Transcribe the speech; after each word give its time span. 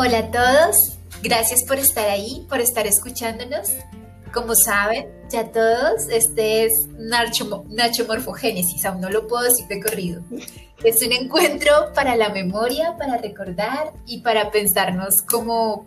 Hola 0.00 0.18
a 0.18 0.30
todos, 0.30 0.96
gracias 1.24 1.64
por 1.64 1.76
estar 1.76 2.08
ahí, 2.08 2.46
por 2.48 2.60
estar 2.60 2.86
escuchándonos. 2.86 3.70
Como 4.32 4.54
saben, 4.54 5.08
ya 5.28 5.50
todos, 5.50 6.08
este 6.08 6.66
es 6.66 6.72
Nacho, 6.96 7.64
Nacho 7.68 8.06
Morfogénesis, 8.06 8.84
aún 8.84 9.00
no 9.00 9.10
lo 9.10 9.26
puedo 9.26 9.42
decir 9.42 9.66
de 9.66 9.82
corrido. 9.82 10.22
Es 10.84 11.04
un 11.04 11.10
encuentro 11.10 11.92
para 11.96 12.14
la 12.14 12.28
memoria, 12.28 12.96
para 12.96 13.16
recordar 13.16 13.92
y 14.06 14.20
para 14.20 14.52
pensarnos 14.52 15.20
como 15.22 15.84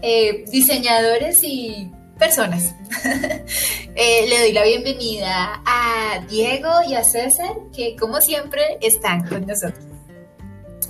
eh, 0.00 0.46
diseñadores 0.50 1.36
y 1.42 1.92
personas. 2.18 2.74
Eh, 3.98 4.26
le 4.28 4.38
doy 4.40 4.52
la 4.52 4.62
bienvenida 4.62 5.62
a 5.64 6.22
Diego 6.28 6.68
y 6.86 6.92
a 6.92 7.02
César, 7.02 7.56
que 7.74 7.96
como 7.96 8.20
siempre 8.20 8.76
están 8.82 9.26
con 9.26 9.46
nosotros. 9.46 9.85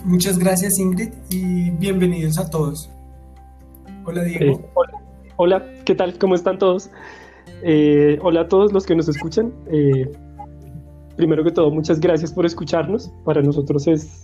Muchas 0.07 0.39
gracias 0.39 0.79
Ingrid 0.79 1.09
y 1.31 1.71
bienvenidos 1.71 2.39
a 2.39 2.49
todos. 2.49 2.89
Hola 4.05 4.23
Diego. 4.23 4.61
Eh, 4.61 4.71
hola. 5.35 5.65
¿qué 5.85 5.97
tal? 5.97 6.17
¿Cómo 6.17 6.37
están 6.37 6.59
todos? 6.59 6.91
hola 8.23 8.43
a 8.43 8.49
todos 8.49 8.73
los 8.73 8.87
que 8.87 8.95
nos 8.95 9.09
escuchan. 9.09 9.53
primero 11.17 11.43
que 11.43 11.51
todo, 11.51 11.73
muchas 11.73 11.99
gracias 11.99 12.33
por 12.33 12.47
escucharnos. 12.47 13.11
Para 13.25 13.43
nosotros 13.43 13.89
es 13.89 14.23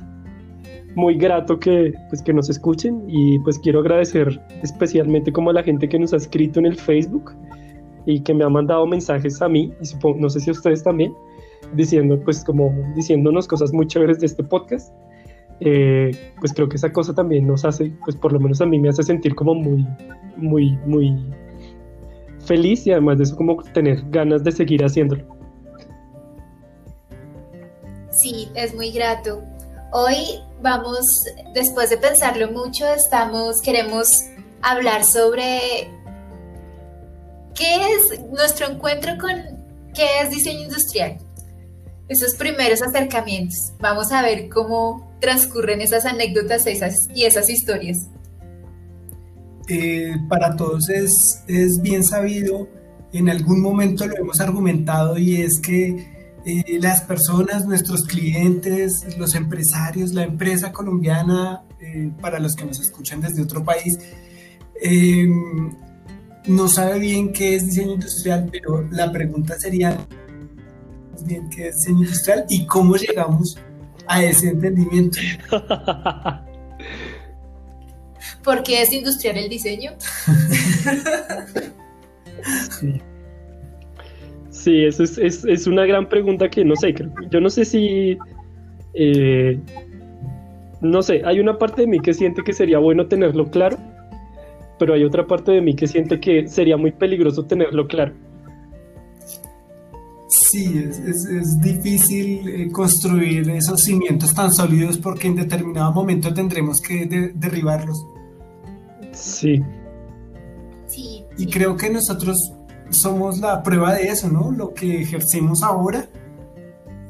muy 0.95 1.17
grato 1.17 1.59
que, 1.59 1.93
pues, 2.11 2.23
que 2.23 2.33
nos 2.33 2.49
escuchen 2.49 3.03
y 3.09 3.41
pues 3.41 3.59
quiero 3.59 3.81
agradecer 3.81 4.41
especialmente 4.63 5.33
como 5.33 5.51
a 5.51 5.53
la 5.53 5.65
gente 5.65 5.89
que 5.89 5.99
nos 5.99 6.13
ha 6.13 6.19
escrito 6.19 6.61
en 6.61 6.67
el 6.67 6.77
Facebook 6.77 7.33
y 8.07 8.21
que 8.21 8.33
me 8.33 8.45
ha 8.45 8.49
mandado 8.49 8.87
mensajes 8.87 9.43
a 9.43 9.49
mí 9.49 9.73
y 9.81 9.85
supongo, 9.85 10.21
no 10.21 10.31
sé 10.31 10.39
si 10.39 10.51
a 10.51 10.53
ustedes 10.53 10.85
también, 10.85 11.13
diciendo 11.75 12.21
pues 12.25 12.45
como 12.45 12.73
diciéndonos 12.95 13.49
cosas 13.49 13.73
muy 13.73 13.89
chéveres 13.89 14.21
de 14.21 14.27
este 14.27 14.45
podcast. 14.45 14.93
Eh, 15.65 16.11
pues 16.41 16.53
creo 16.53 16.69
que 16.69 16.77
esa 16.77 16.93
cosa 16.93 17.15
también 17.15 17.47
nos 17.47 17.65
hace, 17.65 17.93
pues 18.05 18.17
por 18.17 18.33
lo 18.33 18.41
menos 18.41 18.61
a 18.61 18.67
mí 18.67 18.81
me 18.81 18.89
hace 18.89 19.05
sentir 19.05 19.35
como 19.37 19.55
muy, 19.55 19.87
muy, 20.37 20.73
muy 20.87 21.17
feliz 22.45 22.85
y 22.87 22.93
además 22.93 23.19
de 23.19 23.25
eso 23.25 23.37
como 23.37 23.63
tener 23.73 24.03
ganas 24.11 24.43
de 24.43 24.51
seguir 24.51 24.85
haciéndolo. 24.85 25.25
Sí, 28.11 28.49
es 28.55 28.75
muy 28.75 28.91
grato. 28.91 29.43
Hoy 29.93 30.41
vamos, 30.61 31.25
después 31.55 31.91
de 31.91 31.97
pensarlo 31.97 32.51
mucho, 32.51 32.85
estamos, 32.93 33.61
queremos 33.61 34.25
hablar 34.63 35.05
sobre 35.05 35.91
qué 37.55 37.77
es 37.95 38.21
nuestro 38.31 38.67
encuentro 38.67 39.13
con 39.21 39.31
qué 39.95 40.07
es 40.23 40.31
diseño 40.31 40.63
industrial. 40.63 41.19
Esos 42.13 42.35
primeros 42.35 42.83
acercamientos. 42.83 43.73
Vamos 43.81 44.13
a 44.13 44.21
ver 44.21 44.51
cómo 44.51 45.17
transcurren 45.19 45.81
esas 45.81 46.05
anécdotas 46.05 46.67
esas, 46.67 47.09
y 47.15 47.25
esas 47.25 47.49
historias. 47.49 48.07
Eh, 49.67 50.15
para 50.29 50.55
todos 50.55 50.91
es, 50.91 51.43
es 51.49 51.81
bien 51.81 52.05
sabido, 52.05 52.69
en 53.15 53.31
algún 53.31 53.63
momento 53.63 54.07
lo 54.07 54.15
hemos 54.19 54.43
argumentado 54.43 55.17
y 55.17 55.41
es 55.41 55.59
que 55.59 56.07
eh, 56.45 56.79
las 56.83 57.01
personas, 57.01 57.65
nuestros 57.65 58.03
clientes, 58.03 59.17
los 59.17 59.35
empresarios, 59.35 60.13
la 60.13 60.25
empresa 60.25 60.71
colombiana, 60.71 61.63
eh, 61.81 62.11
para 62.21 62.39
los 62.39 62.55
que 62.55 62.67
nos 62.67 62.79
escuchan 62.79 63.23
desde 63.23 63.41
otro 63.41 63.65
país, 63.65 63.99
no 66.47 66.69
sabe 66.69 66.99
bien 66.99 67.33
qué 67.33 67.55
es 67.55 67.65
diseño 67.65 67.95
industrial, 67.95 68.51
pero 68.53 68.87
la 68.91 69.11
pregunta 69.11 69.59
sería 69.59 69.97
bien 71.25 71.49
qué 71.51 71.69
es 71.69 71.79
diseño 71.79 72.01
industrial 72.01 72.45
y 72.49 72.67
cómo 72.67 72.97
llegamos 72.97 73.59
a 74.07 74.25
ese 74.25 74.49
entendimiento. 74.51 75.19
¿Por 78.45 78.63
qué 78.63 78.83
es 78.83 78.93
industrial 78.93 79.37
el 79.39 79.49
diseño? 79.49 79.93
sí. 82.81 83.01
Sí, 84.51 84.85
eso 84.85 85.03
es, 85.03 85.19
es, 85.19 85.45
es, 85.45 85.67
una 85.67 85.87
gran 85.87 86.09
pregunta 86.09 86.49
que 86.49 86.65
no 86.65 86.77
sé, 86.77 86.95
yo 87.31 87.41
no 87.41 87.51
sé 87.51 87.65
si, 87.65 88.17
eh, 88.95 89.59
no 90.81 91.03
sé, 91.03 91.23
hay 91.25 91.41
una 91.41 91.59
parte 91.59 91.83
de 91.83 91.89
mí 91.89 91.99
que 91.99 92.15
siente 92.15 92.43
que 92.45 92.53
sería 92.53 92.79
bueno 92.79 93.07
tenerlo 93.07 93.51
claro, 93.51 93.77
pero 94.79 94.95
hay 94.95 95.03
otra 95.05 95.27
parte 95.27 95.53
de 95.53 95.61
mí 95.63 95.75
que 95.75 95.89
siente 95.89 96.21
que 96.21 96.47
sería 96.47 96.77
muy 96.77 96.93
peligroso 96.93 97.45
tenerlo 97.45 97.89
claro. 97.89 98.13
Sí, 100.33 100.83
es, 100.89 101.27
es 101.27 101.61
difícil 101.61 102.49
eh, 102.49 102.73
construir 102.73 103.51
esos 103.51 103.83
cimientos 103.83 104.33
tan 104.33 104.51
sólidos 104.51 104.97
porque 104.97 105.27
en 105.27 105.37
determinado 105.37 105.93
momento 105.93 106.33
tendremos 106.33 106.81
que 106.81 107.05
derribarlos. 107.35 108.03
Sí. 109.13 109.63
Sí. 110.87 111.23
Y 111.37 111.47
creo 111.49 111.77
que 111.77 111.91
nosotros 111.91 112.51
somos 112.89 113.41
la 113.41 113.63
prueba 113.63 113.93
de 113.93 114.05
eso, 114.09 114.31
¿no? 114.31 114.51
Lo 114.51 114.73
que 114.73 115.03
ejercemos 115.03 115.63
ahora, 115.63 116.09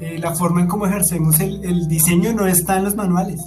eh, 0.00 0.18
la 0.18 0.34
forma 0.34 0.60
en 0.60 0.66
cómo 0.66 0.86
ejercemos 0.86 1.38
el, 1.38 1.86
diseño 1.86 2.32
no 2.32 2.48
está 2.48 2.78
en 2.78 2.84
los 2.84 2.96
manuales. 2.96 3.40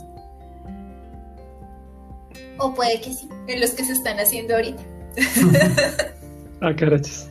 O 2.60 2.74
puede 2.74 3.02
que 3.02 3.14
sí, 3.14 3.28
en 3.48 3.60
los 3.60 3.72
que 3.72 3.84
se 3.84 3.92
están 3.92 4.20
haciendo 4.20 4.56
ahorita. 4.56 4.84
ah, 6.62 6.74
carachas. 6.74 7.30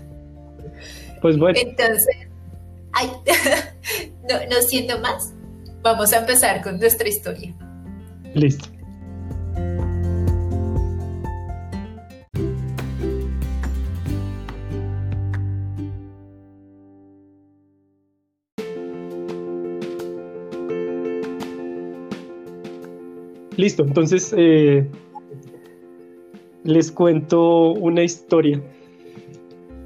Pues 1.22 1.38
bueno. 1.38 1.59
Entonces, 1.59 2.24
ay, 2.94 3.10
no, 4.28 4.37
no 4.50 4.62
siendo 4.62 4.99
más, 5.00 5.34
vamos 5.82 6.12
a 6.12 6.19
empezar 6.19 6.62
con 6.62 6.78
nuestra 6.78 7.09
historia. 7.09 7.55
Listo. 8.34 8.69
Listo, 23.56 23.84
entonces 23.84 24.34
eh, 24.37 24.84
les 26.65 26.91
cuento 26.91 27.71
una 27.72 28.03
historia. 28.03 28.60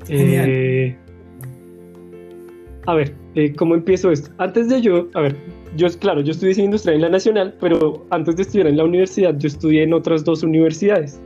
Eh, 0.09 0.97
a 2.89 2.95
ver, 2.95 3.15
eh, 3.35 3.53
¿cómo 3.55 3.75
empiezo 3.75 4.11
esto? 4.11 4.31
Antes 4.39 4.69
de 4.71 4.81
yo, 4.81 5.09
a 5.13 5.21
ver, 5.21 5.37
yo, 5.77 5.89
claro, 5.99 6.23
yo 6.23 6.31
estudié 6.31 6.49
diseño 6.49 6.67
industrial 6.67 6.97
en 6.97 7.03
la 7.03 7.09
Nacional, 7.11 7.55
pero 7.61 8.07
antes 8.09 8.37
de 8.37 8.43
estudiar 8.43 8.67
en 8.67 8.79
la 8.79 8.85
universidad, 8.85 9.37
yo 9.39 9.47
estudié 9.47 9.83
en 9.83 9.93
otras 9.93 10.25
dos 10.25 10.43
universidades. 10.43 11.21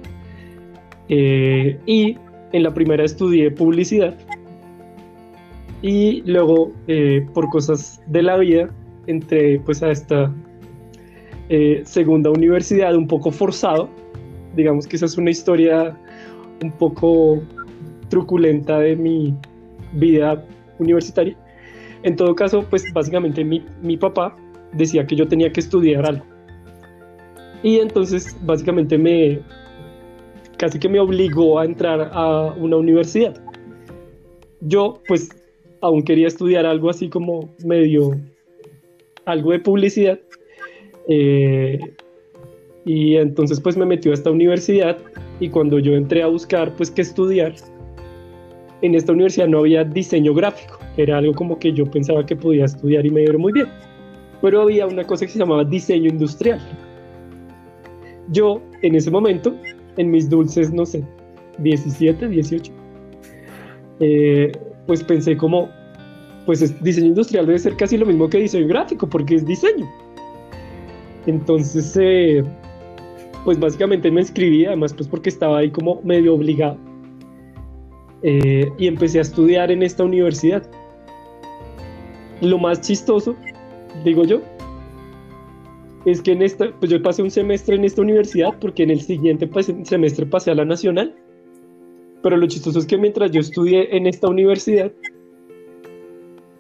y 1.09 2.17
en 2.53 2.63
la 2.63 2.75
primera 2.75 3.05
estudié 3.05 3.51
publicidad. 3.51 4.15
Y 5.83 6.23
luego, 6.23 6.73
por 7.33 7.49
cosas 7.51 8.03
de 8.09 8.23
la 8.23 8.39
vida, 8.39 8.69
entré 9.07 9.61
pues 9.65 9.83
a 9.83 9.91
esta 9.93 10.33
eh, 11.49 11.83
segunda 11.85 12.31
universidad 12.31 12.97
un 12.97 13.07
poco 13.07 13.31
forzado. 13.31 13.89
Digamos 14.57 14.87
que 14.87 14.97
esa 14.97 15.07
es 15.07 15.19
una 15.19 15.31
historia 15.31 15.97
un 16.63 16.73
poco 16.73 17.43
truculenta 18.09 18.79
de 18.79 18.97
mi 18.97 19.35
vida 19.93 20.45
universitaria. 20.79 21.37
En 22.03 22.17
todo 22.17 22.35
caso, 22.35 22.65
pues 22.69 22.85
básicamente 22.93 23.45
mi, 23.45 23.65
mi 23.83 23.97
papá 23.97 24.37
decía 24.73 25.07
que 25.07 25.17
yo 25.17 25.27
tenía 25.27 25.53
que 25.53 25.61
estudiar 25.61 26.07
algo. 26.07 26.25
Y 27.63 27.79
entonces 27.79 28.37
básicamente 28.43 28.99
me 28.99 29.41
casi 30.57 30.79
que 30.79 30.89
me 30.89 31.01
obligó 31.01 31.59
a 31.59 31.65
entrar 31.65 32.11
a 32.13 32.53
una 32.53 32.77
universidad. 32.77 33.35
Yo 34.61 35.01
pues 35.09 35.29
aún 35.81 36.03
quería 36.03 36.29
estudiar 36.29 36.67
algo 36.67 36.91
así 36.91 37.09
como 37.09 37.53
medio 37.65 38.13
algo 39.25 39.53
de 39.53 39.61
publicidad, 39.61 40.19
eh, 41.09 41.79
y 42.85 43.17
entonces 43.17 43.61
pues 43.61 43.77
me 43.77 43.87
metió 43.87 44.11
a 44.11 44.15
esta 44.15 44.31
universidad 44.31 44.99
y 45.41 45.49
cuando 45.49 45.79
yo 45.79 45.95
entré 45.95 46.23
a 46.23 46.27
buscar 46.27 46.75
pues 46.77 46.91
qué 46.91 47.03
estudiar, 47.03 47.55
en 48.83 48.95
esta 48.95 49.13
universidad 49.13 49.49
no 49.49 49.61
había 49.61 49.85
diseño 49.85 50.35
gráfico, 50.35 50.79
era 50.97 51.19
algo 51.19 51.33
como 51.35 51.59
que 51.59 51.73
yo 51.73 51.87
pensaba 51.87 52.27
que 52.27 52.37
podía 52.37 52.65
estudiar 52.65 53.07
y 53.07 53.11
me 53.11 53.23
iba 53.23 53.39
muy 53.39 53.53
bien, 53.53 53.69
pero 54.41 54.63
había 54.63 54.87
una 54.87 55.05
cosa 55.05 55.25
que 55.25 55.33
se 55.33 55.39
llamaba 55.39 55.65
diseño 55.65 56.11
industrial. 56.11 56.61
Yo 58.29 58.61
en 58.83 58.95
ese 58.95 59.11
momento, 59.11 59.55
en 59.97 60.11
mis 60.11 60.29
dulces, 60.29 60.73
no 60.73 60.85
sé, 60.85 61.05
17, 61.59 62.29
18, 62.29 62.73
eh, 64.01 64.53
pues 64.87 65.03
pensé 65.05 65.37
como, 65.37 65.69
pues 66.45 66.83
diseño 66.83 67.09
industrial 67.09 67.47
debe 67.47 67.59
ser 67.59 67.77
casi 67.77 67.97
lo 67.97 68.07
mismo 68.07 68.29
que 68.29 68.39
diseño 68.39 68.67
gráfico, 68.67 69.09
porque 69.09 69.37
es 69.37 69.47
diseño. 69.47 69.89
Entonces, 71.27 71.97
eh, 72.01 72.43
pues 73.45 73.59
básicamente 73.59 74.11
me 74.11 74.23
inscribí, 74.23 74.67
además 74.67 74.93
pues 74.93 75.09
porque 75.09 75.29
estaba 75.29 75.59
ahí 75.59 75.71
como 75.71 76.01
medio 76.03 76.35
obligado. 76.35 76.79
Eh, 78.23 78.71
y 78.79 78.87
empecé 78.87 79.19
a 79.19 79.23
estudiar 79.23 79.71
en 79.71 79.83
esta 79.83 80.05
universidad. 80.05 80.63
Lo 82.41 82.59
más 82.59 82.81
chistoso, 82.81 83.37
digo 84.05 84.25
yo, 84.25 84.41
es 86.05 86.21
que 86.23 86.33
en 86.33 86.43
esta, 86.43 86.71
pues 86.79 86.91
yo 86.91 87.03
pasé 87.03 87.23
un 87.23 87.31
semestre 87.31 87.77
en 87.77 87.85
esta 87.85 88.03
universidad 88.03 88.55
porque 88.61 88.83
en 88.83 88.91
el 88.91 89.01
siguiente 89.01 89.47
pues, 89.47 89.73
semestre 89.85 90.27
pasé 90.27 90.51
a 90.51 90.55
la 90.55 90.65
nacional. 90.65 91.15
Pero 92.23 92.37
lo 92.37 92.47
chistoso 92.47 92.79
es 92.79 92.87
que 92.87 92.99
mientras 92.99 93.33
yo 93.33 93.41
estudié 93.41 93.97
en 93.97 94.07
esta 94.07 94.29
universidad, 94.29 94.93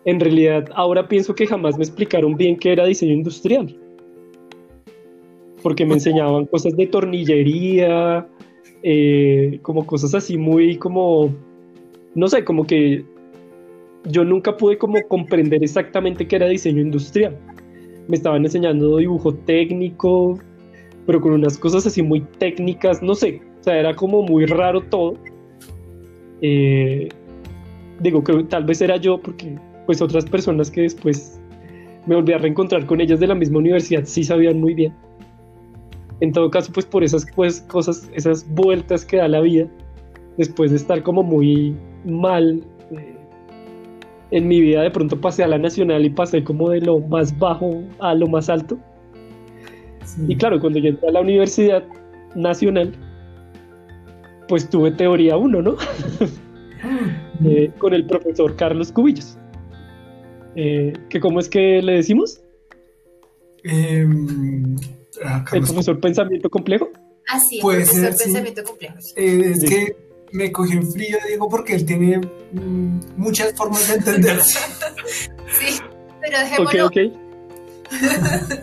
en 0.05 0.19
realidad 0.19 0.69
ahora 0.75 1.07
pienso 1.07 1.35
que 1.35 1.47
jamás 1.47 1.77
me 1.79 1.85
explicaron 1.85 2.37
bien 2.37 2.57
qué 2.57 2.73
era 2.73 2.85
diseño 2.85 3.13
industrial. 3.13 3.77
Porque 5.63 5.87
me 5.87 5.95
enseñaban 5.95 6.47
cosas 6.47 6.77
de 6.77 6.89
tornillería, 6.89 8.27
eh, 8.83 9.61
como 9.63 9.87
cosas 9.87 10.15
así 10.15 10.37
muy 10.37 10.77
como, 10.77 11.33
no 12.15 12.29
sé, 12.29 12.45
como 12.45 12.67
que 12.67 13.05
yo 14.05 14.25
nunca 14.25 14.57
pude 14.57 14.79
como 14.79 15.01
comprender 15.09 15.63
exactamente 15.63 16.27
qué 16.27 16.37
era 16.37 16.49
diseño 16.49 16.81
industrial. 16.81 17.37
Me 18.09 18.17
estaban 18.17 18.45
enseñando 18.45 18.97
dibujo 18.97 19.35
técnico, 19.35 20.39
pero 21.07 21.21
con 21.21 21.33
unas 21.33 21.57
cosas 21.57 21.87
así 21.87 22.03
muy 22.03 22.21
técnicas, 22.39 23.03
no 23.03 23.15
sé, 23.15 23.41
o 23.61 23.63
sea, 23.63 23.79
era 23.79 23.95
como 23.95 24.23
muy 24.23 24.47
raro 24.47 24.81
todo. 24.83 25.15
Eh, 26.41 27.09
digo 28.01 28.25
que 28.25 28.45
tal 28.45 28.65
vez 28.65 28.81
era 28.81 28.97
yo 28.97 29.21
porque 29.21 29.57
pues 29.87 30.03
otras 30.03 30.25
personas 30.25 30.71
que 30.71 30.83
después 30.83 31.41
me 32.07 32.17
volví 32.17 32.33
a 32.33 32.39
reencontrar 32.39 32.87
con 32.87 33.01
ellas 33.01 33.21
de 33.21 33.29
la 33.29 33.35
misma 33.35 33.59
universidad 33.59 34.05
sí 34.05 34.25
sabían 34.25 34.61
muy 34.61 34.75
bien. 34.75 34.93
En 36.21 36.33
todo 36.33 36.51
caso, 36.51 36.73
pues 36.73 36.87
por 36.87 37.03
esas 37.03 37.27
pues, 37.35 37.61
cosas, 37.63 38.11
esas 38.15 38.49
vueltas 38.55 39.05
que 39.05 39.17
da 39.17 39.29
la 39.29 39.41
vida, 39.41 39.67
después 40.37 40.71
de 40.71 40.77
estar 40.77 41.03
como 41.03 41.23
muy 41.23 41.75
mal 42.05 42.63
eh, 42.91 43.17
en 44.31 44.49
mi 44.49 44.61
vida, 44.61 44.83
de 44.83 44.91
pronto 44.91 45.21
pasé 45.21 45.45
a 45.45 45.49
la 45.49 45.59
nacional 45.59 46.05
y 46.05 46.11
pasé 46.11 46.43
como 46.43 46.71
de 46.71 46.81
lo 46.81 47.01
más 47.01 47.39
bajo 47.39 47.83
a 47.99 48.15
lo 48.15 48.27
más 48.27 48.49
alto. 48.49 48.79
Y 50.27 50.37
claro, 50.37 50.61
cuando 50.61 50.79
yo 50.79 50.91
entré 50.91 51.09
a 51.09 51.13
la 51.13 51.21
universidad 51.21 51.85
nacional, 52.35 52.93
pues 54.49 54.69
tuve 54.69 54.91
teoría 54.91 55.37
1, 55.37 55.63
¿no? 55.63 55.77
Eh, 57.45 57.71
con 57.79 57.95
el 57.95 58.07
profesor 58.07 58.55
Carlos 58.57 58.93
Cubillos. 58.93 59.39
Eh, 60.55 60.93
¿que 61.09 61.21
¿Cómo 61.21 61.41
es 61.41 61.49
que 61.49 61.81
le 61.83 61.95
decimos? 61.95 62.41
Em, 63.65 64.77
el 65.53 65.63
profesor 65.63 66.01
Pensamiento 66.01 66.51
Complejo. 66.51 66.91
Así 67.29 67.57
es, 67.57 67.63
profesor 67.63 68.17
Pensamiento 68.17 68.63
Complejo. 68.65 68.95
Eh, 69.17 69.53
es 69.55 69.65
que 69.65 69.97
me 70.33 70.51
cogí 70.51 70.73
en 70.73 70.91
frío, 70.91 71.19
digo, 71.29 71.49
porque 71.49 71.75
él 71.75 71.85
tiene 71.85 72.19
mm, 72.53 73.01
muchas 73.17 73.55
formas 73.55 73.87
de 73.89 73.95
entenderse. 73.95 74.59
sí, 75.61 75.81
pero 76.21 76.39
dejémoslo. 76.39 76.87
Ok, 76.87 76.97
ok. 76.97 78.59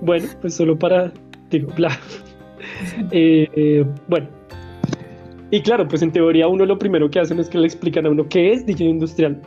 bueno, 0.00 0.28
pues 0.40 0.54
solo 0.54 0.78
para, 0.78 1.12
digo, 1.50 1.72
bla. 1.74 1.98
bueno, 4.08 4.28
y 5.50 5.62
claro, 5.62 5.88
pues 5.88 6.02
en 6.02 6.12
teoría 6.12 6.46
uno 6.46 6.66
lo 6.66 6.78
primero 6.78 7.10
que 7.10 7.20
hacen 7.20 7.38
es 7.38 7.48
que 7.48 7.58
le 7.58 7.66
explican 7.66 8.04
a 8.06 8.10
uno 8.10 8.28
qué 8.28 8.52
es 8.52 8.66
diseño 8.66 8.90
industrial. 8.90 9.40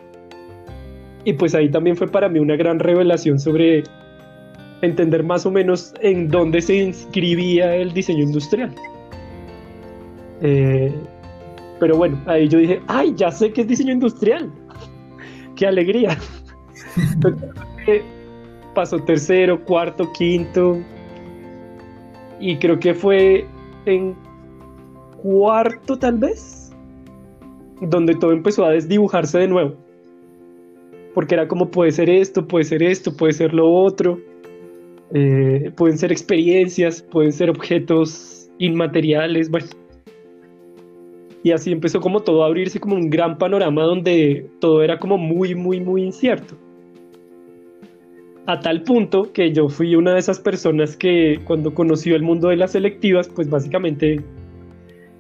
Y 1.23 1.33
pues 1.33 1.53
ahí 1.53 1.69
también 1.69 1.95
fue 1.95 2.07
para 2.07 2.27
mí 2.27 2.39
una 2.39 2.55
gran 2.55 2.79
revelación 2.79 3.39
sobre 3.39 3.83
entender 4.81 5.23
más 5.23 5.45
o 5.45 5.51
menos 5.51 5.93
en 6.01 6.27
dónde 6.27 6.61
se 6.61 6.75
inscribía 6.75 7.75
el 7.75 7.93
diseño 7.93 8.23
industrial. 8.23 8.73
Eh, 10.41 10.91
pero 11.81 11.97
bueno, 11.97 12.15
ahí 12.27 12.47
yo 12.47 12.59
dije, 12.59 12.79
ay, 12.85 13.11
ya 13.15 13.31
sé 13.31 13.51
qué 13.51 13.61
es 13.61 13.67
diseño 13.67 13.93
industrial. 13.93 14.51
qué 15.55 15.65
alegría. 15.65 16.15
pasó 18.75 18.99
tercero, 18.99 19.65
cuarto, 19.65 20.11
quinto. 20.13 20.77
Y 22.39 22.57
creo 22.57 22.79
que 22.79 22.93
fue 22.93 23.47
en 23.87 24.15
cuarto 25.23 25.97
tal 25.97 26.19
vez, 26.19 26.71
donde 27.81 28.13
todo 28.13 28.31
empezó 28.31 28.63
a 28.63 28.69
desdibujarse 28.69 29.39
de 29.39 29.47
nuevo. 29.47 29.75
Porque 31.15 31.33
era 31.33 31.47
como 31.47 31.71
puede 31.71 31.91
ser 31.93 32.11
esto, 32.11 32.47
puede 32.47 32.65
ser 32.65 32.83
esto, 32.83 33.11
puede 33.17 33.33
ser 33.33 33.55
lo 33.55 33.67
otro. 33.67 34.19
Eh, 35.15 35.71
pueden 35.75 35.97
ser 35.97 36.11
experiencias, 36.11 37.01
pueden 37.01 37.33
ser 37.33 37.49
objetos 37.49 38.51
inmateriales, 38.59 39.49
bueno. 39.49 39.65
Y 41.43 41.51
así 41.51 41.71
empezó 41.71 41.99
como 42.01 42.19
todo 42.19 42.43
a 42.43 42.47
abrirse 42.47 42.79
como 42.79 42.95
un 42.95 43.09
gran 43.09 43.37
panorama 43.37 43.83
donde 43.83 44.47
todo 44.59 44.83
era 44.83 44.99
como 44.99 45.17
muy, 45.17 45.55
muy, 45.55 45.79
muy 45.79 46.03
incierto. 46.03 46.55
A 48.45 48.59
tal 48.59 48.83
punto 48.83 49.31
que 49.31 49.51
yo 49.51 49.69
fui 49.69 49.95
una 49.95 50.13
de 50.13 50.19
esas 50.19 50.39
personas 50.39 50.95
que 50.95 51.39
cuando 51.45 51.73
conoció 51.73 52.15
el 52.15 52.23
mundo 52.23 52.49
de 52.49 52.57
las 52.57 52.71
selectivas, 52.71 53.27
pues 53.29 53.49
básicamente 53.49 54.21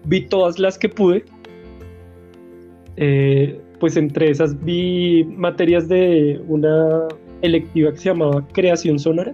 vi 0.05 0.21
todas 0.21 0.59
las 0.59 0.77
que 0.77 0.89
pude. 0.89 1.23
Eh, 2.97 3.59
pues 3.79 3.97
entre 3.97 4.29
esas 4.29 4.63
vi 4.63 5.23
materias 5.23 5.87
de 5.87 6.39
una 6.47 7.07
electiva 7.41 7.91
que 7.91 7.97
se 7.97 8.09
llamaba 8.09 8.47
Creación 8.53 8.99
Sonora. 8.99 9.33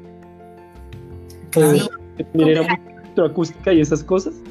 Que 1.52 1.82
era 2.36 2.62
muy 2.62 3.26
acústica 3.26 3.74
y 3.74 3.82
esas 3.82 4.04
cosas. 4.04 4.42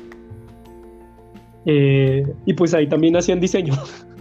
Eh, 1.66 2.24
y 2.46 2.54
pues 2.54 2.72
ahí 2.74 2.88
también 2.88 3.16
hacían 3.16 3.40
diseño. 3.40 3.74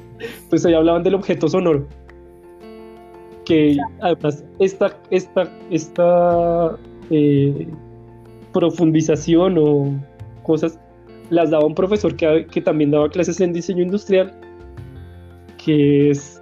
pues 0.50 0.65
ahí 0.65 0.74
hablaban 0.74 1.03
del 1.03 1.15
objeto 1.15 1.47
sonoro. 1.47 1.88
Que 3.45 3.77
además 4.01 4.44
esta, 4.59 4.97
esta, 5.12 5.51
esta 5.69 6.77
eh, 7.12 7.68
profundización 8.51 9.57
o 9.59 9.94
cosas 10.42 10.80
las 11.30 11.51
daba 11.51 11.65
un 11.65 11.75
profesor 11.75 12.15
que, 12.15 12.47
que 12.47 12.62
también 12.62 12.92
daba 12.92 13.09
clases 13.09 13.39
en 13.39 13.53
diseño 13.53 13.83
industrial, 13.83 14.33
que 15.63 16.09
es 16.09 16.42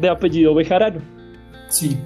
de 0.00 0.08
apellido 0.08 0.54
Bejarano. 0.54 1.00
Sí. 1.68 1.96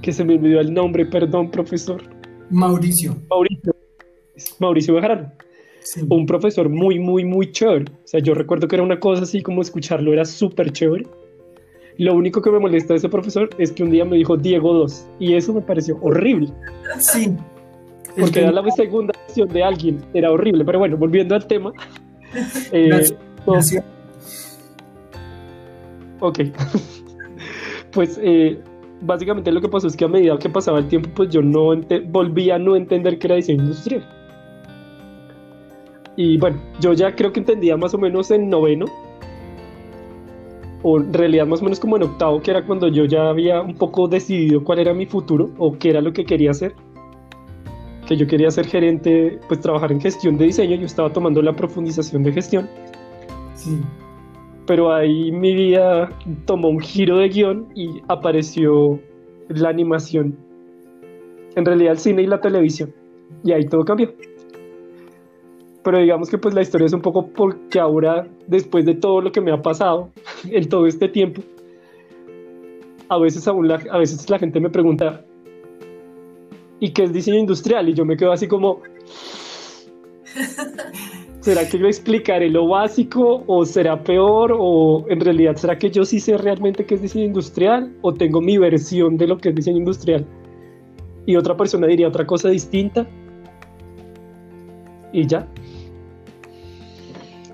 Que 0.00 0.12
se 0.12 0.24
me 0.24 0.34
olvidó 0.34 0.60
el 0.60 0.72
nombre, 0.72 1.04
perdón, 1.04 1.50
profesor. 1.50 2.02
Mauricio. 2.48 3.16
Mauricio. 3.28 3.74
Mauricio 4.58 4.94
Bejarano. 4.94 5.30
Un 6.08 6.26
profesor 6.26 6.68
muy, 6.68 6.98
muy, 6.98 7.24
muy 7.24 7.50
chévere. 7.50 7.86
O 8.04 8.06
sea, 8.06 8.20
yo 8.20 8.34
recuerdo 8.34 8.68
que 8.68 8.76
era 8.76 8.82
una 8.82 9.00
cosa 9.00 9.22
así 9.22 9.42
como 9.42 9.62
escucharlo, 9.62 10.12
era 10.12 10.24
súper 10.24 10.72
chévere. 10.72 11.06
Lo 11.98 12.14
único 12.14 12.40
que 12.40 12.50
me 12.50 12.58
molesta 12.58 12.94
de 12.94 12.98
ese 12.98 13.08
profesor 13.08 13.50
es 13.58 13.72
que 13.72 13.82
un 13.82 13.90
día 13.90 14.04
me 14.04 14.16
dijo 14.16 14.36
Diego 14.36 14.72
2 14.72 15.06
y 15.18 15.34
eso 15.34 15.52
me 15.52 15.60
pareció 15.60 15.98
horrible. 16.00 16.48
Sí, 16.98 17.36
porque 18.18 18.40
era 18.40 18.52
la 18.52 18.70
segunda 18.70 19.12
versión 19.26 19.48
de 19.48 19.62
alguien, 19.62 20.00
era 20.14 20.30
horrible, 20.30 20.64
pero 20.64 20.78
bueno, 20.78 20.96
volviendo 20.96 21.34
al 21.34 21.46
tema. 21.46 21.72
Eh, 22.70 23.12
ok. 26.20 26.38
pues 27.90 28.20
eh, 28.22 28.62
básicamente 29.00 29.50
lo 29.50 29.60
que 29.60 29.68
pasó 29.68 29.88
es 29.88 29.96
que 29.96 30.04
a 30.04 30.08
medida 30.08 30.38
que 30.38 30.48
pasaba 30.48 30.78
el 30.78 30.86
tiempo, 30.86 31.10
pues 31.12 31.30
yo 31.30 31.42
no 31.42 31.74
volvía 32.06 32.54
a 32.54 32.58
no 32.60 32.76
entender 32.76 33.18
qué 33.18 33.26
era 33.26 33.34
diseño 33.34 33.64
industrial. 33.64 34.19
Y 36.22 36.36
bueno, 36.36 36.58
yo 36.80 36.92
ya 36.92 37.16
creo 37.16 37.32
que 37.32 37.40
entendía 37.40 37.78
más 37.78 37.94
o 37.94 37.98
menos 37.98 38.30
en 38.30 38.50
noveno, 38.50 38.84
o 40.82 40.98
en 41.00 41.14
realidad 41.14 41.46
más 41.46 41.62
o 41.62 41.64
menos 41.64 41.80
como 41.80 41.96
en 41.96 42.02
octavo, 42.02 42.42
que 42.42 42.50
era 42.50 42.66
cuando 42.66 42.88
yo 42.88 43.06
ya 43.06 43.30
había 43.30 43.62
un 43.62 43.74
poco 43.74 44.06
decidido 44.06 44.62
cuál 44.62 44.80
era 44.80 44.92
mi 44.92 45.06
futuro 45.06 45.48
o 45.56 45.78
qué 45.78 45.88
era 45.88 46.02
lo 46.02 46.12
que 46.12 46.26
quería 46.26 46.50
hacer 46.50 46.74
que 48.06 48.16
yo 48.18 48.26
quería 48.26 48.50
ser 48.50 48.66
gerente, 48.66 49.38
pues 49.48 49.60
trabajar 49.60 49.92
en 49.92 50.00
gestión 50.00 50.36
de 50.36 50.46
diseño, 50.46 50.74
yo 50.74 50.84
estaba 50.84 51.10
tomando 51.10 51.40
la 51.40 51.54
profundización 51.54 52.22
de 52.24 52.32
gestión. 52.32 52.68
Sí. 53.54 53.80
Pero 54.66 54.92
ahí 54.92 55.32
mi 55.32 55.54
vida 55.54 56.10
tomó 56.44 56.68
un 56.68 56.80
giro 56.80 57.18
de 57.18 57.28
guion 57.28 57.68
y 57.74 58.02
apareció 58.08 59.00
la 59.48 59.70
animación. 59.70 60.36
En 61.54 61.64
realidad 61.64 61.92
el 61.92 61.98
cine 61.98 62.22
y 62.22 62.26
la 62.26 62.40
televisión. 62.40 62.92
Y 63.44 63.52
ahí 63.52 63.64
todo 63.64 63.84
cambió. 63.84 64.12
Pero 65.82 65.98
digamos 65.98 66.28
que 66.28 66.38
pues 66.38 66.54
la 66.54 66.62
historia 66.62 66.86
es 66.86 66.92
un 66.92 67.00
poco 67.00 67.26
porque 67.28 67.80
ahora, 67.80 68.26
después 68.46 68.84
de 68.84 68.94
todo 68.94 69.20
lo 69.20 69.32
que 69.32 69.40
me 69.40 69.52
ha 69.52 69.62
pasado 69.62 70.10
en 70.44 70.68
todo 70.68 70.86
este 70.86 71.08
tiempo, 71.08 71.42
a 73.08 73.18
veces 73.18 73.46
aún 73.48 73.70
a 73.70 73.98
veces 73.98 74.28
la 74.30 74.38
gente 74.38 74.60
me 74.60 74.70
pregunta, 74.70 75.24
y 76.80 76.90
que 76.90 77.04
es 77.04 77.12
diseño 77.12 77.38
industrial. 77.38 77.88
Y 77.88 77.94
yo 77.94 78.04
me 78.04 78.16
quedo 78.16 78.32
así 78.32 78.48
como, 78.48 78.80
¿será 81.40 81.68
que 81.68 81.78
yo 81.78 81.86
explicaré 81.86 82.50
lo 82.50 82.66
básico 82.66 83.44
o 83.46 83.64
será 83.64 84.02
peor? 84.02 84.56
¿O 84.58 85.04
en 85.08 85.20
realidad 85.20 85.56
será 85.56 85.78
que 85.78 85.90
yo 85.90 86.04
sí 86.04 86.18
sé 86.18 86.36
realmente 86.36 86.84
qué 86.84 86.94
es 86.94 87.02
diseño 87.02 87.26
industrial? 87.26 87.94
¿O 88.00 88.12
tengo 88.12 88.40
mi 88.40 88.58
versión 88.58 89.16
de 89.16 89.28
lo 89.28 89.38
que 89.38 89.50
es 89.50 89.54
diseño 89.54 89.78
industrial? 89.78 90.26
Y 91.26 91.36
otra 91.36 91.56
persona 91.56 91.86
diría 91.86 92.08
otra 92.08 92.26
cosa 92.26 92.48
distinta. 92.48 93.06
Y 95.12 95.26
ya. 95.26 95.46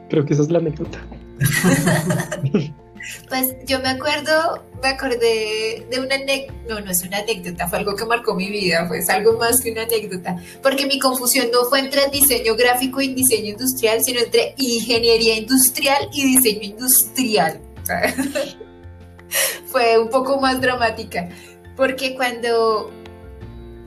Creo 0.08 0.24
que 0.24 0.34
esa 0.34 0.42
es 0.42 0.50
la 0.50 0.58
anécdota. 0.58 0.98
Pues 3.28 3.54
yo 3.66 3.80
me 3.80 3.88
acuerdo, 3.90 4.64
me 4.82 4.88
acordé 4.88 5.86
de 5.90 6.00
una 6.00 6.16
anécdota, 6.16 6.54
no, 6.68 6.80
no 6.80 6.90
es 6.90 7.02
una 7.04 7.18
anécdota, 7.18 7.68
fue 7.68 7.78
algo 7.78 7.94
que 7.94 8.04
marcó 8.04 8.34
mi 8.34 8.50
vida, 8.50 8.86
fue 8.86 9.00
algo 9.08 9.38
más 9.38 9.60
que 9.60 9.72
una 9.72 9.82
anécdota, 9.82 10.36
porque 10.62 10.86
mi 10.86 10.98
confusión 10.98 11.48
no 11.52 11.64
fue 11.66 11.80
entre 11.80 12.08
diseño 12.10 12.56
gráfico 12.56 13.00
y 13.00 13.14
diseño 13.14 13.50
industrial, 13.50 14.02
sino 14.02 14.20
entre 14.20 14.54
ingeniería 14.56 15.36
industrial 15.36 16.08
y 16.12 16.36
diseño 16.36 16.62
industrial. 16.62 17.60
fue 19.66 19.98
un 19.98 20.08
poco 20.08 20.40
más 20.40 20.60
dramática, 20.60 21.28
porque 21.76 22.14
cuando 22.14 22.90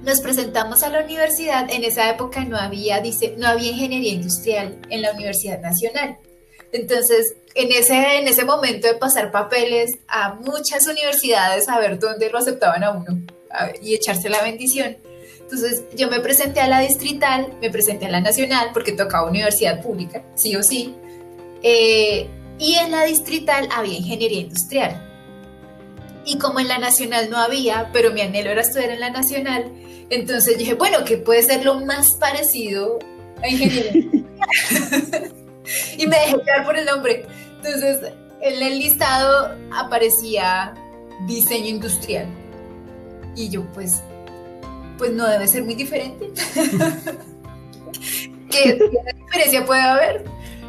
nos 0.04 0.22
presentamos 0.22 0.84
a 0.84 0.90
la 0.90 1.04
universidad, 1.04 1.70
en 1.70 1.84
esa 1.84 2.10
época 2.10 2.46
no 2.46 2.58
había, 2.58 3.00
dice, 3.02 3.36
no 3.38 3.48
había 3.48 3.72
ingeniería 3.72 4.14
industrial 4.14 4.80
en 4.90 5.02
la 5.02 5.12
Universidad 5.12 5.60
Nacional. 5.60 6.18
Entonces, 6.72 7.36
en 7.56 7.72
ese, 7.72 8.20
en 8.20 8.28
ese 8.28 8.46
momento 8.46 8.88
de 8.88 8.94
pasar 8.96 9.32
papeles 9.32 9.92
a 10.08 10.36
muchas 10.36 10.88
universidades 10.88 11.68
a 11.68 11.80
ver 11.80 12.00
dónde 12.00 12.30
lo 12.30 12.38
aceptaban 12.38 12.84
a 12.84 12.92
uno 12.92 13.22
y 13.82 13.96
echarse 13.96 14.30
la 14.30 14.42
bendición. 14.44 14.98
Entonces, 15.42 15.84
yo 15.96 16.10
me 16.10 16.20
presenté 16.20 16.62
a 16.62 16.68
la 16.68 16.80
distrital, 16.80 17.54
me 17.60 17.72
presenté 17.72 18.06
a 18.06 18.12
la 18.12 18.22
nacional 18.22 18.70
porque 18.72 18.92
tocaba 18.92 19.28
universidad 19.28 19.82
pública, 19.82 20.24
sí 20.36 20.56
o 20.56 20.62
sí. 20.62 20.96
Eh, 21.64 22.28
y 22.60 22.76
en 22.76 22.92
la 22.92 23.04
distrital 23.06 23.68
había 23.72 23.98
ingeniería 23.98 24.42
industrial. 24.42 25.06
Y 26.24 26.38
como 26.38 26.60
en 26.60 26.68
la 26.68 26.78
nacional 26.78 27.30
no 27.32 27.38
había, 27.38 27.90
pero 27.92 28.12
mi 28.12 28.22
anhelo 28.22 28.52
era 28.52 28.62
estudiar 28.62 28.92
en 28.92 29.00
la 29.00 29.10
nacional, 29.10 29.72
entonces 30.10 30.58
dije, 30.58 30.74
bueno, 30.74 31.04
¿qué 31.06 31.18
puede 31.18 31.44
ser 31.44 31.64
lo 31.66 31.80
más 31.82 32.14
parecido 32.20 33.00
a 33.42 33.48
ingeniería 33.48 33.94
y 35.98 36.08
me 36.08 36.16
dejé 36.18 36.42
quedar 36.44 36.66
por 36.66 36.78
el 36.78 36.86
nombre. 36.86 37.26
Entonces, 37.58 38.00
en 38.42 38.64
el 38.64 38.80
listado 38.80 39.56
aparecía 39.76 40.74
diseño 41.28 41.68
industrial. 41.68 42.28
Y 43.36 43.50
yo, 43.50 43.64
pues, 43.74 44.02
pues 44.98 45.12
no 45.12 45.28
debe 45.28 45.48
ser 45.48 45.64
muy 45.64 45.76
diferente. 45.76 46.28
¿Qué, 48.50 48.80
diferencia 49.16 49.66
puede 49.66 49.82
haber? 49.82 50.26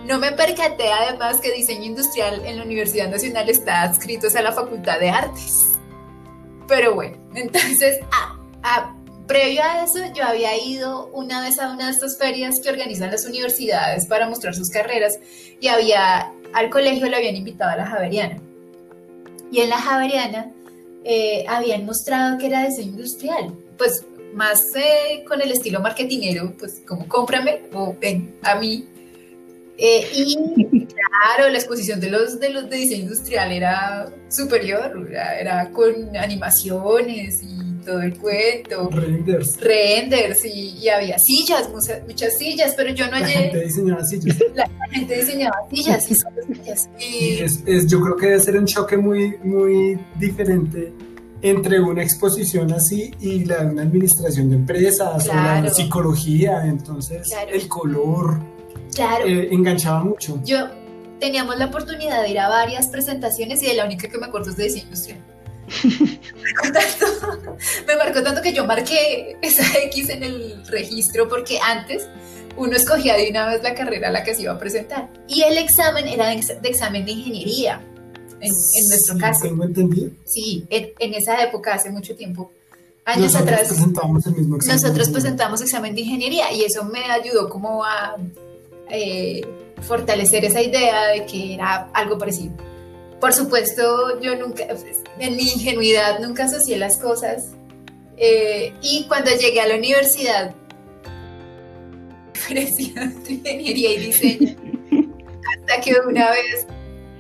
No 0.06 0.18
me 0.18 0.32
percaté 0.32 0.88
además 0.92 1.40
que 1.40 1.52
diseño 1.52 1.84
industrial 1.84 2.44
en 2.44 2.58
la 2.58 2.64
Universidad 2.64 3.08
Nacional 3.08 3.48
está 3.48 3.82
adscrito 3.82 4.26
a 4.36 4.42
la 4.42 4.52
Facultad 4.52 4.98
de 4.98 5.10
Artes. 5.10 5.78
Pero 6.66 6.94
bueno, 6.94 7.16
entonces, 7.34 7.98
ah, 8.12 8.38
ah, 8.62 8.94
previo 9.30 9.62
a 9.62 9.84
eso, 9.84 10.00
yo 10.12 10.24
había 10.24 10.60
ido 10.60 11.06
una 11.12 11.40
vez 11.40 11.60
a 11.60 11.72
una 11.72 11.86
de 11.86 11.92
estas 11.92 12.18
ferias 12.18 12.58
que 12.60 12.68
organizan 12.68 13.12
las 13.12 13.24
universidades 13.24 14.06
para 14.06 14.28
mostrar 14.28 14.56
sus 14.56 14.70
carreras 14.70 15.20
y 15.60 15.68
había, 15.68 16.32
al 16.52 16.68
colegio 16.68 17.06
le 17.06 17.14
habían 17.14 17.36
invitado 17.36 17.70
a 17.70 17.76
la 17.76 17.86
Javeriana. 17.86 18.42
Y 19.52 19.60
en 19.60 19.68
la 19.68 19.76
Javeriana 19.76 20.50
eh, 21.04 21.44
habían 21.46 21.86
mostrado 21.86 22.38
que 22.38 22.48
era 22.48 22.66
diseño 22.66 22.90
industrial, 22.90 23.54
pues 23.78 24.04
más 24.34 24.64
eh, 24.74 25.22
con 25.28 25.40
el 25.40 25.52
estilo 25.52 25.78
marketinero, 25.78 26.52
pues 26.58 26.82
como 26.84 27.06
cómprame 27.06 27.62
o 27.72 27.94
ven 28.00 28.34
a 28.42 28.56
mí. 28.56 28.84
Eh, 29.78 30.08
y 30.12 30.86
claro, 30.86 31.48
la 31.50 31.56
exposición 31.56 32.00
de 32.00 32.10
los 32.10 32.40
de 32.40 32.50
los 32.50 32.68
de 32.68 32.76
diseño 32.78 33.04
industrial 33.04 33.52
era 33.52 34.12
superior, 34.28 35.06
era, 35.08 35.38
era 35.38 35.70
con 35.70 36.16
animaciones 36.16 37.44
y 37.44 37.69
todo 37.90 38.02
el 38.02 38.16
cuento. 38.18 38.88
Renders. 38.90 39.60
Renders 39.60 40.44
y, 40.44 40.88
había 40.88 41.18
sillas, 41.18 41.68
muchas, 41.70 42.38
sillas, 42.38 42.74
pero 42.76 42.94
yo 42.94 43.06
no 43.06 43.12
hallé. 43.12 43.34
La 43.34 43.40
gente 43.40 43.64
diseñaba 43.64 44.04
sillas. 44.04 44.36
La, 44.54 44.70
gente 44.90 45.16
diseñaba 45.16 45.56
sillas 45.70 46.10
y 46.10 46.14
sillas. 46.14 46.90
Y, 46.98 47.38
es, 47.42 47.86
yo 47.86 48.00
creo 48.00 48.16
que 48.16 48.26
debe 48.26 48.40
ser 48.40 48.56
un 48.58 48.66
choque 48.66 48.96
muy, 48.96 49.36
muy 49.42 49.98
diferente 50.18 50.92
entre 51.42 51.80
una 51.80 52.02
exposición 52.02 52.72
así 52.72 53.10
y 53.18 53.44
la 53.44 53.64
de 53.64 53.70
una 53.70 53.82
administración 53.82 54.50
de 54.50 54.56
empresas 54.56 55.26
o 55.26 55.34
la 55.34 55.70
psicología, 55.70 56.66
entonces 56.66 57.30
el 57.50 57.66
color 57.66 58.40
claro. 58.94 59.26
Eh, 59.26 59.48
enganchaba 59.50 60.04
mucho. 60.04 60.38
Yo 60.44 60.68
teníamos 61.18 61.56
la 61.56 61.66
oportunidad 61.66 62.22
de 62.22 62.30
ir 62.30 62.38
a 62.38 62.48
varias 62.48 62.88
presentaciones 62.88 63.62
y 63.62 63.66
de 63.66 63.74
la 63.74 63.86
única 63.86 64.08
que 64.08 64.18
me 64.18 64.26
acuerdo 64.26 64.50
es 64.50 64.56
de 64.56 64.64
diseño 64.64 64.84
industrial. 64.84 65.29
Me 67.86 67.96
marcó 67.96 68.22
tanto 68.22 68.42
que 68.42 68.52
yo 68.52 68.64
marqué 68.64 69.36
esa 69.42 69.62
X 69.84 70.08
en 70.08 70.22
el 70.22 70.66
registro 70.66 71.28
porque 71.28 71.58
antes 71.60 72.08
uno 72.56 72.76
escogía 72.76 73.16
de 73.16 73.30
una 73.30 73.46
vez 73.48 73.62
la 73.62 73.74
carrera 73.74 74.08
a 74.08 74.10
la 74.12 74.24
que 74.24 74.34
se 74.34 74.42
iba 74.42 74.52
a 74.52 74.58
presentar. 74.58 75.08
Y 75.28 75.42
el 75.42 75.58
examen 75.58 76.06
era 76.06 76.28
de, 76.28 76.36
examen 76.64 77.04
de 77.04 77.12
ingeniería, 77.12 77.80
en, 78.40 78.52
nuestro 78.88 79.18
caso. 79.18 79.42
¿Tengo 79.42 79.64
entendido? 79.64 80.10
Sí, 80.24 80.66
en, 80.70 81.14
esa 81.14 81.42
época, 81.42 81.74
hace 81.74 81.90
mucho 81.90 82.16
tiempo, 82.16 82.50
años 83.04 83.34
atrás, 83.34 83.68
presentamos 83.68 84.26
el 84.26 84.34
mismo 84.34 84.56
examen 84.56 84.82
nosotros 84.82 85.08
presentamos 85.10 85.60
examen 85.62 85.94
de 85.94 86.02
ingeniería 86.02 86.52
y 86.52 86.64
eso 86.64 86.84
me 86.84 87.04
ayudó 87.04 87.48
como 87.48 87.84
a 87.84 88.16
eh, 88.90 89.42
fortalecer 89.80 90.44
esa 90.44 90.60
idea 90.60 91.08
de 91.08 91.26
que 91.26 91.54
era 91.54 91.90
algo 91.92 92.18
parecido. 92.18 92.52
Por 93.20 93.32
supuesto, 93.32 94.20
yo 94.20 94.34
nunca, 94.36 94.64
en 95.18 95.36
mi 95.36 95.42
ingenuidad, 95.42 96.20
nunca 96.20 96.44
asocié 96.44 96.78
las 96.78 96.96
cosas. 96.96 97.48
Eh, 98.16 98.72
y 98.82 99.06
cuando 99.08 99.30
llegué 99.30 99.60
a 99.60 99.68
la 99.68 99.76
universidad, 99.76 100.54
parecía 102.48 103.12
ingeniería 103.28 103.92
y 103.92 103.98
diseño. 103.98 104.56
Hasta 105.58 105.80
que 105.82 105.94
una 106.06 106.30
vez 106.30 106.66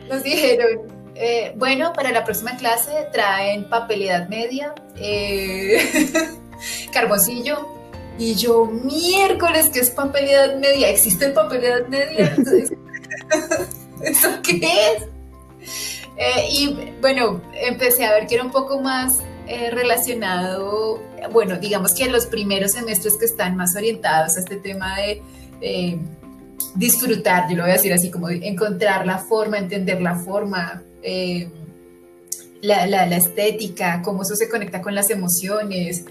nos 0.08 0.22
dijeron, 0.22 0.88
eh, 1.14 1.52
bueno, 1.56 1.92
para 1.92 2.12
la 2.12 2.24
próxima 2.24 2.56
clase 2.56 3.08
traen 3.12 3.68
papelidad 3.68 4.28
media, 4.28 4.74
eh. 4.96 5.78
Y 8.18 8.34
yo, 8.34 8.66
miércoles, 8.66 9.70
¿qué 9.72 9.80
es 9.80 9.90
papelidad 9.90 10.56
media? 10.56 10.90
¿Existe 10.90 11.30
papelidad 11.30 11.86
media? 11.88 12.36
¿Eso 14.02 14.28
qué 14.42 14.60
es? 14.62 15.19
Eh, 16.16 16.48
y 16.52 16.76
bueno, 17.00 17.40
empecé 17.54 18.04
a 18.04 18.12
ver 18.12 18.26
que 18.26 18.34
era 18.34 18.44
un 18.44 18.50
poco 18.50 18.80
más 18.80 19.18
eh, 19.46 19.70
relacionado, 19.70 21.02
bueno, 21.32 21.58
digamos 21.58 21.94
que 21.94 22.08
los 22.08 22.26
primeros 22.26 22.72
semestres 22.72 23.16
que 23.16 23.24
están 23.24 23.56
más 23.56 23.74
orientados 23.74 24.36
a 24.36 24.40
este 24.40 24.56
tema 24.56 24.96
de 24.98 25.22
disfrutar, 26.74 27.48
yo 27.48 27.56
lo 27.56 27.62
voy 27.62 27.72
a 27.72 27.74
decir 27.74 27.92
así, 27.92 28.10
como 28.10 28.28
encontrar 28.28 29.06
la 29.06 29.18
forma, 29.18 29.58
entender 29.58 30.00
la 30.00 30.14
forma, 30.14 30.82
eh, 31.02 31.48
la, 32.60 32.86
la, 32.86 33.16
estética, 33.16 34.02
cómo 34.04 34.22
eso 34.22 34.36
se 34.36 34.48
conecta 34.48 34.82
con 34.82 34.94
las 34.94 35.10
emociones, 35.10 36.04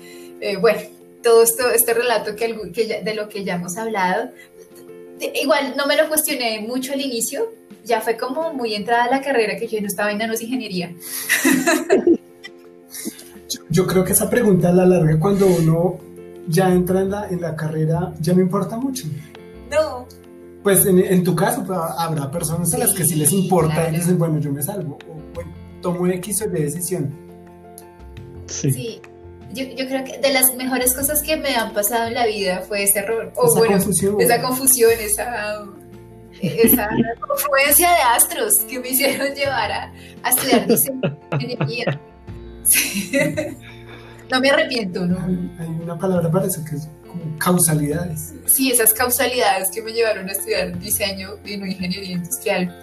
bueno, 0.59 0.79
todo 1.21 1.43
esto, 1.43 1.69
este 1.69 1.93
relato 1.93 2.35
que 2.35 3.01
de 3.03 3.13
lo 3.13 3.29
que 3.29 3.43
ya 3.43 3.55
hemos 3.55 3.77
hablado. 3.77 4.31
Igual 5.19 5.75
no 5.75 5.85
me 5.85 5.97
lo 5.97 6.07
cuestioné 6.07 6.61
mucho 6.61 6.93
al 6.93 7.01
inicio, 7.01 7.51
ya 7.89 8.01
fue 8.01 8.15
como 8.15 8.53
muy 8.53 8.75
entrada 8.75 9.09
la 9.09 9.21
carrera 9.21 9.57
que 9.57 9.67
yo 9.67 9.81
no 9.81 9.87
estaba 9.87 10.11
en 10.11 10.21
ingeniería. 10.21 10.93
yo, 13.69 13.87
creo 13.87 14.03
que 14.03 14.13
esa 14.13 14.29
pregunta 14.29 14.69
a 14.69 14.71
la 14.71 14.85
larga, 14.85 15.19
cuando 15.19 15.47
uno 15.47 15.97
ya 16.47 16.71
entra 16.71 17.01
en 17.01 17.09
la, 17.09 17.27
en 17.27 17.41
la 17.41 17.55
carrera, 17.55 18.13
ya 18.21 18.33
no 18.33 18.41
importa 18.41 18.77
mucho. 18.77 19.07
No. 19.71 20.07
Pues 20.63 20.85
en, 20.85 21.23
tu 21.23 21.35
caso 21.35 21.63
pues, 21.65 21.79
habrá 21.97 22.29
personas 22.29 22.73
a 22.73 22.77
las 22.77 22.93
que 22.93 23.03
sí 23.05 23.15
les 23.15 23.33
importa 23.33 23.89
y 23.89 23.95
dicen, 23.95 24.19
bueno, 24.19 24.39
yo 24.39 24.51
me 24.51 24.61
salgo, 24.61 24.97
o 25.09 25.15
bueno, 25.33 25.51
tomo 25.81 26.05
X 26.05 26.41
o 26.43 26.45
Y 26.45 26.61
decisión. 26.61 27.11
Sí. 28.45 28.71
sí. 28.71 29.01
Yo, 29.51 29.63
yo, 29.63 29.87
creo 29.87 30.03
que 30.03 30.19
de 30.19 30.31
las 30.31 30.53
mejores 30.55 30.93
cosas 30.93 31.23
que 31.23 31.35
me 31.35 31.55
han 31.55 31.73
pasado 31.73 32.07
en 32.07 32.13
la 32.13 32.27
vida 32.27 32.61
fue 32.67 32.83
ese 32.83 32.99
error, 32.99 33.31
o 33.35 33.47
esa 33.47 33.59
bueno, 33.59 33.77
confusión. 33.77 34.21
esa 34.21 34.41
confusión, 34.43 34.91
esa 34.99 35.65
esa 36.41 36.89
confluencia 37.19 37.89
de 37.91 38.01
astros 38.15 38.59
que 38.69 38.79
me 38.79 38.89
hicieron 38.89 39.33
llevar 39.33 39.71
a, 39.71 39.93
estudiar 40.29 40.67
diseño 40.67 41.17
ingeniería. 41.33 41.99
No 44.31 44.39
me 44.39 44.49
arrepiento, 44.49 45.07
¿no? 45.07 45.19
Hay, 45.59 45.67
una 45.67 45.97
palabra 45.97 46.29
para 46.29 46.45
eso 46.45 46.63
que 46.63 46.75
es 46.75 46.87
como 47.07 47.37
causalidades. 47.39 48.35
Sí, 48.45 48.71
esas 48.71 48.93
causalidades 48.93 49.71
que 49.71 49.81
me 49.81 49.91
llevaron 49.91 50.29
a 50.29 50.31
estudiar 50.31 50.77
diseño 50.79 51.31
y 51.43 51.57
no 51.57 51.65
ingeniería 51.65 52.11
industrial. 52.11 52.75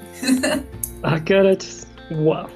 Ah, 1.03 1.23
qué 1.25 1.35
arachas. 1.35 1.87
Wow. 2.11 2.49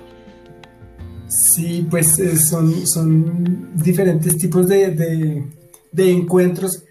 Sí, 1.28 1.86
pues 1.88 2.18
eh, 2.18 2.36
son, 2.36 2.86
son 2.86 3.70
diferentes 3.76 4.36
tipos 4.38 4.66
de, 4.66 4.90
de, 4.90 5.46
de 5.92 6.10
encuentros 6.10 6.82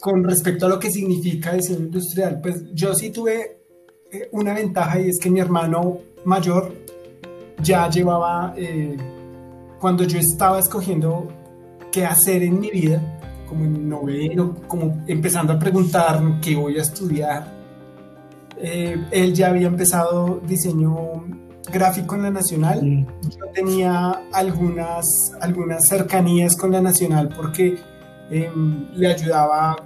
con 0.00 0.24
respecto 0.24 0.66
a 0.66 0.68
lo 0.68 0.78
que 0.78 0.90
significa 0.90 1.52
diseño 1.52 1.80
industrial, 1.80 2.40
pues 2.40 2.64
yo 2.72 2.94
sí 2.94 3.10
tuve 3.10 3.60
eh, 4.10 4.28
una 4.32 4.54
ventaja 4.54 4.98
y 4.98 5.10
es 5.10 5.18
que 5.18 5.30
mi 5.30 5.40
hermano 5.40 5.98
mayor 6.24 6.74
ya 7.62 7.88
llevaba, 7.90 8.54
eh, 8.56 8.96
cuando 9.78 10.04
yo 10.04 10.18
estaba 10.18 10.58
escogiendo 10.58 11.28
qué 11.92 12.06
hacer 12.06 12.42
en 12.42 12.58
mi 12.58 12.70
vida, 12.70 13.00
como 13.46 13.64
en 13.64 13.88
noveno, 13.88 14.56
como 14.66 15.04
empezando 15.06 15.52
a 15.52 15.58
preguntar 15.58 16.22
qué 16.40 16.56
voy 16.56 16.78
a 16.78 16.82
estudiar, 16.82 17.60
eh, 18.56 18.96
él 19.10 19.34
ya 19.34 19.48
había 19.48 19.66
empezado 19.66 20.40
diseño 20.46 21.24
gráfico 21.70 22.14
en 22.14 22.22
la 22.22 22.30
Nacional. 22.30 22.82
Mm. 22.82 23.06
Yo 23.28 23.46
tenía 23.52 24.22
algunas, 24.32 25.32
algunas 25.40 25.86
cercanías 25.88 26.56
con 26.56 26.72
la 26.72 26.80
Nacional 26.80 27.28
porque 27.34 27.78
em, 28.30 28.88
le 28.94 29.08
ayudaba 29.08 29.76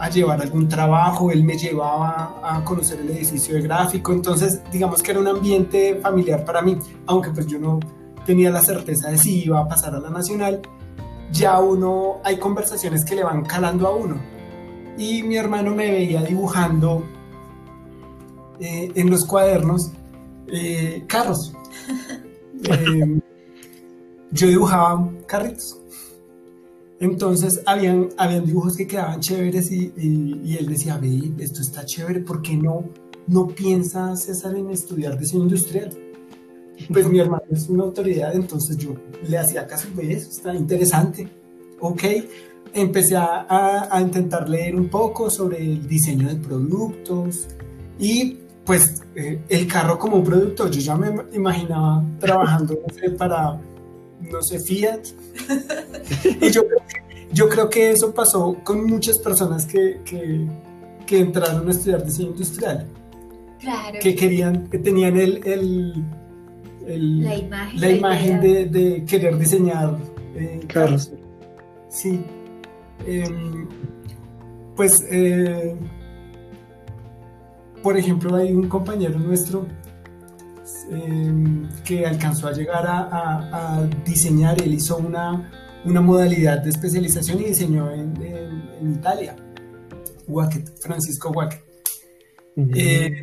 a 0.00 0.08
llevar 0.08 0.40
algún 0.40 0.66
trabajo, 0.66 1.30
él 1.30 1.44
me 1.44 1.58
llevaba 1.58 2.40
a 2.42 2.64
conocer 2.64 3.00
el 3.00 3.10
edificio 3.10 3.54
de 3.54 3.60
gráfico, 3.60 4.12
entonces 4.12 4.62
digamos 4.72 5.02
que 5.02 5.10
era 5.10 5.20
un 5.20 5.28
ambiente 5.28 6.00
familiar 6.02 6.42
para 6.44 6.62
mí, 6.62 6.78
aunque 7.06 7.30
pues 7.30 7.46
yo 7.46 7.58
no 7.58 7.78
tenía 8.24 8.50
la 8.50 8.62
certeza 8.62 9.10
de 9.10 9.18
si 9.18 9.44
iba 9.44 9.60
a 9.60 9.68
pasar 9.68 9.94
a 9.94 10.00
la 10.00 10.08
Nacional, 10.08 10.62
ya 11.30 11.60
uno, 11.60 12.16
hay 12.24 12.38
conversaciones 12.38 13.04
que 13.04 13.14
le 13.14 13.24
van 13.24 13.44
calando 13.44 13.86
a 13.86 13.94
uno. 13.94 14.16
Y 14.96 15.22
mi 15.22 15.36
hermano 15.36 15.74
me 15.74 15.90
veía 15.90 16.22
dibujando 16.22 17.04
eh, 18.58 18.90
en 18.94 19.10
los 19.10 19.24
cuadernos 19.26 19.92
eh, 20.48 21.04
carros. 21.06 21.52
Eh, 22.62 23.20
yo 24.32 24.46
dibujaba 24.48 25.08
carritos. 25.26 25.79
Entonces 27.00 27.62
habían, 27.66 28.10
habían 28.18 28.44
dibujos 28.44 28.76
que 28.76 28.86
quedaban 28.86 29.20
chéveres 29.20 29.72
y, 29.72 29.92
y, 29.96 30.56
él 30.56 30.66
decía, 30.66 30.98
ve, 30.98 31.32
esto 31.38 31.62
está 31.62 31.84
chévere, 31.84 32.20
¿por 32.20 32.42
qué 32.42 32.56
no, 32.56 32.84
no 33.26 33.48
piensa 33.48 34.14
César 34.16 34.54
en 34.54 34.70
estudiar 34.70 35.18
diseño 35.18 35.44
industrial? 35.44 35.90
Pues 36.92 37.08
mi 37.08 37.18
hermano 37.18 37.42
es 37.50 37.68
una 37.68 37.84
autoridad, 37.84 38.34
entonces 38.34 38.76
yo 38.76 38.94
le 39.26 39.38
hacía 39.38 39.66
caso, 39.66 39.88
ve, 39.94 40.12
eso 40.12 40.30
está 40.30 40.54
interesante. 40.54 41.26
Ok, 41.80 42.04
empecé 42.74 43.16
a, 43.16 43.46
a, 43.48 43.96
a 43.96 44.00
intentar 44.00 44.48
leer 44.48 44.76
un 44.76 44.88
poco 44.88 45.30
sobre 45.30 45.58
el 45.58 45.88
diseño 45.88 46.28
de 46.28 46.36
productos 46.36 47.48
y 47.98 48.38
pues 48.64 49.02
eh, 49.14 49.42
el 49.48 49.66
carro 49.66 49.98
como 49.98 50.18
un 50.18 50.24
producto, 50.24 50.70
yo 50.70 50.80
ya 50.80 50.96
me 50.96 51.12
imaginaba 51.32 52.04
trabajando 52.18 52.78
para, 53.18 53.60
no 54.20 54.42
sé, 54.42 54.58
Fiat. 54.58 55.00
y 56.40 56.50
yo, 56.50 56.62
yo, 57.32 57.48
creo 57.48 57.70
que 57.70 57.90
eso 57.90 58.12
pasó 58.14 58.56
con 58.64 58.84
muchas 58.86 59.18
personas 59.18 59.66
que, 59.66 60.00
que, 60.04 60.46
que, 61.06 61.18
entraron 61.20 61.66
a 61.68 61.70
estudiar 61.70 62.04
diseño 62.04 62.30
industrial. 62.30 62.86
Claro. 63.58 63.98
Que 64.00 64.14
querían, 64.14 64.68
que 64.68 64.78
tenían 64.78 65.18
el, 65.18 65.46
el, 65.46 66.04
el 66.86 67.22
la 67.22 67.36
imagen, 67.36 67.80
la 67.80 67.90
imagen 67.90 68.40
de, 68.40 68.66
de, 68.66 69.04
querer 69.04 69.38
diseñar 69.38 69.96
eh, 70.34 70.60
carros. 70.66 71.12
Sí. 71.88 72.24
Eh, 73.06 73.24
pues 74.76 75.04
eh, 75.10 75.76
por 77.82 77.96
ejemplo, 77.96 78.36
hay 78.36 78.52
un 78.52 78.68
compañero 78.68 79.18
nuestro 79.18 79.66
eh, 80.90 81.68
que 81.84 82.06
alcanzó 82.06 82.48
a 82.48 82.52
llegar 82.52 82.86
a, 82.86 82.98
a, 83.00 83.76
a, 83.78 83.86
diseñar, 84.04 84.60
él 84.60 84.74
hizo 84.74 84.96
una, 84.96 85.50
una 85.84 86.00
modalidad 86.00 86.58
de 86.58 86.70
especialización 86.70 87.40
y 87.40 87.44
diseñó 87.44 87.90
en, 87.90 88.16
en, 88.22 88.68
en 88.80 88.94
Italia, 88.94 89.36
Wacket, 90.26 90.80
Francisco 90.80 91.30
Wacket. 91.30 91.62
Uh 92.56 92.62
-huh. 92.62 92.72
eh, 92.76 93.22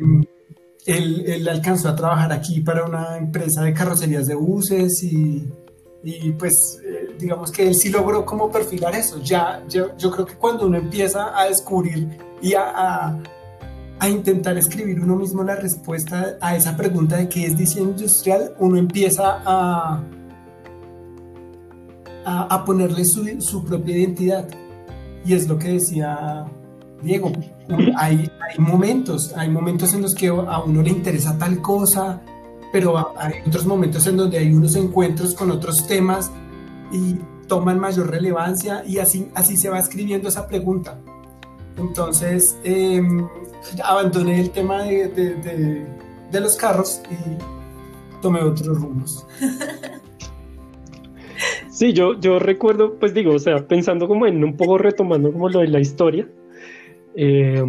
él, 0.86 1.24
él, 1.26 1.48
alcanzó 1.48 1.90
a 1.90 1.94
trabajar 1.94 2.32
aquí 2.32 2.60
para 2.60 2.84
una 2.84 3.18
empresa 3.18 3.62
de 3.62 3.74
carrocerías 3.74 4.26
de 4.26 4.34
buses 4.34 5.02
y, 5.02 5.46
y 6.02 6.30
pues 6.32 6.80
eh, 6.82 7.14
digamos 7.18 7.52
que 7.52 7.68
él 7.68 7.74
sí 7.74 7.90
logró 7.90 8.24
como 8.24 8.50
perfilar 8.50 8.94
eso. 8.94 9.20
Ya, 9.22 9.62
yo, 9.68 9.96
yo 9.98 10.10
creo 10.10 10.24
que 10.24 10.34
cuando 10.34 10.66
uno 10.66 10.78
empieza 10.78 11.38
a 11.38 11.46
descubrir 11.46 12.08
y 12.40 12.54
a, 12.54 12.62
a 12.74 13.22
a 14.00 14.08
intentar 14.08 14.56
escribir 14.56 15.00
uno 15.00 15.16
mismo 15.16 15.42
la 15.42 15.56
respuesta 15.56 16.36
a 16.40 16.56
esa 16.56 16.76
pregunta 16.76 17.16
de 17.16 17.28
qué 17.28 17.46
es 17.46 17.56
diseño 17.56 17.90
industrial, 17.90 18.54
uno 18.58 18.76
empieza 18.76 19.42
a, 19.44 20.02
a, 22.24 22.64
ponerle 22.64 23.04
su, 23.04 23.24
su, 23.40 23.64
propia 23.64 23.96
identidad. 23.96 24.46
Y 25.24 25.34
es 25.34 25.48
lo 25.48 25.58
que 25.58 25.72
decía 25.72 26.46
Diego, 27.02 27.32
hay, 27.96 28.30
momentos, 28.58 29.32
hay 29.36 29.48
momentos 29.48 29.94
en 29.94 30.02
los 30.02 30.14
que 30.14 30.28
a 30.28 30.62
uno 30.62 30.82
le 30.82 30.90
interesa 30.90 31.36
tal 31.38 31.60
cosa, 31.60 32.20
pero 32.72 33.12
hay 33.18 33.34
otros 33.46 33.66
momentos 33.66 34.06
en 34.06 34.16
donde 34.16 34.38
hay 34.38 34.52
unos 34.52 34.74
encuentros 34.76 35.34
con 35.34 35.50
otros 35.50 35.86
temas 35.86 36.30
y 36.92 37.16
toman 37.46 37.78
mayor 37.78 38.10
relevancia 38.10 38.84
y 38.86 38.98
así, 38.98 39.30
así 39.34 39.56
se 39.56 39.70
va 39.70 39.78
escribiendo 39.78 40.28
esa 40.28 40.46
pregunta. 40.46 40.98
Entonces, 41.76 42.58
eh, 42.64 43.00
abandoné 43.84 44.40
el 44.40 44.50
tema 44.50 44.82
de, 44.84 45.08
de, 45.08 45.86
de, 46.30 46.40
los 46.40 46.56
carros 46.56 47.00
y 47.10 48.20
tomé 48.22 48.40
otros 48.40 48.80
rumos. 48.80 49.26
Sí, 51.70 51.92
yo, 51.92 52.18
yo 52.18 52.40
recuerdo, 52.40 52.96
pues 52.98 53.14
digo, 53.14 53.34
o 53.34 53.38
sea, 53.38 53.68
pensando 53.68 54.08
como 54.08 54.26
en 54.26 54.42
un 54.42 54.56
poco 54.56 54.78
retomando 54.78 55.32
como 55.32 55.48
lo 55.48 55.60
de 55.60 55.68
la 55.68 55.78
historia, 55.78 56.26
eh, 57.14 57.62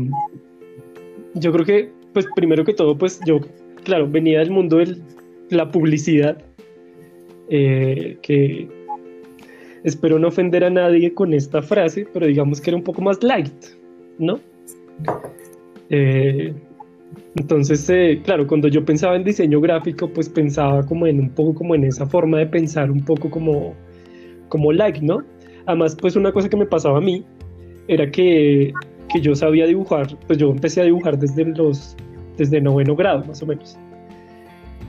yo 1.36 1.52
creo 1.52 1.63
que, 1.63 1.91
pues 2.13 2.25
primero 2.36 2.65
que 2.65 2.73
todo, 2.73 2.97
pues 2.97 3.19
yo, 3.28 3.39
claro, 3.84 4.10
venía 4.10 4.39
del 4.39 4.49
mundo 4.49 4.78
de 4.78 4.97
la 5.52 5.69
publicidad, 5.69 6.41
eh, 7.49 8.17
que 8.23 8.67
espero 9.84 10.17
no 10.17 10.30
ofender 10.30 10.63
a 10.63 10.69
nadie 10.69 11.13
con 11.13 11.34
esta 11.34 11.62
frase, 11.62 12.08
pero 12.12 12.25
digamos 12.25 12.62
que 12.62 12.71
era 12.71 12.78
un 12.78 12.84
poco 12.84 13.02
más 13.04 13.21
light, 13.21 13.54
¿no? 14.17 14.39
Eh, 15.89 16.54
entonces, 17.36 17.89
eh, 17.89 18.21
claro, 18.23 18.47
cuando 18.47 18.67
yo 18.67 18.84
pensaba 18.84 19.15
en 19.15 19.23
diseño 19.23 19.62
gráfico, 19.62 20.10
pues 20.10 20.30
pensaba 20.30 20.86
como 20.86 21.08
en 21.08 21.19
un 21.19 21.30
poco 21.30 21.54
como 21.54 21.75
en 21.75 21.84
esa 21.84 22.06
forma 22.06 22.39
de 22.39 22.47
pensar 22.47 22.91
un 22.91 23.04
poco 23.04 23.30
como, 23.30 23.75
como 24.49 24.71
like, 24.71 25.02
¿no? 25.02 25.23
Además, 25.65 25.95
pues 25.99 26.15
una 26.15 26.32
cosa 26.32 26.49
que 26.49 26.58
me 26.58 26.65
pasaba 26.65 26.97
a 26.97 27.02
mí 27.02 27.23
era 27.88 28.10
que, 28.10 28.73
que 29.12 29.21
yo 29.21 29.36
sabía 29.36 29.65
dibujar, 29.65 30.08
pues 30.28 30.38
yo 30.38 30.52
empecé 30.52 30.82
a 30.82 30.86
dibujar 30.86 31.17
desde 31.17 31.45
los, 31.45 31.95
desde 32.38 32.62
noveno 32.62 32.95
grado, 32.95 33.25
más 33.25 33.41
o 33.41 33.45
menos. 33.45 33.78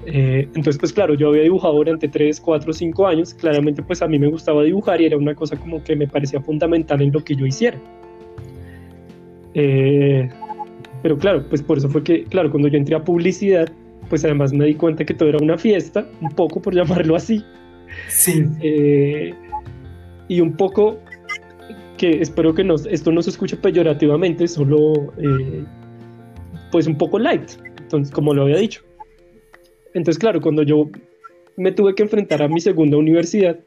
Eh, 0.06 0.48
entonces, 0.54 0.78
pues 0.78 0.92
claro, 0.92 1.14
yo 1.14 1.28
había 1.28 1.42
dibujado 1.42 1.74
durante 1.74 2.08
3, 2.08 2.40
4, 2.40 2.72
5 2.72 3.06
años, 3.06 3.34
claramente 3.34 3.82
pues 3.82 4.00
a 4.02 4.08
mí 4.08 4.18
me 4.18 4.28
gustaba 4.28 4.62
dibujar 4.62 5.00
y 5.00 5.06
era 5.06 5.16
una 5.16 5.34
cosa 5.34 5.56
como 5.56 5.82
que 5.82 5.94
me 5.94 6.08
parecía 6.08 6.40
fundamental 6.40 7.02
en 7.02 7.12
lo 7.12 7.22
que 7.22 7.36
yo 7.36 7.44
hiciera. 7.46 7.78
Eh, 9.54 10.28
pero 11.02 11.16
claro, 11.18 11.44
pues 11.48 11.62
por 11.62 11.78
eso 11.78 11.88
fue 11.88 12.02
que, 12.02 12.24
claro, 12.24 12.50
cuando 12.50 12.68
yo 12.68 12.76
entré 12.76 12.94
a 12.94 13.04
publicidad, 13.04 13.70
pues 14.08 14.24
además 14.24 14.52
me 14.52 14.66
di 14.66 14.74
cuenta 14.74 15.04
que 15.04 15.14
todo 15.14 15.28
era 15.28 15.38
una 15.38 15.56
fiesta, 15.56 16.06
un 16.20 16.30
poco 16.30 16.60
por 16.60 16.74
llamarlo 16.74 17.16
así. 17.16 17.42
Sí. 18.08 18.44
Eh, 18.60 19.34
y 20.28 20.40
un 20.40 20.56
poco 20.56 20.98
que 21.96 22.20
espero 22.20 22.54
que 22.54 22.64
nos, 22.64 22.86
esto 22.86 23.12
no 23.12 23.22
se 23.22 23.30
escuche 23.30 23.56
peyorativamente, 23.56 24.46
solo 24.48 25.12
eh, 25.18 25.64
pues 26.70 26.86
un 26.86 26.96
poco 26.96 27.18
light, 27.18 27.50
entonces, 27.78 28.12
como 28.12 28.34
lo 28.34 28.42
había 28.42 28.56
dicho. 28.56 28.82
Entonces, 29.94 30.18
claro, 30.18 30.40
cuando 30.40 30.62
yo 30.62 30.88
me 31.56 31.72
tuve 31.72 31.94
que 31.94 32.02
enfrentar 32.02 32.42
a 32.42 32.48
mi 32.48 32.60
segunda 32.60 32.96
universidad, 32.96 33.58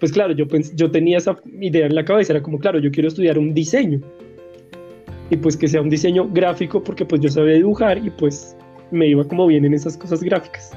pues 0.00 0.12
claro, 0.12 0.32
yo, 0.34 0.46
yo 0.74 0.90
tenía 0.90 1.18
esa 1.18 1.36
idea 1.60 1.86
en 1.86 1.94
la 1.94 2.04
cabeza, 2.04 2.32
era 2.32 2.42
como, 2.42 2.58
claro, 2.58 2.78
yo 2.78 2.90
quiero 2.90 3.08
estudiar 3.08 3.38
un 3.38 3.54
diseño 3.54 4.00
y 5.30 5.36
pues 5.36 5.56
que 5.56 5.68
sea 5.68 5.80
un 5.80 5.90
diseño 5.90 6.28
gráfico 6.28 6.82
porque 6.82 7.04
pues 7.04 7.20
yo 7.20 7.28
sabía 7.28 7.54
dibujar 7.54 7.98
y 7.98 8.10
pues 8.10 8.56
me 8.90 9.06
iba 9.06 9.24
como 9.24 9.46
bien 9.46 9.64
en 9.64 9.74
esas 9.74 9.96
cosas 9.96 10.22
gráficas. 10.22 10.72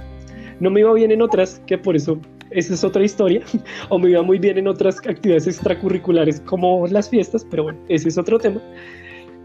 No 0.60 0.70
me 0.70 0.82
iba 0.82 0.94
bien 0.94 1.12
en 1.12 1.22
otras, 1.22 1.62
que 1.66 1.78
por 1.78 1.96
eso 1.96 2.20
esa 2.52 2.74
es 2.74 2.84
otra 2.84 3.04
historia, 3.04 3.42
o 3.90 3.98
me 3.98 4.10
iba 4.10 4.22
muy 4.22 4.38
bien 4.38 4.58
en 4.58 4.68
otras 4.68 4.98
actividades 4.98 5.48
extracurriculares 5.48 6.42
como 6.42 6.86
las 6.88 7.10
fiestas, 7.10 7.46
pero 7.50 7.64
bueno, 7.64 7.80
ese 7.88 8.10
es 8.10 8.18
otro 8.18 8.38
tema. 8.38 8.62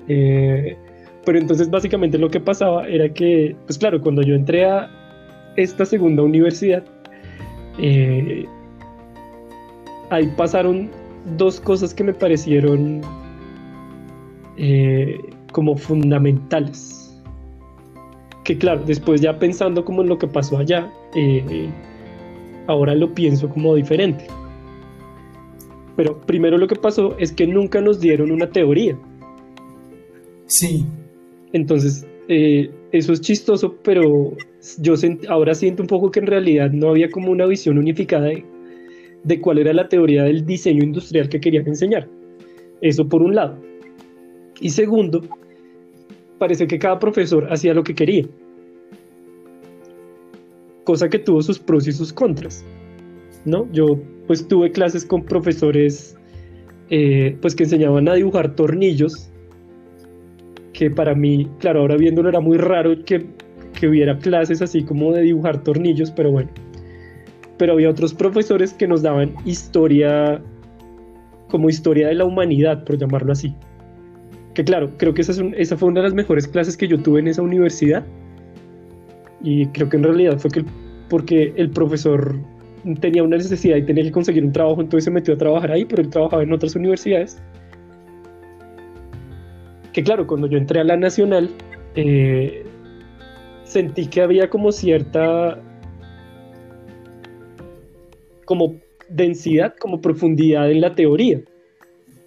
Eh, 0.09 0.77
pero 1.25 1.39
entonces 1.39 1.71
básicamente 1.71 2.19
lo 2.19 2.31
que 2.31 2.41
pasaba 2.41 2.87
era 2.89 3.09
que, 3.09 3.57
pues 3.67 3.79
claro, 3.79 4.01
cuando 4.01 4.23
yo 4.23 4.35
entré 4.35 4.65
a 4.65 4.91
esta 5.57 5.85
segunda 5.85 6.23
universidad, 6.23 6.85
eh, 7.79 8.45
ahí 10.11 10.27
pasaron 10.37 10.91
dos 11.37 11.61
cosas 11.61 11.93
que 11.93 12.05
me 12.05 12.15
parecieron 12.15 13.01
eh, 14.57 15.19
como 15.53 15.77
fundamentales. 15.77 17.03
Que 18.45 18.57
claro, 18.57 18.83
después 18.87 19.21
ya 19.21 19.39
pensando 19.39 19.85
como 19.85 20.03
en 20.03 20.09
lo 20.09 20.19
que 20.19 20.27
pasó 20.27 20.59
allá, 20.59 20.91
eh, 21.15 21.69
ahora 22.67 22.95
lo 22.95 23.13
pienso 23.15 23.49
como 23.49 23.75
diferente. 23.75 24.27
Pero 25.97 26.21
primero 26.21 26.59
lo 26.59 26.69
que 26.69 26.77
pasó 26.77 27.17
es 27.19 27.33
que 27.33 27.47
nunca 27.47 27.81
nos 27.81 28.01
dieron 28.01 28.31
una 28.31 28.51
teoría. 28.51 28.97
Sí. 30.47 30.85
Entonces, 31.53 32.07
eh, 32.29 32.71
eso 32.93 33.13
es 33.13 33.21
chistoso, 33.21 33.77
pero 33.83 34.33
yo 34.79 34.95
ahora 35.29 35.55
siento 35.55 35.83
un 35.83 35.89
poco 35.89 36.11
que 36.11 36.21
en 36.21 36.27
realidad 36.27 36.71
no 36.71 36.91
había 36.91 37.11
como 37.11 37.31
una 37.31 37.47
visión 37.47 37.79
unificada 37.79 38.27
de, 38.27 38.45
de 39.25 39.41
cuál 39.41 39.59
era 39.59 39.73
la 39.73 39.89
teoría 39.89 40.25
del 40.25 40.45
diseño 40.45 40.85
industrial 40.85 41.29
que 41.29 41.41
querían 41.41 41.67
enseñar. 41.67 42.09
Eso 42.81 43.09
por 43.09 43.23
un 43.23 43.35
lado. 43.35 43.66
Y 44.61 44.71
segundo, 44.71 45.23
parece 46.39 46.67
que 46.67 46.79
cada 46.79 46.99
profesor 46.99 47.47
hacía 47.53 47.75
lo 47.75 47.83
que 47.83 47.95
quería. 47.95 48.27
cosa 50.85 51.09
que 51.11 51.19
tuvo 51.19 51.43
sus 51.43 51.59
pros 51.59 51.89
y 51.89 51.93
sus 51.93 52.13
contras, 52.13 52.65
¿no? 53.45 53.69
Yo 53.73 53.99
pues 54.29 54.47
tuve 54.47 54.71
clases 54.71 55.05
con 55.05 55.25
profesores 55.25 56.17
eh, 56.91 57.37
pues 57.41 57.57
que 57.57 57.65
enseñaban 57.65 58.09
a 58.09 58.15
dibujar 58.15 58.55
tornillos, 58.55 59.29
que 60.73 60.89
para 60.91 61.15
mí, 61.15 61.49
claro, 61.59 61.81
ahora 61.81 61.97
viéndolo 61.97 62.29
era 62.29 62.39
muy 62.39 62.57
raro 62.57 63.05
que, 63.05 63.27
que 63.79 63.89
hubiera 63.89 64.17
clases 64.19 64.63
así 64.63 64.85
como 64.85 65.13
de 65.13 65.23
dibujar 65.23 65.65
tornillos, 65.65 66.13
pero 66.13 66.31
bueno. 66.31 66.51
Pero 67.59 67.73
había 67.73 67.91
otros 67.91 68.15
profesores 68.15 68.73
que 68.73 68.87
nos 68.87 69.03
daban 69.03 69.35
historia, 69.45 70.41
como 71.49 71.69
historia 71.69 72.09
de 72.09 72.15
la 72.15 72.25
humanidad, 72.25 72.85
por 72.85 72.97
llamarlo 72.97 73.33
así. 73.33 73.53
Que 74.57 74.65
claro, 74.65 74.91
creo 74.97 75.13
que 75.13 75.21
esa, 75.21 75.77
fue 75.77 75.89
una 75.89 76.01
de 76.01 76.05
las 76.05 76.15
mejores 76.15 76.49
clases 76.49 76.79
que 76.79 76.89
yo 76.89 76.99
tuve 76.99 77.21
en 77.21 77.29
esa 77.29 77.43
universidad. 77.43 78.07
Y 79.43 79.67
creo 79.67 79.91
que 79.91 79.99
en 79.99 80.05
realidad 80.05 80.39
fue 80.39 80.51
que 80.51 80.65
porque 81.11 81.53
el 81.57 81.69
profesor 81.69 82.41
tenía 83.03 83.23
una 83.23 83.37
necesidad 83.37 83.77
y 83.77 83.83
tenía 83.83 84.05
que 84.05 84.11
conseguir 84.11 84.43
un 84.43 84.53
trabajo, 84.53 84.81
entonces 84.81 85.05
se 85.05 85.11
metió 85.11 85.35
a 85.35 85.37
trabajar 85.37 85.73
ahí, 85.73 85.85
pero 85.85 86.01
él 86.01 86.09
trabajaba 86.09 86.43
en 86.43 86.55
otras 86.55 86.75
universidades. 86.75 87.37
Que 89.93 90.03
claro, 90.03 90.27
cuando 90.27 90.47
yo 90.47 90.57
entré 90.57 90.81
a 90.81 90.85
la 90.85 90.97
nacional, 90.97 91.51
eh, 91.95 92.65
sentí 93.65 94.07
que 94.07 94.23
había 94.23 94.49
como 94.49 94.73
cierta 94.73 95.61
como 98.47 98.77
densidad, 99.11 99.75
como 99.79 100.01
profundidad 100.01 100.71
en 100.71 100.81
la 100.81 100.95
teoría. 100.95 101.43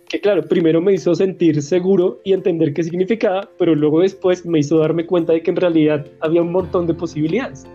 Que 0.09 0.19
claro, 0.19 0.43
primero 0.43 0.81
me 0.81 0.93
hizo 0.93 1.13
sentir 1.15 1.61
seguro 1.61 2.19
y 2.23 2.33
entender 2.33 2.73
qué 2.73 2.83
significaba, 2.83 3.47
pero 3.57 3.75
luego 3.75 4.01
después 4.01 4.45
me 4.45 4.59
hizo 4.59 4.79
darme 4.79 5.05
cuenta 5.05 5.33
de 5.33 5.43
que 5.43 5.51
en 5.51 5.57
realidad 5.57 6.05
había 6.19 6.41
un 6.41 6.51
montón 6.51 6.87
de 6.87 6.93
posibilidades 6.95 7.65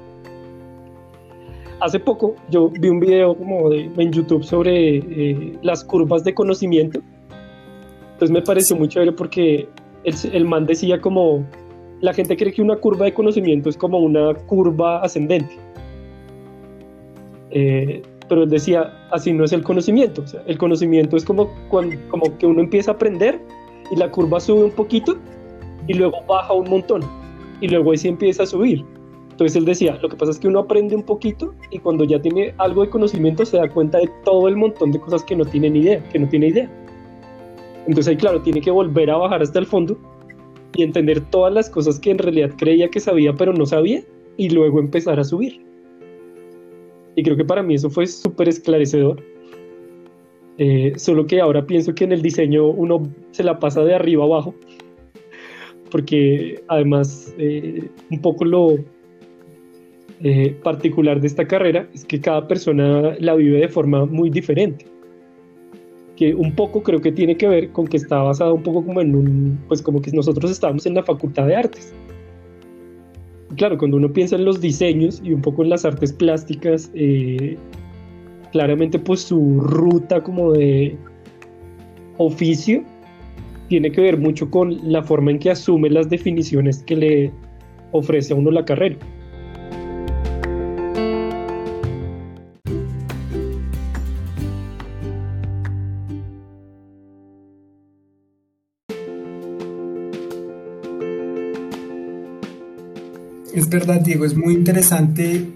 hace 1.85 2.01
poco 2.01 2.35
yo 2.51 2.71
vi 2.71 2.89
un 2.89 3.01
video 3.01 3.37
como 3.37 3.69
de, 3.69 3.91
en 3.97 4.13
YouTube 4.13 4.43
sobre 4.43 4.97
eh, 4.97 5.59
las 5.63 5.85
curvas 5.85 6.25
de 6.25 6.35
conocimiento. 6.35 7.01
Entonces 8.13 8.31
me 8.31 8.43
pareció 8.43 8.77
muy 8.77 8.89
chévere 8.89 9.13
porque 9.13 9.69
el, 10.05 10.15
el, 10.33 10.45
man 10.45 10.67
decía 10.67 11.01
como, 11.01 11.45
la 12.01 12.15
gente 12.15 12.37
cree 12.37 12.53
que 12.53 12.63
una 12.63 12.77
curva 12.77 13.07
de 13.07 13.15
conocimiento 13.15 13.69
es 13.69 13.77
como 13.77 13.99
una 13.99 14.35
curva 14.35 15.03
ascendente. 15.03 15.57
Eh, 17.51 18.03
pero 18.29 18.45
él 18.45 18.51
decía, 18.51 18.93
así 19.11 19.33
no 19.33 19.45
es 19.45 19.53
el 19.53 19.63
conocimiento. 19.63 20.25
El 20.47 20.59
conocimiento 20.59 21.17
es 21.17 21.25
como, 21.25 21.49
cuando, 21.69 21.97
como 22.09 22.37
que 22.39 22.47
uno 22.47 22.61
empieza 22.61 22.93
a 22.93 22.95
aprender 22.95 23.41
y 23.91 23.97
la 23.97 24.11
curva 24.11 24.41
sube 24.41 24.65
un 24.65 24.71
poquito 24.71 25.17
y 25.87 25.95
luego 25.95 26.17
baja 26.27 26.53
un 26.53 26.69
montón 26.69 27.03
y 27.61 27.69
luego 27.69 27.91
ahí 27.91 27.99
sí 27.99 28.09
empieza 28.09 28.45
a 28.45 28.47
subir. 28.47 28.85
Entonces 29.31 29.57
él 29.57 29.65
decía, 29.65 29.99
lo 30.01 30.09
que 30.09 30.17
pasa 30.17 30.31
es 30.31 30.39
que 30.39 30.47
uno 30.47 30.61
aprende 30.61 30.95
un 30.95 31.03
poquito 31.03 31.55
y 31.71 31.79
cuando 31.79 32.05
ya 32.05 32.23
tiene 32.23 32.55
algo 32.59 32.83
de 32.83 32.91
conocimiento 32.91 33.45
se 33.45 33.57
da 33.57 33.69
cuenta 33.69 33.99
de 33.99 34.09
todo 34.25 34.47
el 34.47 34.57
montón 34.57 34.93
de 34.93 35.01
cosas 35.01 35.25
que 35.25 35.35
no 35.35 35.45
tiene 35.45 35.71
ni 35.71 35.81
idea, 35.81 36.03
que 36.11 36.19
no 36.21 36.29
tiene 36.29 36.49
idea. 36.49 36.71
Entonces 37.87 38.09
ahí 38.09 38.17
claro, 38.17 38.41
tiene 38.43 38.61
que 38.61 38.71
volver 38.71 39.11
a 39.11 39.17
bajar 39.17 39.43
hasta 39.43 39.59
el 39.59 39.67
fondo 39.67 39.99
y 40.77 40.85
entender 40.85 41.21
todas 41.31 41.53
las 41.53 41.69
cosas 41.69 41.99
que 41.99 42.13
en 42.13 42.19
realidad 42.19 42.51
creía 42.57 42.89
que 42.89 43.01
sabía 43.01 43.33
pero 43.35 43.53
no 43.53 43.67
sabía 43.67 44.03
y 44.37 44.51
luego 44.51 44.79
empezar 44.79 45.19
a 45.19 45.25
subir. 45.25 45.65
Y 47.17 47.23
creo 47.23 47.37
que 47.37 47.45
para 47.45 47.63
mí 47.63 47.75
eso 47.75 47.91
fue 47.91 48.07
súper 48.07 48.49
esclarecedor. 48.49 49.23
Eh, 50.59 50.93
solo 50.97 51.27
que 51.27 51.41
ahora 51.41 51.67
pienso 51.67 51.95
que 51.95 52.05
en 52.05 52.13
el 52.13 52.23
diseño 52.23 52.67
uno 52.67 53.03
se 53.33 53.43
la 53.43 53.59
pasa 53.59 53.83
de 53.83 53.95
arriba 53.95 54.25
abajo 54.25 54.55
porque 55.95 56.61
además 56.67 57.33
eh, 57.39 57.89
un 58.11 58.21
poco 58.21 58.45
lo, 58.45 58.79
eh, 60.25 60.57
particular 60.65 61.21
de 61.21 61.29
esta 61.29 61.47
carrera 61.47 61.89
es 61.95 62.05
que 62.05 62.21
cada 62.21 62.49
persona 62.49 63.15
la 63.21 63.37
vive 63.37 63.61
de 63.61 63.69
forma 63.69 64.05
muy 64.05 64.29
diferente. 64.29 64.87
Que 66.17 66.35
un 66.35 66.53
poco 66.53 66.83
creo 66.83 67.01
que 67.01 67.13
tiene 67.13 67.37
que 67.37 67.47
ver 67.47 67.71
con 67.71 67.87
que 67.87 67.97
está 67.97 68.23
basada 68.23 68.53
un 68.53 68.65
poco 68.65 68.85
como 68.85 69.01
en 69.03 69.15
un, 69.15 69.61
pues 69.69 69.83
como 69.83 70.03
que 70.03 70.11
nosotros 70.11 70.51
estábamos 70.51 70.85
en 70.87 70.95
la 70.95 71.05
facultad 71.05 71.47
de 71.47 71.55
artes. 71.55 71.95
Claro, 73.57 73.79
cuando 73.79 73.97
uno 73.97 74.13
piensa 74.13 74.37
en 74.37 74.45
los 74.45 74.61
diseños 74.61 75.21
y 75.25 75.33
un 75.33 75.43
poco 75.43 75.63
en 75.63 75.71
las 75.71 75.85
artes 75.85 76.13
plásticas, 76.13 76.91
eh, 76.95 77.57
claramente 78.53 78.99
pues 78.99 79.21
su 79.21 79.61
ruta 79.61 80.23
como 80.23 80.53
de 80.53 80.97
oficio 82.19 82.83
tiene 83.69 83.91
que 83.91 84.01
ver 84.01 84.19
mucho 84.19 84.51
con 84.51 84.79
la 84.91 85.03
forma 85.03 85.31
en 85.31 85.39
que 85.39 85.51
asume 85.51 85.91
las 85.91 86.09
definiciones 86.09 86.83
que 86.83 86.97
le 86.97 87.33
ofrece 87.93 88.33
a 88.33 88.37
uno 88.37 88.51
la 88.51 88.65
carrera. 88.65 88.97
Es 103.55 103.69
verdad, 103.69 104.01
Diego, 104.01 104.25
es 104.25 104.37
muy 104.37 104.53
interesante 104.55 105.49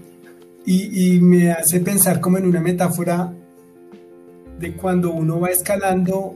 y, 0.65 1.19
me 1.19 1.51
hace 1.51 1.81
pensar 1.81 2.21
como 2.21 2.37
en 2.37 2.45
una 2.45 2.61
metáfora 2.61 3.33
de 4.57 4.73
cuando 4.73 5.11
uno 5.11 5.41
va 5.41 5.49
escalando, 5.49 6.33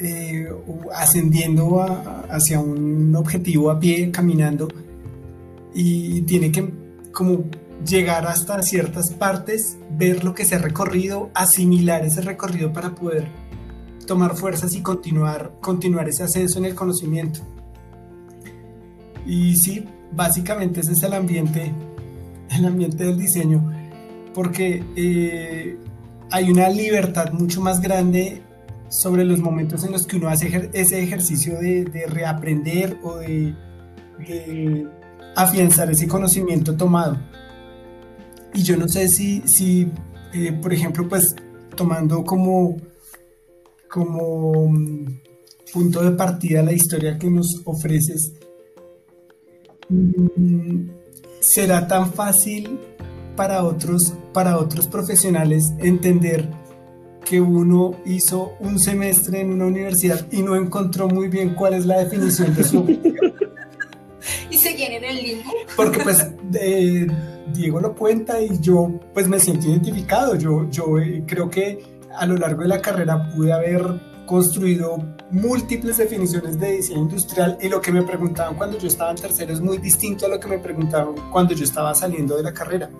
eh, 0.00 0.48
ascendiendo 0.94 1.80
hacia 2.28 2.58
un 2.58 3.14
objetivo 3.14 3.70
a 3.70 3.78
pie, 3.78 4.10
caminando, 4.10 4.66
y 5.72 6.22
tiene 6.22 6.50
que 6.50 6.72
como 7.12 7.44
llegar 7.86 8.26
hasta 8.26 8.62
ciertas 8.62 9.12
partes, 9.12 9.76
ver 9.96 10.24
lo 10.24 10.34
que 10.34 10.44
se 10.44 10.56
ha 10.56 10.58
recorrido, 10.58 11.30
asimilar 11.34 12.04
ese 12.04 12.20
recorrido 12.20 12.72
para 12.72 12.96
poder 12.96 13.28
tomar 14.08 14.34
fuerzas 14.34 14.74
y 14.74 14.82
continuar, 14.82 15.52
continuar 15.60 16.08
ese 16.08 16.24
ascenso 16.24 16.58
en 16.58 16.64
el 16.64 16.74
conocimiento. 16.74 17.53
Y 19.26 19.56
sí, 19.56 19.86
básicamente 20.12 20.80
ese 20.80 20.92
es 20.92 21.02
el 21.02 21.14
ambiente, 21.14 21.72
el 22.50 22.64
ambiente 22.64 23.04
del 23.04 23.18
diseño, 23.18 23.72
porque 24.34 24.84
eh, 24.96 25.78
hay 26.30 26.50
una 26.50 26.68
libertad 26.68 27.32
mucho 27.32 27.60
más 27.60 27.80
grande 27.80 28.42
sobre 28.88 29.24
los 29.24 29.40
momentos 29.40 29.84
en 29.84 29.92
los 29.92 30.06
que 30.06 30.16
uno 30.16 30.28
hace 30.28 30.70
ese 30.72 31.02
ejercicio 31.02 31.58
de, 31.58 32.06
reaprender 32.08 32.98
o 33.02 33.16
de, 33.16 33.54
afianzar 35.36 35.90
ese 35.90 36.06
conocimiento 36.06 36.76
tomado. 36.76 37.18
Y 38.52 38.62
yo 38.62 38.76
no 38.76 38.86
sé 38.86 39.08
si, 39.08 39.42
si 39.46 39.90
eh, 40.32 40.52
por 40.52 40.72
ejemplo, 40.72 41.08
pues 41.08 41.34
tomando 41.74 42.24
como, 42.24 42.76
como 43.90 44.68
mm, 44.68 45.06
punto 45.72 46.02
de 46.02 46.12
partida 46.12 46.62
la 46.62 46.72
historia 46.72 47.18
que 47.18 47.28
nos 47.28 47.62
ofreces, 47.64 48.32
será 51.40 51.86
tan 51.86 52.12
fácil 52.12 52.78
para 53.36 53.64
otros, 53.64 54.14
para 54.32 54.58
otros 54.58 54.88
profesionales 54.88 55.72
entender 55.78 56.48
que 57.24 57.40
uno 57.40 57.96
hizo 58.04 58.52
un 58.60 58.78
semestre 58.78 59.40
en 59.40 59.52
una 59.52 59.66
universidad 59.66 60.26
y 60.30 60.42
no 60.42 60.56
encontró 60.56 61.08
muy 61.08 61.28
bien 61.28 61.54
cuál 61.54 61.74
es 61.74 61.86
la 61.86 61.98
definición 61.98 62.54
de 62.54 62.64
su 62.64 62.84
y 64.50 64.56
seguían 64.58 64.92
en 64.92 65.04
el 65.04 65.22
limbo. 65.22 65.50
Porque 65.76 66.00
pues 66.00 66.26
Diego 67.52 67.80
lo 67.80 67.94
cuenta 67.94 68.40
y 68.40 68.58
yo 68.60 69.00
pues 69.12 69.28
me 69.28 69.38
siento 69.38 69.68
identificado. 69.68 70.36
Yo, 70.36 70.68
yo 70.70 70.98
eh, 70.98 71.24
creo 71.26 71.48
que 71.48 71.82
a 72.16 72.26
lo 72.26 72.36
largo 72.36 72.62
de 72.62 72.68
la 72.68 72.80
carrera 72.80 73.30
pude 73.34 73.52
haber 73.52 74.13
construido 74.26 75.02
múltiples 75.30 75.96
definiciones 75.96 76.58
de 76.58 76.72
diseño 76.72 77.00
industrial 77.00 77.58
y 77.60 77.68
lo 77.68 77.80
que 77.80 77.92
me 77.92 78.02
preguntaban 78.02 78.54
cuando 78.56 78.78
yo 78.78 78.88
estaba 78.88 79.10
en 79.10 79.16
tercero 79.16 79.52
es 79.52 79.60
muy 79.60 79.78
distinto 79.78 80.26
a 80.26 80.28
lo 80.28 80.40
que 80.40 80.48
me 80.48 80.58
preguntaban 80.58 81.14
cuando 81.30 81.54
yo 81.54 81.64
estaba 81.64 81.94
saliendo 81.94 82.36
de 82.36 82.42
la 82.42 82.52
carrera. 82.52 82.90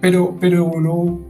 Pero, 0.00 0.36
pero 0.40 0.64
uno, 0.64 1.20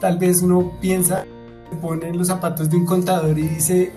tal 0.00 0.18
vez 0.18 0.42
uno 0.42 0.72
piensa, 0.80 1.26
se 1.70 1.76
pone 1.76 2.08
en 2.08 2.18
los 2.18 2.28
zapatos 2.28 2.70
de 2.70 2.76
un 2.76 2.86
contador 2.86 3.38
y 3.38 3.48
dice, 3.48 3.92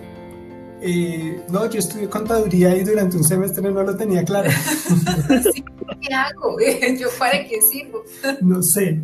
eh, 0.81 1.41
no, 1.49 1.69
yo 1.69 1.79
estudié 1.79 2.09
contaduría 2.09 2.75
y 2.75 2.83
durante 2.83 3.17
un 3.17 3.23
semestre 3.23 3.71
no 3.71 3.83
lo 3.83 3.95
tenía 3.95 4.23
claro. 4.23 4.49
¿Qué 6.01 6.13
hago? 6.13 6.57
¿Yo 6.99 7.07
para 7.17 7.43
qué 7.45 7.61
sirvo? 7.61 8.03
No 8.41 8.61
sé. 8.61 8.99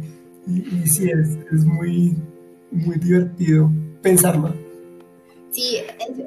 Y, 0.47 0.83
y 0.83 0.87
sí, 0.87 1.09
es, 1.09 1.29
es 1.51 1.65
muy, 1.65 2.17
muy 2.71 2.97
divertido 2.97 3.71
pensarlo. 4.01 4.62
Sí, 5.53 5.77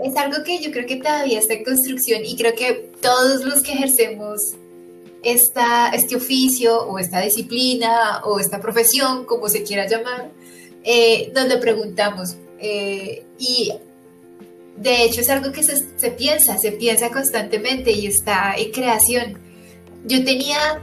es, 0.05 0.17
algo 0.17 0.45
que 0.45 0.61
yo 0.61 0.71
creo 0.71 0.87
que 0.87 0.97
todavía 0.97 1.41
está 1.41 1.55
en 1.55 1.65
construcción 1.65 2.25
y 2.25 2.37
creo 2.37 2.55
que 2.55 2.91
todos 3.03 3.45
los 3.45 3.61
que 3.61 3.73
ejercemos 3.73 4.55
esta, 5.25 5.89
este 5.89 6.15
oficio 6.15 6.87
o 6.87 7.01
esta 7.01 7.21
disciplina 7.23 8.21
o 8.25 8.39
esta 8.39 8.61
profesión, 8.61 9.25
como 9.25 9.49
se 9.49 9.65
quiera 9.65 9.89
llamar, 9.89 10.31
eh, 10.85 11.33
nos 11.35 11.49
lo 11.49 11.59
preguntamos. 11.59 12.37
Eh, 12.61 13.25
y 13.37 13.73
de 14.77 15.03
hecho 15.03 15.23
es 15.23 15.29
algo 15.29 15.51
que 15.51 15.65
se, 15.65 15.77
se, 15.99 16.11
piensa, 16.13 16.57
se 16.57 16.71
piensa 16.71 17.11
constantemente 17.11 17.91
y 17.91 18.07
está 18.07 18.55
en 18.57 18.71
creación. 18.71 19.41
Yo 20.05 20.25
tenía 20.25 20.81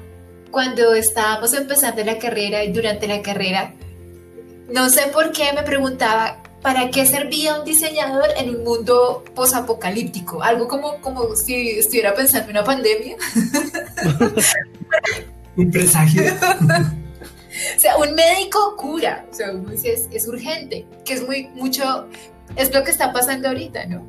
cuando 0.52 0.94
estábamos 0.94 1.54
empezando 1.54 2.04
la 2.04 2.20
carrera 2.20 2.66
y 2.66 2.74
durante 2.74 3.08
la 3.08 3.22
carrera, 3.22 3.74
no 4.70 4.90
sé 4.90 5.04
por 5.14 5.32
qué 5.32 5.54
me 5.54 5.64
preguntaba, 5.64 6.43
¿para 6.64 6.90
qué 6.90 7.06
servía 7.06 7.60
un 7.60 7.66
diseñador 7.66 8.30
en 8.38 8.50
un 8.50 8.64
mundo 8.64 9.24
posapocalíptico? 9.36 10.42
Algo 10.42 10.68
como, 10.68 11.00
como 11.02 11.36
si 11.36 11.72
estuviera 11.72 12.16
pensando 12.16 12.50
en 12.50 12.58
una 12.58 12.64
pandemia. 12.64 13.18
un 15.58 15.70
presagio. 15.70 16.24
o 16.34 17.80
sea, 17.80 17.98
un 17.98 18.16
médico 18.16 18.76
cura, 18.78 19.26
o 19.30 19.34
sea, 19.34 19.52
uno 19.52 19.72
dice, 19.72 20.08
es, 20.10 20.28
urgente, 20.28 20.88
que 21.04 21.14
es 21.14 21.28
muy, 21.28 21.50
mucho, 21.50 22.08
es 22.56 22.74
lo 22.74 22.84
que 22.84 22.92
está 22.92 23.12
pasando 23.12 23.50
ahorita, 23.50 23.86
¿no? 23.86 24.02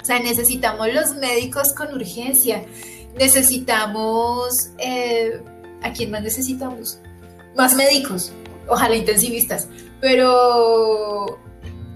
O 0.00 0.04
sea, 0.04 0.20
necesitamos 0.20 0.94
los 0.94 1.16
médicos 1.16 1.74
con 1.74 1.92
urgencia, 1.92 2.64
necesitamos, 3.18 4.70
eh, 4.78 5.40
¿a 5.82 5.92
quién 5.92 6.12
más 6.12 6.22
necesitamos? 6.22 7.00
Más 7.56 7.74
médicos, 7.74 8.32
ojalá 8.68 8.94
intensivistas, 8.94 9.66
pero 10.00 11.40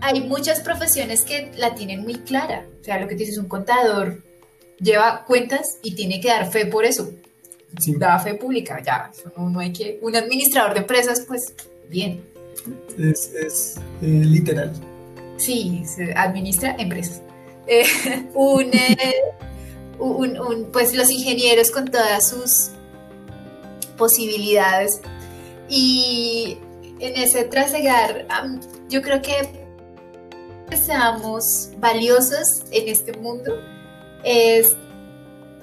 hay 0.00 0.22
muchas 0.22 0.60
profesiones 0.60 1.22
que 1.22 1.52
la 1.56 1.74
tienen 1.74 2.02
muy 2.02 2.14
clara. 2.14 2.66
O 2.80 2.84
sea, 2.84 2.98
lo 2.98 3.08
que 3.08 3.14
dices, 3.14 3.38
un 3.38 3.48
contador 3.48 4.22
lleva 4.78 5.24
cuentas 5.24 5.78
y 5.82 5.94
tiene 5.94 6.20
que 6.20 6.28
dar 6.28 6.50
fe 6.50 6.66
por 6.66 6.84
eso. 6.84 7.10
Da 7.98 8.18
fe 8.18 8.34
pública, 8.34 8.82
ya. 8.84 9.10
No, 9.36 9.60
hay 9.60 9.72
que. 9.72 9.98
Un 10.02 10.16
administrador 10.16 10.74
de 10.74 10.80
empresas, 10.80 11.24
pues, 11.26 11.54
bien. 11.88 12.24
Es, 12.98 13.76
eh, 14.02 14.06
literal. 14.06 14.72
Sí, 15.36 15.82
se 15.86 16.12
administra 16.14 16.76
empresas. 16.78 17.22
Eh, 17.66 17.84
eh, 18.34 19.14
un, 20.00 20.70
pues 20.72 20.92
los 20.92 21.08
ingenieros 21.08 21.70
con 21.70 21.84
todas 21.84 22.28
sus 22.28 22.70
posibilidades. 23.96 25.00
Y 25.68 26.58
en 26.98 27.16
ese 27.16 27.44
trasegar, 27.44 28.26
yo 28.88 29.02
creo 29.02 29.22
que 29.22 29.59
seamos 30.76 31.70
valiosos 31.78 32.62
en 32.70 32.88
este 32.88 33.12
mundo 33.18 33.54
es 34.24 34.76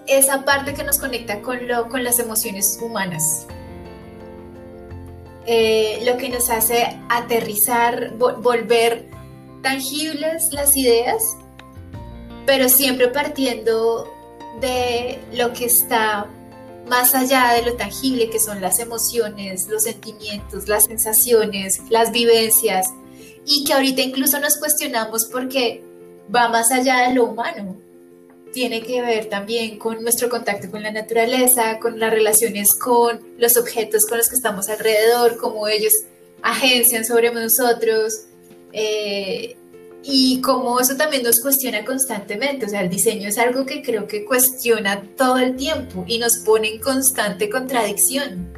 esa 0.08 0.46
parte 0.46 0.74
que 0.74 0.84
nos 0.84 1.00
conecta 1.00 1.42
con, 1.42 1.68
lo, 1.68 1.90
con 1.90 2.04
las 2.04 2.20
emociones 2.20 2.80
humanas. 2.82 3.46
Eh, 5.46 6.02
lo 6.06 6.18
que 6.18 6.30
nos 6.30 6.50
hace 6.50 7.00
aterrizar, 7.10 8.16
volver 8.18 9.06
tangibles 9.62 10.44
las 10.52 10.76
ideas, 10.76 11.24
pero 12.46 12.70
siempre 12.70 13.08
partiendo 13.08 14.12
de 14.60 15.20
lo 15.34 15.54
que 15.54 15.66
está 15.66 16.28
más 16.88 17.14
allá 17.16 17.54
de 17.54 17.64
lo 17.64 17.76
tangible, 17.76 18.30
que 18.30 18.40
son 18.40 18.62
las 18.62 18.80
emociones, 18.80 19.68
los 19.68 19.84
sentimientos, 19.84 20.68
las 20.68 20.86
sensaciones, 20.86 21.82
las 21.90 22.12
vivencias, 22.12 22.88
y 23.48 23.64
que 23.64 23.74
ahorita 23.74 24.02
incluso 24.02 24.40
nos 24.40 24.58
cuestionamos 24.58 25.26
porque 25.26 25.82
va 26.34 26.50
más 26.50 26.70
allá 26.72 27.08
de 27.08 27.16
lo 27.16 27.24
humano. 27.24 27.78
Tiene 28.52 28.82
que 28.82 29.02
ver 29.02 29.28
también 29.28 29.80
con 29.80 30.04
nuestro 30.04 30.30
contacto 30.30 30.70
con 30.70 30.84
la 30.84 30.92
naturaleza, 30.92 31.80
con 31.80 31.98
las 31.98 32.12
relaciones 32.12 32.76
con 32.78 33.22
los 33.38 33.56
objetos 33.56 34.06
con 34.06 34.18
los 34.18 34.28
que 34.28 34.36
estamos 34.36 34.68
alrededor, 34.68 35.38
cómo 35.38 35.68
ellos 35.70 35.94
agencian 36.42 37.06
sobre 37.06 37.32
nosotros 37.32 38.26
eh, 38.74 39.56
y 40.04 40.42
cómo 40.42 40.80
eso 40.82 40.98
también 40.98 41.24
nos 41.24 41.40
cuestiona 41.40 41.86
constantemente. 41.86 42.66
O 42.66 42.70
sea, 42.70 42.82
el 42.82 42.90
diseño 42.90 43.30
es 43.30 43.38
algo 43.38 43.66
que 43.66 43.82
creo 43.82 44.08
que 44.08 44.26
cuestiona 44.26 45.04
todo 45.16 45.38
el 45.38 45.56
tiempo 45.56 46.04
y 46.06 46.18
nos 46.18 46.40
pone 46.40 46.74
en 46.74 46.82
constante 46.82 47.50
contradicción. 47.50 48.54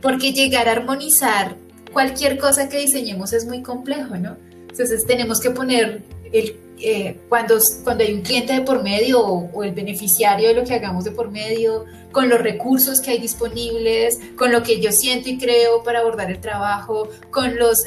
Porque 0.00 0.32
llegar 0.32 0.68
a 0.68 0.72
armonizar 0.72 1.56
cualquier 1.92 2.38
cosa 2.38 2.68
que 2.68 2.78
diseñemos 2.78 3.32
es 3.32 3.46
muy 3.46 3.62
complejo, 3.62 4.16
¿no? 4.16 4.36
Entonces 4.68 5.04
tenemos 5.06 5.40
que 5.40 5.50
poner 5.50 6.02
el, 6.32 6.56
eh, 6.84 7.20
cuando, 7.28 7.58
cuando 7.84 8.02
hay 8.02 8.12
un 8.12 8.22
cliente 8.22 8.54
de 8.54 8.62
por 8.62 8.82
medio 8.82 9.20
o, 9.20 9.62
el 9.62 9.72
beneficiario 9.72 10.48
de 10.48 10.54
lo 10.54 10.64
que 10.64 10.74
hagamos 10.74 11.04
de 11.04 11.12
por 11.12 11.30
medio, 11.30 11.84
con 12.10 12.28
los 12.28 12.40
recursos 12.40 13.00
que 13.00 13.12
hay 13.12 13.18
disponibles, 13.18 14.18
con 14.36 14.50
lo 14.50 14.62
que 14.62 14.80
yo 14.80 14.90
siento 14.90 15.28
y 15.28 15.38
creo 15.38 15.84
para 15.84 16.00
abordar 16.00 16.30
el 16.30 16.40
trabajo, 16.40 17.08
con 17.30 17.56
los, 17.56 17.84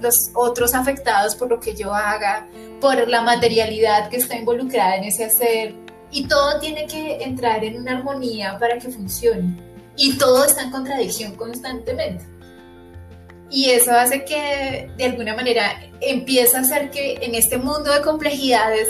los 0.00 0.30
otros 0.34 0.74
afectados 0.74 1.36
por 1.36 1.50
lo 1.50 1.60
que 1.60 1.76
yo 1.76 1.94
haga, 1.94 2.48
por 2.80 3.08
la 3.08 3.22
materialidad 3.22 4.08
que 4.08 4.16
está 4.16 4.36
involucrada 4.36 4.96
en 4.96 5.04
ese 5.04 5.24
hacer. 5.26 5.74
Y 6.10 6.26
todo 6.26 6.58
tiene 6.58 6.86
que 6.86 7.22
entrar 7.22 7.62
en 7.64 7.80
una 7.80 7.98
armonía 7.98 8.58
para 8.58 8.78
que 8.78 8.88
funcione. 8.88 9.56
Y 9.96 10.18
todo 10.18 10.44
está 10.44 10.62
en 10.62 10.70
contradicción 10.70 11.36
constantemente. 11.36 12.35
Y 13.50 13.70
eso 13.70 13.92
hace 13.92 14.24
que 14.24 14.90
de 14.96 15.04
alguna 15.04 15.34
manera 15.34 15.80
empieza 16.00 16.58
a 16.58 16.60
hacer 16.62 16.90
que 16.90 17.14
en 17.22 17.34
este 17.34 17.58
mundo 17.58 17.92
de 17.92 18.02
complejidades, 18.02 18.88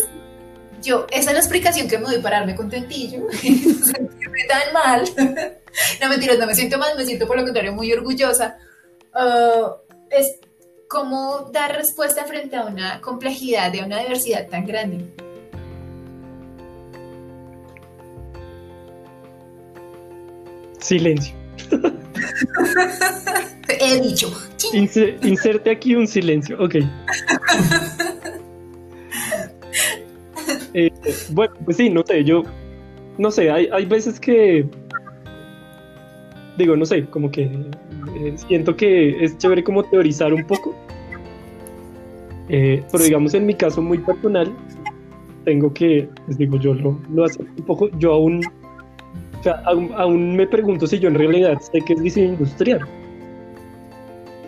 yo, 0.83 1.07
esa 1.11 1.31
es 1.31 1.35
la 1.35 1.41
explicación 1.41 1.89
que 1.89 1.99
me 1.99 2.05
doy 2.05 2.19
para 2.21 2.39
darme 2.39 2.55
contentillo, 2.55 3.21
no 3.21 3.33
sentirme 3.33 4.45
tan 4.49 4.73
mal. 4.73 5.05
no 6.01 6.09
mentiras, 6.09 6.39
no 6.39 6.47
me 6.47 6.55
siento 6.55 6.79
mal, 6.79 6.97
me 6.97 7.05
siento 7.05 7.27
por 7.27 7.37
lo 7.37 7.45
contrario 7.45 7.73
muy 7.73 7.93
orgullosa. 7.93 8.57
Uh, 9.15 9.73
es 10.11 10.39
cómo 10.89 11.51
dar 11.53 11.77
respuesta 11.77 12.25
frente 12.25 12.57
a 12.57 12.65
una 12.65 13.01
complejidad 13.01 13.73
de 13.73 13.83
una 13.83 13.99
diversidad 13.99 14.49
tan 14.49 14.67
grande. 14.67 15.13
Silencio. 20.79 21.46
He 23.81 24.01
dicho. 24.01 24.33
inserte 24.73 25.71
aquí 25.71 25.95
un 25.95 26.07
silencio, 26.07 26.57
ok. 26.63 26.77
Eh, 30.79 30.91
bueno, 31.31 31.55
pues 31.65 31.79
sí, 31.79 31.89
no 31.89 32.05
sé, 32.07 32.23
yo, 32.23 32.43
no 33.17 33.31
sé, 33.31 33.51
hay, 33.51 33.67
hay 33.73 33.87
veces 33.87 34.21
que, 34.21 34.67
digo, 36.59 36.77
no 36.77 36.85
sé, 36.85 37.07
como 37.07 37.31
que 37.31 37.45
eh, 37.45 38.35
siento 38.47 38.77
que 38.77 39.25
es 39.25 39.39
chévere 39.39 39.65
como 39.65 39.85
teorizar 39.85 40.35
un 40.35 40.47
poco. 40.47 40.75
Eh, 42.49 42.85
pero 42.93 43.05
digamos 43.05 43.35
en 43.35 43.47
mi 43.47 43.55
caso 43.55 43.81
muy 43.81 43.99
personal, 43.99 44.55
tengo 45.45 45.73
que, 45.73 46.09
les 46.29 46.39
digo, 46.39 46.59
yo 46.59 46.75
lo, 46.75 47.01
lo 47.11 47.25
hago 47.25 47.45
un 47.57 47.65
poco, 47.65 47.89
yo 47.99 48.13
aún 48.13 48.43
aún, 49.51 50.37
me 50.37 50.47
pregunto 50.47 50.87
si 50.87 50.99
yo 50.99 51.09
en 51.09 51.15
realidad 51.15 51.59
sé 51.61 51.81
qué 51.87 51.95
es 51.95 52.03
diseño 52.03 52.33
industrial. 52.33 52.81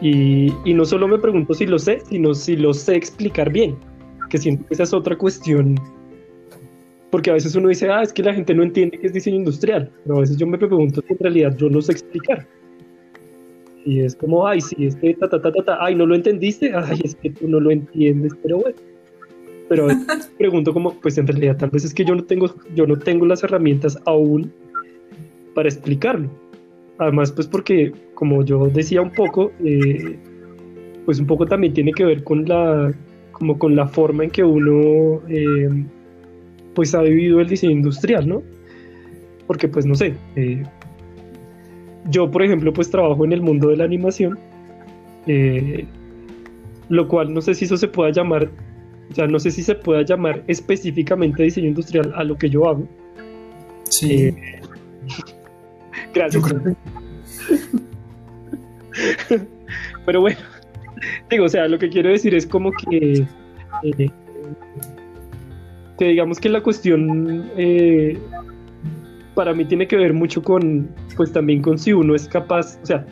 Y, 0.00 0.52
y, 0.64 0.74
no 0.74 0.84
solo 0.84 1.08
me 1.08 1.18
pregunto 1.18 1.54
si 1.54 1.66
lo 1.66 1.78
sé, 1.78 2.00
sino 2.08 2.32
si 2.32 2.56
lo 2.56 2.72
sé 2.72 2.94
explicar 2.94 3.50
bien, 3.50 3.76
que 4.30 4.38
siento 4.38 4.64
que 4.66 4.74
esa 4.74 4.84
es 4.84 4.94
otra 4.94 5.18
cuestión, 5.18 5.74
porque 7.10 7.30
a 7.30 7.34
veces 7.34 7.54
uno 7.54 7.68
dice, 7.68 7.88
ah, 7.88 8.02
es 8.02 8.12
que 8.12 8.22
la 8.22 8.34
gente 8.34 8.54
no 8.54 8.62
entiende 8.62 8.98
qué 8.98 9.06
es 9.06 9.12
diseño 9.12 9.36
industrial, 9.36 9.90
pero 10.04 10.18
a 10.18 10.20
veces 10.20 10.36
yo 10.36 10.46
me 10.46 10.58
pregunto 10.58 11.02
si 11.06 11.12
en 11.12 11.18
realidad 11.18 11.56
yo 11.56 11.68
lo 11.68 11.80
sé 11.80 11.92
explicar. 11.92 12.46
Y 13.84 14.00
es 14.00 14.14
como, 14.14 14.46
ay, 14.46 14.60
sí, 14.60 14.86
es 14.86 14.96
que 14.96 15.14
ta, 15.14 15.28
ta, 15.28 15.40
ta, 15.40 15.50
ta, 15.50 15.64
ta, 15.64 15.78
ay, 15.80 15.94
no 15.94 16.04
lo 16.04 16.14
entendiste, 16.14 16.72
ay, 16.74 17.00
es 17.02 17.14
que 17.14 17.30
tú 17.30 17.48
no 17.48 17.60
lo 17.60 17.70
entiendes, 17.70 18.34
pero 18.42 18.58
bueno. 18.58 18.76
Pero 19.68 19.86
pregunto 20.38 20.74
como, 20.74 20.92
pues 21.00 21.16
en 21.16 21.26
realidad 21.26 21.56
tal 21.56 21.70
vez 21.70 21.84
es 21.84 21.94
que 21.94 22.04
yo 22.04 22.14
no 22.14 22.24
tengo, 22.24 22.54
yo 22.74 22.86
no 22.86 22.98
tengo 22.98 23.24
las 23.24 23.42
herramientas 23.42 23.98
aún 24.04 24.52
para 25.54 25.68
explicarlo. 25.68 26.28
Además, 26.98 27.30
pues 27.30 27.46
porque, 27.46 27.92
como 28.14 28.44
yo 28.44 28.66
decía 28.68 29.00
un 29.00 29.12
poco, 29.12 29.52
eh, 29.64 30.18
pues 31.04 31.20
un 31.20 31.26
poco 31.26 31.46
también 31.46 31.72
tiene 31.72 31.92
que 31.92 32.04
ver 32.04 32.24
con 32.24 32.44
la, 32.46 32.92
como 33.32 33.58
con 33.58 33.76
la 33.76 33.86
forma 33.86 34.24
en 34.24 34.30
que 34.30 34.42
uno, 34.42 35.22
eh, 35.28 35.84
pues 36.74 36.94
ha 36.94 37.02
vivido 37.02 37.40
el 37.40 37.48
diseño 37.48 37.72
industrial, 37.72 38.28
¿no? 38.28 38.42
Porque, 39.46 39.68
pues 39.68 39.86
no 39.86 39.94
sé, 39.94 40.14
eh, 40.34 40.64
yo, 42.10 42.30
por 42.30 42.42
ejemplo, 42.42 42.72
pues 42.72 42.90
trabajo 42.90 43.24
en 43.24 43.32
el 43.32 43.42
mundo 43.42 43.68
de 43.68 43.76
la 43.76 43.84
animación, 43.84 44.38
lo 46.88 47.06
cual 47.06 47.32
no 47.32 47.40
sé 47.42 47.54
si 47.54 47.66
eso 47.66 47.76
se 47.76 47.86
pueda 47.86 48.10
llamar, 48.10 48.50
o 49.10 49.14
sea, 49.14 49.26
no 49.26 49.38
sé 49.38 49.50
si 49.50 49.62
se 49.62 49.74
pueda 49.74 50.02
llamar 50.02 50.42
específicamente 50.48 51.42
diseño 51.42 51.68
industrial 51.68 52.12
a 52.16 52.24
lo 52.24 52.36
que 52.36 52.50
yo 52.50 52.68
hago. 52.68 52.88
Sí. 53.84 54.34
Gracias. 56.14 56.44
Pero 60.06 60.20
bueno, 60.20 60.38
digo, 61.30 61.44
o 61.44 61.48
sea, 61.48 61.68
lo 61.68 61.78
que 61.78 61.88
quiero 61.88 62.10
decir 62.10 62.34
es 62.34 62.46
como 62.46 62.72
que, 62.72 63.26
eh, 63.82 64.10
que 65.98 66.04
digamos 66.04 66.40
que 66.40 66.48
la 66.48 66.62
cuestión 66.62 67.50
eh, 67.56 68.18
para 69.34 69.54
mí 69.54 69.64
tiene 69.64 69.86
que 69.86 69.96
ver 69.96 70.12
mucho 70.14 70.42
con, 70.42 70.88
pues 71.16 71.32
también 71.32 71.62
con 71.62 71.78
si 71.78 71.92
uno 71.92 72.14
es 72.14 72.26
capaz, 72.26 72.78
o 72.82 72.86
sea, 72.86 73.06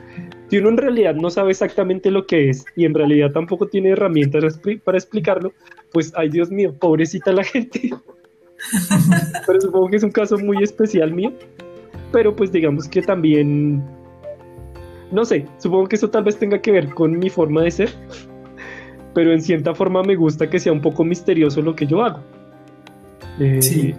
si 0.48 0.58
uno 0.58 0.70
en 0.70 0.76
realidad 0.76 1.14
no 1.14 1.30
sabe 1.30 1.50
exactamente 1.50 2.10
lo 2.10 2.26
que 2.26 2.50
es 2.50 2.64
y 2.76 2.84
en 2.84 2.94
realidad 2.94 3.32
tampoco 3.32 3.66
tiene 3.66 3.90
herramientas 3.90 4.60
para 4.84 4.98
explicarlo, 4.98 5.52
pues, 5.92 6.12
ay 6.16 6.30
Dios 6.30 6.50
mío, 6.50 6.74
pobrecita 6.78 7.32
la 7.32 7.44
gente. 7.44 7.90
Pero 9.46 9.60
supongo 9.60 9.90
que 9.90 9.96
es 9.96 10.02
un 10.02 10.12
caso 10.12 10.38
muy 10.38 10.62
especial 10.62 11.12
mío 11.12 11.32
pero 12.16 12.34
pues 12.34 12.50
digamos 12.50 12.88
que 12.88 13.02
también, 13.02 13.84
no 15.12 15.26
sé, 15.26 15.44
supongo 15.58 15.86
que 15.86 15.96
eso 15.96 16.08
tal 16.08 16.24
vez 16.24 16.38
tenga 16.38 16.62
que 16.62 16.72
ver 16.72 16.88
con 16.94 17.18
mi 17.18 17.28
forma 17.28 17.60
de 17.60 17.70
ser, 17.70 17.90
pero 19.12 19.34
en 19.34 19.42
cierta 19.42 19.74
forma 19.74 20.02
me 20.02 20.14
gusta 20.16 20.48
que 20.48 20.58
sea 20.58 20.72
un 20.72 20.80
poco 20.80 21.04
misterioso 21.04 21.60
lo 21.60 21.76
que 21.76 21.86
yo 21.86 22.02
hago. 22.02 22.20
Eh, 23.38 23.60
sí. 23.60 23.94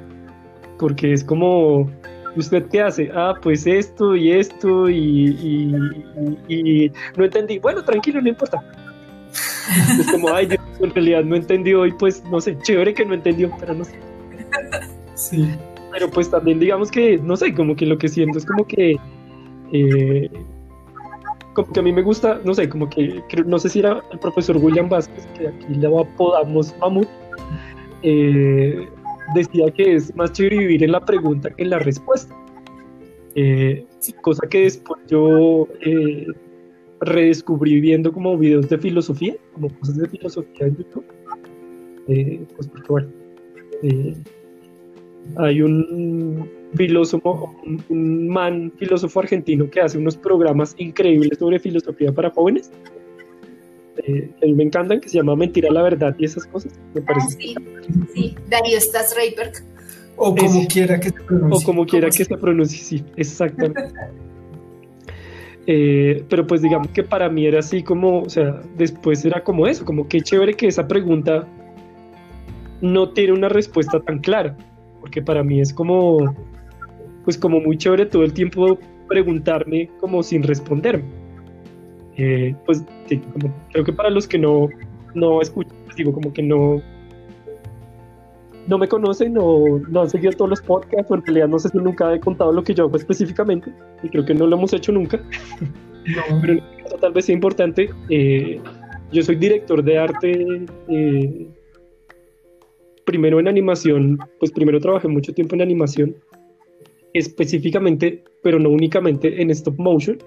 Porque 0.79 1.13
es 1.13 1.23
como, 1.23 1.91
¿usted 2.35 2.65
qué 2.71 2.81
hace? 2.81 3.11
Ah, 3.13 3.35
pues 3.39 3.67
esto 3.67 4.15
y 4.15 4.31
esto 4.31 4.89
y, 4.89 5.75
y, 6.47 6.91
no 7.17 7.23
entendí. 7.23 7.59
Bueno, 7.59 7.83
tranquilo, 7.83 8.19
no 8.19 8.29
importa. 8.29 8.63
Es 9.99 10.11
como, 10.11 10.29
ay, 10.29 10.47
Dios, 10.47 10.61
en 10.79 10.89
realidad 10.89 11.23
no 11.23 11.35
entendió 11.35 11.85
y 11.85 11.91
pues, 11.91 12.23
no 12.31 12.41
sé, 12.41 12.57
chévere 12.63 12.95
que 12.95 13.05
no 13.05 13.13
entendió, 13.13 13.51
pero 13.59 13.75
no 13.75 13.85
sé. 13.85 13.99
Sí. 15.13 15.47
Pero 15.97 16.11
pues 16.11 16.29
también 16.29 16.59
digamos 16.59 16.91
que, 16.91 17.17
no 17.17 17.35
sé, 17.35 17.55
como 17.55 17.75
que 17.75 17.87
lo 17.87 17.97
que 17.97 18.07
siento 18.07 18.37
es 18.37 18.45
como 18.45 18.67
que... 18.67 18.97
Eh, 19.71 20.29
como 21.53 21.73
que 21.73 21.79
a 21.79 21.83
mí 21.83 21.91
me 21.91 22.03
gusta, 22.03 22.39
no 22.45 22.53
sé, 22.53 22.69
como 22.69 22.87
que 22.87 23.23
no 23.47 23.57
sé 23.57 23.69
si 23.69 23.79
era 23.79 24.03
el 24.11 24.19
profesor 24.19 24.57
William 24.57 24.87
Vázquez, 24.87 25.27
que 25.35 25.47
aquí 25.47 25.73
le 25.73 25.87
apodamos 25.87 26.75
Mamut, 26.79 27.07
eh, 28.03 28.87
decía 29.33 29.71
que 29.71 29.95
es 29.95 30.15
más 30.15 30.33
chévere 30.33 30.59
vivir 30.59 30.83
en 30.83 30.91
la 30.91 31.03
pregunta 31.03 31.49
que 31.49 31.63
en 31.63 31.71
la 31.71 31.79
respuesta. 31.79 32.35
Eh, 33.33 33.83
cosa 34.21 34.47
que 34.47 34.61
después 34.61 35.01
yo 35.07 35.67
eh, 35.81 36.27
redescubrí 37.01 37.81
viendo 37.81 38.13
como 38.13 38.37
videos 38.37 38.69
de 38.69 38.77
filosofía, 38.77 39.35
como 39.53 39.69
cosas 39.79 39.97
de 39.97 40.09
filosofía 40.09 40.67
en 40.67 40.77
YouTube. 40.77 41.05
Pues 42.05 42.67
porque 42.67 42.87
bueno, 42.87 43.09
hay 45.37 45.61
un 45.61 46.49
filósofo, 46.75 47.55
un, 47.89 48.27
man 48.27 48.71
filósofo 48.77 49.19
argentino 49.19 49.69
que 49.69 49.81
hace 49.81 49.97
unos 49.97 50.17
programas 50.17 50.75
increíbles 50.77 51.37
sobre 51.39 51.59
filosofía 51.59 52.11
para 52.11 52.29
jóvenes. 52.31 52.71
a 53.97 54.45
mí 54.45 54.53
me 54.53 54.63
encantan, 54.63 54.99
que 54.99 55.09
se 55.09 55.17
llama 55.17 55.35
Mentira 55.35 55.71
la 55.71 55.81
Verdad 55.83 56.15
y 56.17 56.25
esas 56.25 56.45
cosas. 56.45 56.79
Me 56.93 57.01
parece. 57.01 57.29
sí, 57.29 57.55
sí, 58.13 58.35
Darío 58.49 58.79
Stasreiberg. 58.79 59.53
O 60.15 60.35
como 60.35 60.67
quiera 60.67 60.99
que 60.99 61.09
se 61.09 61.23
pronuncie. 61.23 61.57
O 61.57 61.65
como 61.65 61.85
quiera 61.85 62.09
que 62.09 62.25
se 62.25 62.37
pronuncie, 62.37 62.79
sí, 62.79 63.03
exactamente. 63.15 63.83
Eh, 65.69 66.23
pero 66.29 66.47
pues 66.47 66.61
digamos 66.61 66.87
que 66.91 67.03
para 67.03 67.27
mí 67.27 67.45
era 67.45 67.59
así 67.59 67.83
como, 67.83 68.21
o 68.21 68.29
sea, 68.29 68.61
después 68.77 69.25
era 69.25 69.43
como 69.43 69.67
eso, 69.67 69.83
como 69.83 70.07
que 70.07 70.21
chévere 70.21 70.53
que 70.53 70.67
esa 70.67 70.87
pregunta 70.87 71.45
no 72.79 73.09
tiene 73.09 73.33
una 73.33 73.49
respuesta 73.49 73.99
tan 73.99 74.19
clara, 74.19 74.55
porque 74.99 75.21
para 75.21 75.43
mí 75.43 75.61
es 75.61 75.73
como, 75.73 76.35
pues 77.23 77.37
como 77.37 77.59
muy 77.59 77.77
chévere 77.77 78.05
todo 78.05 78.23
el 78.23 78.33
tiempo 78.33 78.77
preguntarme 79.07 79.89
como 79.99 80.23
sin 80.23 80.43
responderme. 80.43 81.05
Eh, 82.17 82.55
pues 82.65 82.83
como, 83.33 83.53
creo 83.71 83.85
que 83.85 83.93
para 83.93 84.09
los 84.09 84.27
que 84.27 84.37
no, 84.37 84.69
no 85.13 85.41
escuchan, 85.41 85.75
pues 85.85 85.95
digo 85.95 86.11
como 86.11 86.33
que 86.33 86.41
no, 86.41 86.81
no 88.67 88.77
me 88.77 88.87
conocen 88.87 89.35
o 89.39 89.79
no 89.89 90.01
han 90.01 90.09
seguido 90.09 90.33
todos 90.33 90.49
los 90.49 90.61
podcasts, 90.61 91.09
o 91.11 91.15
en 91.15 91.25
realidad 91.25 91.47
no 91.47 91.59
sé 91.59 91.69
si 91.69 91.77
nunca 91.77 92.13
he 92.13 92.19
contado 92.19 92.51
lo 92.51 92.63
que 92.63 92.73
yo 92.73 92.85
hago 92.85 92.97
específicamente, 92.97 93.71
y 94.03 94.09
creo 94.09 94.25
que 94.25 94.33
no 94.33 94.47
lo 94.47 94.55
hemos 94.55 94.73
hecho 94.73 94.91
nunca. 94.91 95.19
Pero 96.41 96.53
en 96.53 96.59
este 96.59 96.83
caso 96.83 96.97
tal 96.97 97.13
vez 97.13 97.25
sea 97.25 97.35
importante. 97.35 97.89
Eh, 98.09 98.61
yo 99.11 99.21
soy 99.21 99.35
director 99.35 99.83
de 99.83 99.97
arte, 99.97 100.65
eh, 100.89 101.47
primero 103.07 103.39
en 103.39 103.47
animación, 103.47 104.19
pues 104.37 104.51
primero 104.51 104.79
trabajé 104.79 105.07
mucho 105.07 105.33
tiempo 105.33 105.55
en 105.55 105.63
animación, 105.63 106.15
específicamente, 107.13 108.23
pero 108.43 108.59
no 108.59 108.69
únicamente 108.69 109.41
en 109.41 109.49
stop 109.49 109.79
motion, 109.79 110.19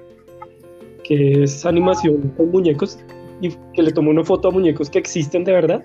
que 1.04 1.44
es 1.44 1.64
animación 1.64 2.32
con 2.36 2.50
muñecos, 2.50 2.98
y 3.40 3.50
que 3.74 3.82
le 3.82 3.92
tomo 3.92 4.10
una 4.10 4.24
foto 4.24 4.48
a 4.48 4.50
muñecos 4.50 4.90
que 4.90 4.98
existen 4.98 5.44
de 5.44 5.52
verdad 5.52 5.84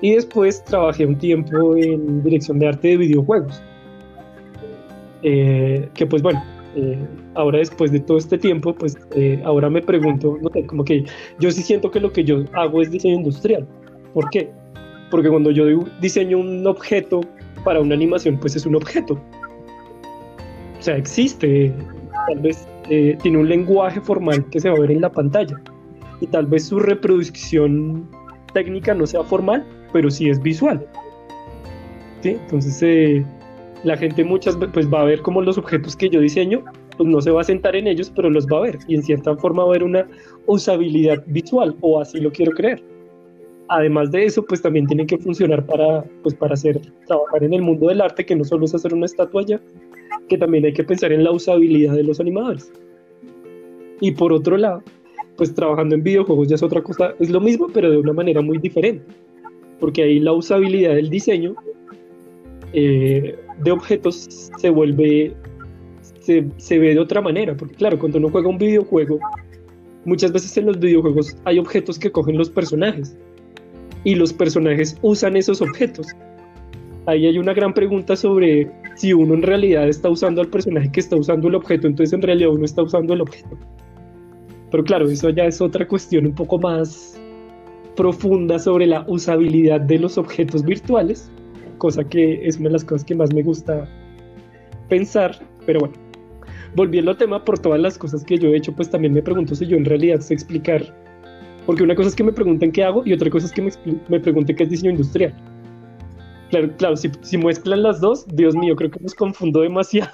y 0.00 0.14
después 0.14 0.62
trabajé 0.64 1.06
un 1.06 1.16
tiempo 1.16 1.76
en 1.76 2.22
dirección 2.22 2.58
de 2.58 2.68
arte 2.68 2.88
de 2.88 2.96
videojuegos. 2.96 3.62
Eh, 5.22 5.88
que 5.94 6.06
pues 6.06 6.20
bueno, 6.20 6.42
eh, 6.76 6.98
ahora 7.34 7.58
después 7.58 7.92
de 7.92 8.00
todo 8.00 8.18
este 8.18 8.36
tiempo, 8.36 8.74
pues 8.74 8.98
eh, 9.16 9.40
ahora 9.44 9.70
me 9.70 9.80
pregunto, 9.80 10.36
no 10.42 10.50
sé, 10.50 10.66
como 10.66 10.84
que 10.84 11.04
yo 11.38 11.50
sí 11.50 11.62
siento 11.62 11.90
que 11.90 12.00
lo 12.00 12.12
que 12.12 12.24
yo 12.24 12.44
hago 12.52 12.82
es 12.82 12.90
diseño 12.90 13.14
industrial. 13.14 13.66
¿Por 14.12 14.28
qué? 14.30 14.50
Porque 15.14 15.28
cuando 15.28 15.52
yo 15.52 15.64
diseño 16.00 16.40
un 16.40 16.66
objeto 16.66 17.20
para 17.62 17.80
una 17.80 17.94
animación, 17.94 18.36
pues 18.36 18.56
es 18.56 18.66
un 18.66 18.74
objeto. 18.74 19.14
O 19.14 20.82
sea, 20.82 20.96
existe, 20.96 21.72
tal 22.26 22.40
vez 22.40 22.66
tiene 22.88 23.38
un 23.38 23.48
lenguaje 23.48 24.00
formal 24.00 24.44
que 24.50 24.58
se 24.58 24.68
va 24.68 24.74
a 24.74 24.80
ver 24.80 24.90
en 24.90 25.02
la 25.02 25.12
pantalla. 25.12 25.56
Y 26.20 26.26
tal 26.26 26.46
vez 26.46 26.64
su 26.64 26.80
reproducción 26.80 28.10
técnica 28.54 28.92
no 28.92 29.06
sea 29.06 29.22
formal, 29.22 29.64
pero 29.92 30.10
sí 30.10 30.28
es 30.28 30.42
visual. 30.42 30.84
¿sí? 32.20 32.30
Entonces 32.30 32.82
eh, 32.82 33.24
la 33.84 33.96
gente 33.96 34.24
muchas 34.24 34.58
veces 34.58 34.74
pues, 34.74 34.92
va 34.92 35.02
a 35.02 35.04
ver 35.04 35.22
como 35.22 35.42
los 35.42 35.56
objetos 35.58 35.94
que 35.94 36.10
yo 36.10 36.18
diseño, 36.18 36.64
pues 36.96 37.08
no 37.08 37.20
se 37.20 37.30
va 37.30 37.42
a 37.42 37.44
sentar 37.44 37.76
en 37.76 37.86
ellos, 37.86 38.12
pero 38.16 38.30
los 38.30 38.48
va 38.48 38.58
a 38.58 38.62
ver 38.62 38.78
y 38.88 38.96
en 38.96 39.04
cierta 39.04 39.36
forma 39.36 39.62
va 39.62 39.68
a 39.68 39.70
haber 39.74 39.84
una 39.84 40.08
usabilidad 40.46 41.22
visual 41.28 41.76
o 41.82 42.00
así 42.00 42.18
lo 42.18 42.32
quiero 42.32 42.50
creer. 42.50 42.82
Además 43.68 44.10
de 44.10 44.26
eso, 44.26 44.44
pues 44.44 44.60
también 44.60 44.86
tiene 44.86 45.06
que 45.06 45.16
funcionar 45.18 45.64
para, 45.64 46.04
pues, 46.22 46.34
para 46.34 46.54
hacer, 46.54 46.80
trabajar 47.06 47.44
en 47.44 47.54
el 47.54 47.62
mundo 47.62 47.88
del 47.88 48.00
arte, 48.00 48.26
que 48.26 48.36
no 48.36 48.44
solo 48.44 48.66
es 48.66 48.74
hacer 48.74 48.92
una 48.92 49.06
estatua 49.06 49.42
ya, 49.42 49.60
que 50.28 50.36
también 50.36 50.64
hay 50.66 50.72
que 50.72 50.84
pensar 50.84 51.12
en 51.12 51.24
la 51.24 51.32
usabilidad 51.32 51.94
de 51.94 52.04
los 52.04 52.20
animadores. 52.20 52.70
Y 54.00 54.10
por 54.12 54.32
otro 54.32 54.56
lado, 54.56 54.82
pues 55.36 55.54
trabajando 55.54 55.94
en 55.94 56.02
videojuegos 56.02 56.48
ya 56.48 56.56
es 56.56 56.62
otra 56.62 56.82
cosa, 56.82 57.14
es 57.18 57.30
lo 57.30 57.40
mismo, 57.40 57.68
pero 57.72 57.90
de 57.90 57.96
una 57.96 58.12
manera 58.12 58.42
muy 58.42 58.58
diferente 58.58 59.04
porque 59.84 60.02
ahí 60.02 60.18
la 60.18 60.32
usabilidad 60.32 60.94
del 60.94 61.10
diseño 61.10 61.54
eh, 62.72 63.38
de 63.62 63.70
objetos 63.70 64.50
se 64.58 64.70
vuelve, 64.70 65.34
se, 66.20 66.46
se, 66.56 66.78
ve 66.78 66.94
de 66.94 67.00
otra 67.00 67.20
manera, 67.20 67.56
porque 67.56 67.74
claro, 67.74 67.98
cuando 67.98 68.18
uno 68.18 68.30
juega 68.30 68.48
un 68.48 68.58
videojuego, 68.58 69.18
muchas 70.04 70.32
veces 70.32 70.56
en 70.56 70.66
los 70.66 70.78
videojuegos 70.78 71.36
hay 71.44 71.58
objetos 71.58 71.98
que 71.98 72.10
cogen 72.10 72.38
los 72.38 72.50
personajes 72.50 73.16
y 74.04 74.14
los 74.14 74.32
personajes 74.32 74.98
usan 75.02 75.36
esos 75.36 75.60
objetos. 75.60 76.06
Ahí 77.06 77.26
hay 77.26 77.38
una 77.38 77.52
gran 77.52 77.74
pregunta 77.74 78.16
sobre 78.16 78.70
si 78.94 79.12
uno 79.12 79.34
en 79.34 79.42
realidad 79.42 79.88
está 79.88 80.08
usando 80.08 80.40
al 80.40 80.48
personaje 80.48 80.90
que 80.90 81.00
está 81.00 81.16
usando 81.16 81.48
el 81.48 81.54
objeto, 81.54 81.86
entonces 81.86 82.12
en 82.12 82.22
realidad 82.22 82.50
uno 82.50 82.64
está 82.64 82.82
usando 82.82 83.12
el 83.14 83.20
objeto. 83.20 83.58
Pero 84.70 84.84
claro, 84.84 85.08
eso 85.08 85.30
ya 85.30 85.44
es 85.44 85.60
otra 85.60 85.86
cuestión 85.86 86.26
un 86.26 86.34
poco 86.34 86.58
más 86.58 87.20
profunda 87.96 88.58
sobre 88.58 88.86
la 88.86 89.04
usabilidad 89.06 89.80
de 89.80 89.98
los 89.98 90.18
objetos 90.18 90.64
virtuales, 90.64 91.30
cosa 91.78 92.04
que 92.04 92.46
es 92.46 92.56
una 92.56 92.68
de 92.68 92.72
las 92.74 92.84
cosas 92.84 93.04
que 93.04 93.14
más 93.14 93.32
me 93.32 93.42
gusta 93.42 93.88
pensar, 94.88 95.38
pero 95.66 95.80
bueno, 95.80 95.94
volviendo 96.74 97.10
al 97.10 97.16
tema 97.16 97.44
por 97.44 97.58
todas 97.58 97.80
las 97.80 97.98
cosas 97.98 98.24
que 98.24 98.38
yo 98.38 98.48
he 98.48 98.56
hecho, 98.56 98.72
pues 98.74 98.90
también 98.90 99.12
me 99.12 99.22
pregunto 99.22 99.54
si 99.54 99.66
yo 99.66 99.76
en 99.76 99.84
realidad 99.84 100.20
sé 100.20 100.34
explicar, 100.34 100.82
porque 101.66 101.82
una 101.82 101.94
cosa 101.94 102.08
es 102.08 102.14
que 102.14 102.24
me 102.24 102.32
pregunten 102.32 102.72
qué 102.72 102.84
hago 102.84 103.02
y 103.04 103.12
otra 103.12 103.30
cosa 103.30 103.46
es 103.46 103.52
que 103.52 103.62
me, 103.62 103.70
me 104.08 104.20
pregunten 104.20 104.56
qué 104.56 104.64
es 104.64 104.70
diseño 104.70 104.92
industrial. 104.92 105.34
Claro, 106.50 106.70
claro, 106.76 106.96
si, 106.96 107.10
si 107.22 107.38
mezclan 107.38 107.82
las 107.82 108.00
dos, 108.00 108.26
Dios 108.28 108.54
mío, 108.54 108.76
creo 108.76 108.90
que 108.90 109.00
nos 109.00 109.14
confundo 109.14 109.60
demasiado. 109.60 110.12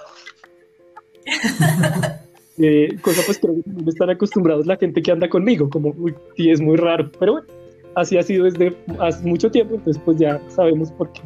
eh, 2.59 2.89
cosa 3.03 3.23
pues 3.27 3.39
creo 3.39 3.55
que 3.55 3.71
no 3.71 3.89
están 3.89 4.11
acostumbrados 4.11 4.67
la 4.67 4.77
gente 4.77 5.03
que 5.03 5.13
anda 5.13 5.29
conmigo, 5.29 5.69
como, 5.69 5.95
uy, 5.99 6.15
sí, 6.37 6.51
es 6.51 6.61
muy 6.61 6.77
raro, 6.77 7.11
pero 7.19 7.33
bueno 7.33 7.61
así 7.95 8.17
ha 8.17 8.23
sido 8.23 8.45
desde 8.45 8.77
hace 8.99 9.27
mucho 9.27 9.51
tiempo, 9.51 9.75
entonces 9.75 10.01
pues 10.05 10.19
ya 10.19 10.41
sabemos 10.49 10.91
por 10.93 11.13
qué. 11.13 11.23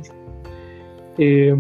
Eh, 1.19 1.55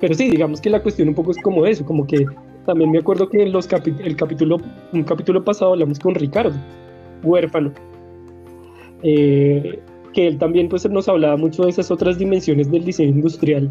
pero 0.00 0.14
sí, 0.14 0.30
digamos 0.30 0.60
que 0.60 0.70
la 0.70 0.82
cuestión 0.82 1.08
un 1.08 1.14
poco 1.14 1.30
es 1.30 1.38
como 1.38 1.66
eso, 1.66 1.84
como 1.84 2.06
que 2.06 2.26
también 2.66 2.90
me 2.90 2.98
acuerdo 2.98 3.28
que 3.28 3.42
en 3.42 3.52
los 3.52 3.68
el 3.72 4.16
capítulo, 4.16 4.58
un 4.92 5.04
capítulo 5.04 5.44
pasado 5.44 5.72
hablamos 5.72 5.98
con 5.98 6.14
Ricardo, 6.14 6.56
huérfano, 7.22 7.72
eh, 9.02 9.78
que 10.12 10.26
él 10.26 10.38
también 10.38 10.68
pues 10.68 10.88
nos 10.88 11.08
hablaba 11.08 11.36
mucho 11.36 11.64
de 11.64 11.70
esas 11.70 11.90
otras 11.90 12.18
dimensiones 12.18 12.70
del 12.70 12.84
diseño 12.84 13.10
industrial 13.10 13.70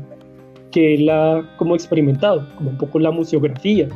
que 0.72 0.95
él 0.95 1.10
ha 1.10 1.43
como 1.58 1.76
experimentado, 1.76 2.48
como 2.58 2.72
un 2.72 2.78
poco 2.78 3.00
la 3.00 3.12
museografía 3.12 3.88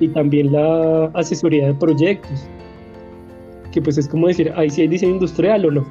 y 0.00 0.08
también 0.08 0.52
la 0.52 1.06
asesoría 1.14 1.68
de 1.68 1.74
proyectos 1.74 2.48
que 3.72 3.82
pues 3.82 3.98
es 3.98 4.08
como 4.08 4.28
decir, 4.28 4.52
ahí 4.56 4.70
sí 4.70 4.82
hay 4.82 4.88
diseño 4.88 5.12
industrial 5.12 5.64
o 5.66 5.70
no. 5.70 5.86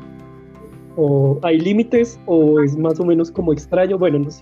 O 0.95 1.39
hay 1.43 1.60
límites 1.60 2.20
o 2.26 2.60
es 2.62 2.76
más 2.76 2.99
o 2.99 3.05
menos 3.05 3.30
como 3.32 3.53
extraño, 3.53 3.97
bueno, 3.97 4.20
no 4.20 4.32
sé. 4.32 4.41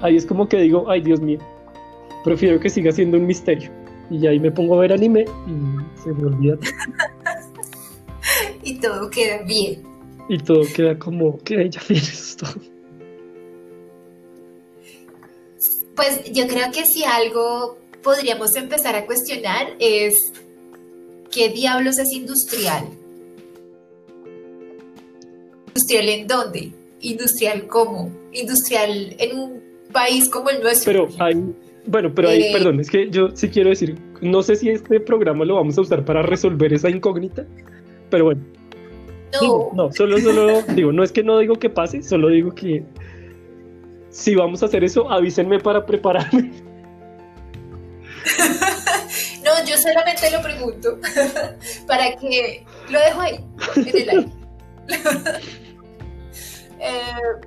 Ahí 0.00 0.16
es 0.16 0.24
como 0.24 0.48
que 0.48 0.58
digo, 0.58 0.88
ay 0.88 1.02
Dios 1.02 1.20
mío, 1.20 1.38
prefiero 2.24 2.58
que 2.58 2.70
siga 2.70 2.92
siendo 2.92 3.18
un 3.18 3.26
misterio. 3.26 3.70
Y 4.10 4.26
ahí 4.26 4.38
me 4.38 4.50
pongo 4.50 4.76
a 4.76 4.80
ver 4.80 4.92
anime 4.92 5.24
y 5.46 6.00
se 6.00 6.12
me 6.12 6.26
olvida. 6.26 6.56
y 8.62 8.78
todo 8.78 9.10
queda 9.10 9.42
bien. 9.42 9.82
Y 10.28 10.38
todo 10.38 10.62
queda 10.74 10.98
como 10.98 11.38
que 11.38 11.68
ya 11.68 11.80
viene 11.88 12.02
esto. 12.02 12.46
Pues 15.96 16.32
yo 16.32 16.46
creo 16.48 16.72
que 16.72 16.84
si 16.86 17.04
algo 17.04 17.78
podríamos 18.02 18.56
empezar 18.56 18.94
a 18.96 19.06
cuestionar 19.06 19.68
es 19.78 20.32
¿qué 21.32 21.48
diablos 21.50 21.98
es 21.98 22.12
industrial? 22.12 22.84
¿Industrial 25.68 26.08
en 26.08 26.26
dónde? 26.26 26.72
¿Industrial 27.00 27.66
cómo? 27.66 28.12
¿Industrial 28.32 29.16
en 29.18 29.38
un 29.38 29.62
país 29.92 30.28
como 30.28 30.50
el 30.50 30.62
nuestro? 30.62 31.08
Pero 31.08 31.24
hay, 31.24 31.34
bueno, 31.86 32.12
pero 32.14 32.28
hay, 32.28 32.42
Eh, 32.42 32.50
perdón, 32.52 32.80
es 32.80 32.90
que 32.90 33.10
yo 33.10 33.30
sí 33.34 33.48
quiero 33.48 33.70
decir, 33.70 33.96
no 34.20 34.42
sé 34.42 34.56
si 34.56 34.70
este 34.70 35.00
programa 35.00 35.44
lo 35.44 35.56
vamos 35.56 35.76
a 35.76 35.80
usar 35.80 36.04
para 36.04 36.22
resolver 36.22 36.72
esa 36.72 36.88
incógnita, 36.88 37.46
pero 38.14 38.26
bueno, 38.26 38.44
digo, 39.40 39.72
No, 39.74 39.86
no, 39.86 39.92
solo, 39.92 40.20
solo, 40.20 40.62
digo, 40.68 40.92
no 40.92 41.02
es 41.02 41.10
que 41.10 41.24
no 41.24 41.36
digo 41.38 41.56
que 41.56 41.68
pase, 41.68 42.00
solo 42.00 42.28
digo 42.28 42.54
que 42.54 42.84
si 44.08 44.36
vamos 44.36 44.62
a 44.62 44.66
hacer 44.66 44.84
eso, 44.84 45.10
avísenme 45.10 45.58
para 45.58 45.84
prepararme. 45.84 46.52
no, 49.44 49.64
yo 49.66 49.76
solamente 49.76 50.30
lo 50.30 50.40
pregunto 50.42 51.00
para 51.88 52.14
que 52.14 52.64
lo 52.88 53.00
dejo 53.00 53.20
ahí, 53.20 53.44
en 53.74 53.88
el 53.88 54.10
aire. 54.10 54.28
Eh, 56.78 57.40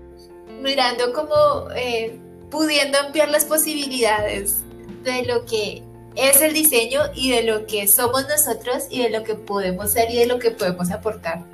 mirando 0.61 1.13
como 1.13 1.71
eh, 1.77 2.19
pudiendo 2.51 2.97
ampliar 2.99 3.29
las 3.29 3.45
posibilidades 3.45 4.63
de 5.05 5.23
lo 5.23 5.45
que 5.45 5.81
es 6.17 6.41
el 6.41 6.53
diseño 6.53 7.01
y 7.15 7.31
de 7.31 7.43
lo 7.43 7.65
que 7.67 7.87
somos 7.87 8.27
nosotros 8.27 8.85
y 8.89 9.03
de 9.03 9.09
lo 9.09 9.23
que 9.23 9.35
podemos 9.35 9.91
ser 9.91 10.09
y 10.11 10.17
de 10.17 10.25
lo 10.25 10.39
que 10.39 10.51
podemos 10.51 10.89
aportar 10.91 11.45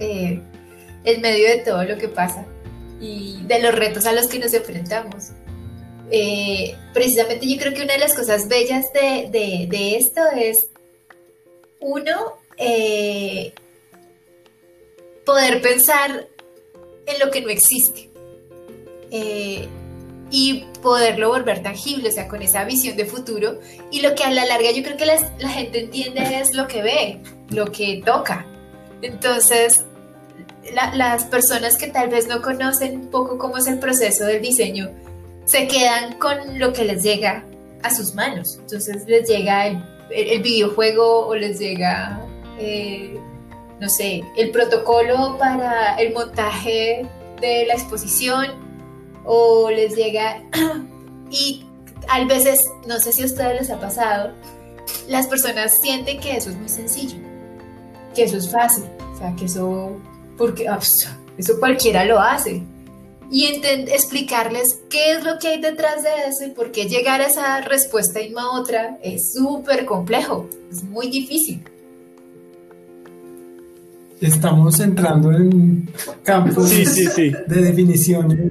eh, 0.00 0.40
en 1.04 1.20
medio 1.20 1.48
de 1.48 1.58
todo 1.58 1.84
lo 1.84 1.98
que 1.98 2.08
pasa 2.08 2.46
y 3.00 3.42
de 3.44 3.60
los 3.60 3.74
retos 3.74 4.06
a 4.06 4.12
los 4.12 4.26
que 4.26 4.38
nos 4.38 4.52
enfrentamos. 4.54 5.26
Eh, 6.10 6.76
precisamente 6.94 7.46
yo 7.46 7.58
creo 7.58 7.74
que 7.74 7.82
una 7.82 7.92
de 7.94 7.98
las 7.98 8.14
cosas 8.14 8.48
bellas 8.48 8.84
de, 8.94 9.28
de- 9.68 9.96
esto 9.96 10.22
es, 10.36 10.68
uno, 11.80 12.38
eh, 12.56 13.52
poder 15.24 15.60
pensar 15.60 16.26
en 17.06 17.18
lo 17.18 17.30
que 17.30 17.40
no 17.42 17.48
existe 17.50 18.08
y 20.30 20.64
poderlo 20.82 21.28
volver 21.28 21.62
tangible, 21.62 22.08
o 22.08 22.12
sea, 22.12 22.26
con 22.28 22.42
esa 22.42 22.64
visión 22.64 22.96
de 22.96 23.04
futuro. 23.06 23.60
Y 23.90 24.00
lo 24.00 24.14
que 24.14 24.24
a 24.24 24.30
la 24.30 24.44
larga 24.44 24.70
yo 24.72 24.82
creo 24.82 24.96
que 24.96 25.06
las- 25.06 25.30
la 25.38 25.48
gente 25.48 25.80
entiende 25.80 26.40
es 26.40 26.54
lo 26.54 26.66
que 26.66 26.82
ve, 26.82 27.20
lo 27.50 27.66
que 27.70 28.02
toca. 28.04 28.44
Entonces, 29.02 29.84
la- 30.74 30.94
las 30.94 31.24
personas 31.24 31.76
que 31.76 31.86
tal 31.88 32.08
vez 32.08 32.26
no 32.26 32.42
conocen 32.42 33.00
un 33.02 33.06
poco 33.08 33.38
cómo 33.38 33.58
es 33.58 33.66
el 33.66 33.78
proceso 33.78 34.24
del 34.24 34.42
diseño, 34.42 34.90
se 35.44 35.68
quedan 35.68 36.18
con 36.18 36.58
lo 36.58 36.72
que 36.72 36.84
les 36.84 37.02
llega 37.04 37.44
a 37.82 37.94
sus 37.94 38.14
manos. 38.14 38.56
Entonces 38.60 39.06
les 39.06 39.28
llega 39.28 39.68
el 39.68 40.42
videojuego 40.42 41.26
o 41.28 41.34
les 41.36 41.58
llega, 41.60 42.20
eh, 42.58 43.16
no 43.78 43.88
sé, 43.88 44.24
el 44.36 44.50
protocolo 44.50 45.36
para 45.38 45.94
el 45.96 46.12
montaje 46.12 47.06
de 47.40 47.66
la 47.66 47.74
exposición 47.74 48.65
o 49.26 49.70
les 49.70 49.94
llega 49.94 50.42
y 51.30 51.64
a 52.08 52.24
veces, 52.24 52.60
no 52.86 52.98
sé 52.98 53.12
si 53.12 53.22
a 53.22 53.26
ustedes 53.26 53.60
les 53.60 53.70
ha 53.70 53.80
pasado, 53.80 54.32
las 55.08 55.26
personas 55.26 55.80
sienten 55.80 56.20
que 56.20 56.36
eso 56.36 56.50
es 56.50 56.56
muy 56.56 56.68
sencillo, 56.68 57.16
que 58.14 58.24
eso 58.24 58.36
es 58.36 58.50
fácil, 58.50 58.84
o 59.14 59.18
sea, 59.18 59.34
que 59.36 59.46
eso, 59.46 59.96
porque 60.38 60.68
ah, 60.68 60.76
pues, 60.76 61.08
eso 61.36 61.58
cualquiera 61.58 62.04
lo 62.04 62.20
hace 62.20 62.62
y 63.30 63.46
explicarles 63.46 64.78
qué 64.88 65.12
es 65.12 65.24
lo 65.24 65.38
que 65.40 65.48
hay 65.48 65.60
detrás 65.60 66.04
de 66.04 66.10
eso 66.28 66.46
y 66.46 66.54
por 66.54 66.70
qué 66.70 66.88
llegar 66.88 67.20
a 67.20 67.26
esa 67.26 67.60
respuesta 67.60 68.20
y 68.20 68.30
no 68.30 68.38
a 68.38 68.60
otra 68.60 68.98
es 69.02 69.32
súper 69.32 69.84
complejo, 69.84 70.48
es 70.70 70.84
muy 70.84 71.08
difícil. 71.08 71.64
Estamos 74.20 74.80
entrando 74.80 75.30
en 75.30 75.90
campos 76.22 76.70
Sí, 76.70 76.86
sí, 76.86 77.06
sí. 77.06 77.30
de 77.30 77.60
definiciones 77.60 78.50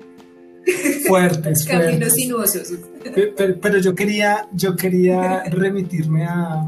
fuertes, 1.08 1.66
Caminos 1.66 2.14
sinuosos. 2.14 2.74
Pe- 3.03 3.34
Pero, 3.36 3.60
pero 3.62 3.78
yo 3.80 3.93
quería, 3.95 4.47
yo 4.53 4.76
quería 4.76 5.43
remitirme 5.51 6.26
a, 6.26 6.68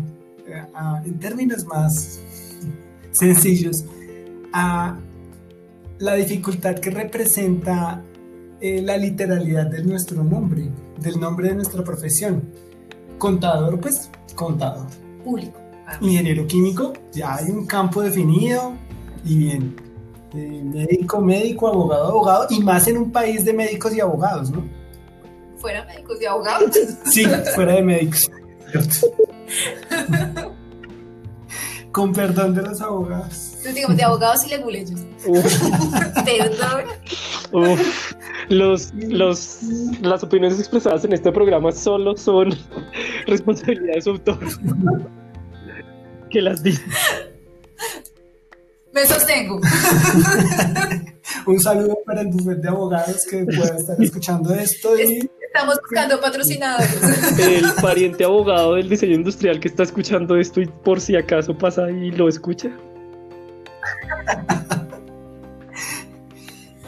a- 0.74 1.02
en 1.06 1.20
términos 1.20 1.66
más 1.66 2.20
sencillos, 3.12 3.86
a 4.54 4.98
la 6.00 6.14
dificultad 6.16 6.76
que 6.76 6.90
representa 6.92 8.04
eh, 8.62 8.82
la 8.82 8.98
literalidad 8.98 9.66
de 9.68 9.84
nuestro 9.84 10.24
nombre, 10.24 10.70
del 11.00 11.20
nombre 11.20 11.50
de 11.50 11.56
nuestra 11.56 11.84
profesión. 11.84 12.44
Contador, 13.18 13.80
pues 13.80 14.10
contador. 14.36 14.88
Público. 15.24 15.60
Ingeniero 16.02 16.46
químico, 16.46 16.94
ya 17.14 17.36
hay 17.36 17.50
un 17.50 17.66
campo 17.66 18.02
definido 18.02 18.74
y 19.26 19.38
bien. 19.38 19.76
Eh, 20.34 20.61
médico, 20.63 21.21
médico, 21.21 21.67
abogado, 21.67 22.07
abogado, 22.07 22.47
y 22.49 22.59
más 22.59 22.88
en 22.88 22.97
un 22.97 23.11
país 23.11 23.45
de 23.45 23.53
médicos 23.53 23.95
y 23.95 24.01
abogados, 24.01 24.51
¿no? 24.51 24.67
Fuera 25.57 25.86
médicos 25.86 26.21
y 26.21 26.25
abogados. 26.25 26.71
Sí, 27.05 27.25
fuera 27.55 27.75
de 27.75 27.82
médicos. 27.82 28.30
Con 31.91 32.13
perdón 32.13 32.53
de 32.53 32.61
los 32.61 32.82
abogados. 32.82 33.47
Entonces, 33.47 33.75
digamos, 33.75 33.97
de 33.97 34.03
abogados 34.03 34.45
y 34.45 34.49
leguleyos. 34.49 34.99
Perdón. 36.25 36.84
uf. 37.53 38.13
Los, 38.49 38.93
los, 38.93 39.59
las 40.01 40.23
opiniones 40.23 40.59
expresadas 40.59 41.03
en 41.05 41.13
este 41.13 41.32
programa 41.32 41.71
solo 41.71 42.15
son 42.15 42.49
responsabilidad 43.25 43.95
de 43.95 44.01
su 44.01 44.11
autor. 44.11 44.39
Que 46.30 46.41
las 46.41 46.61
dice. 46.61 46.84
Me 48.98 49.06
sostengo. 49.06 49.62
Un 51.45 51.60
saludo 51.60 52.00
para 52.04 52.22
el 52.22 52.30
bufete 52.30 52.62
de 52.62 52.68
abogados 52.68 53.28
que 53.30 53.45
pueda 53.45 53.78
estar 53.78 54.02
escuchando 54.02 54.56
esto 54.56 55.00
y 55.00 55.30
Estamos 55.39 55.80
buscando 55.82 56.20
patrocinadores. 56.20 57.38
El 57.38 57.74
pariente 57.80 58.24
abogado 58.24 58.74
del 58.74 58.89
diseño 58.89 59.14
industrial 59.14 59.60
que 59.60 59.68
está 59.68 59.84
escuchando 59.84 60.36
esto 60.36 60.62
y 60.62 60.66
por 60.66 61.00
si 61.00 61.16
acaso 61.16 61.56
pasa 61.56 61.91
y 61.91 62.10
lo 62.12 62.28
escucha. 62.28 62.72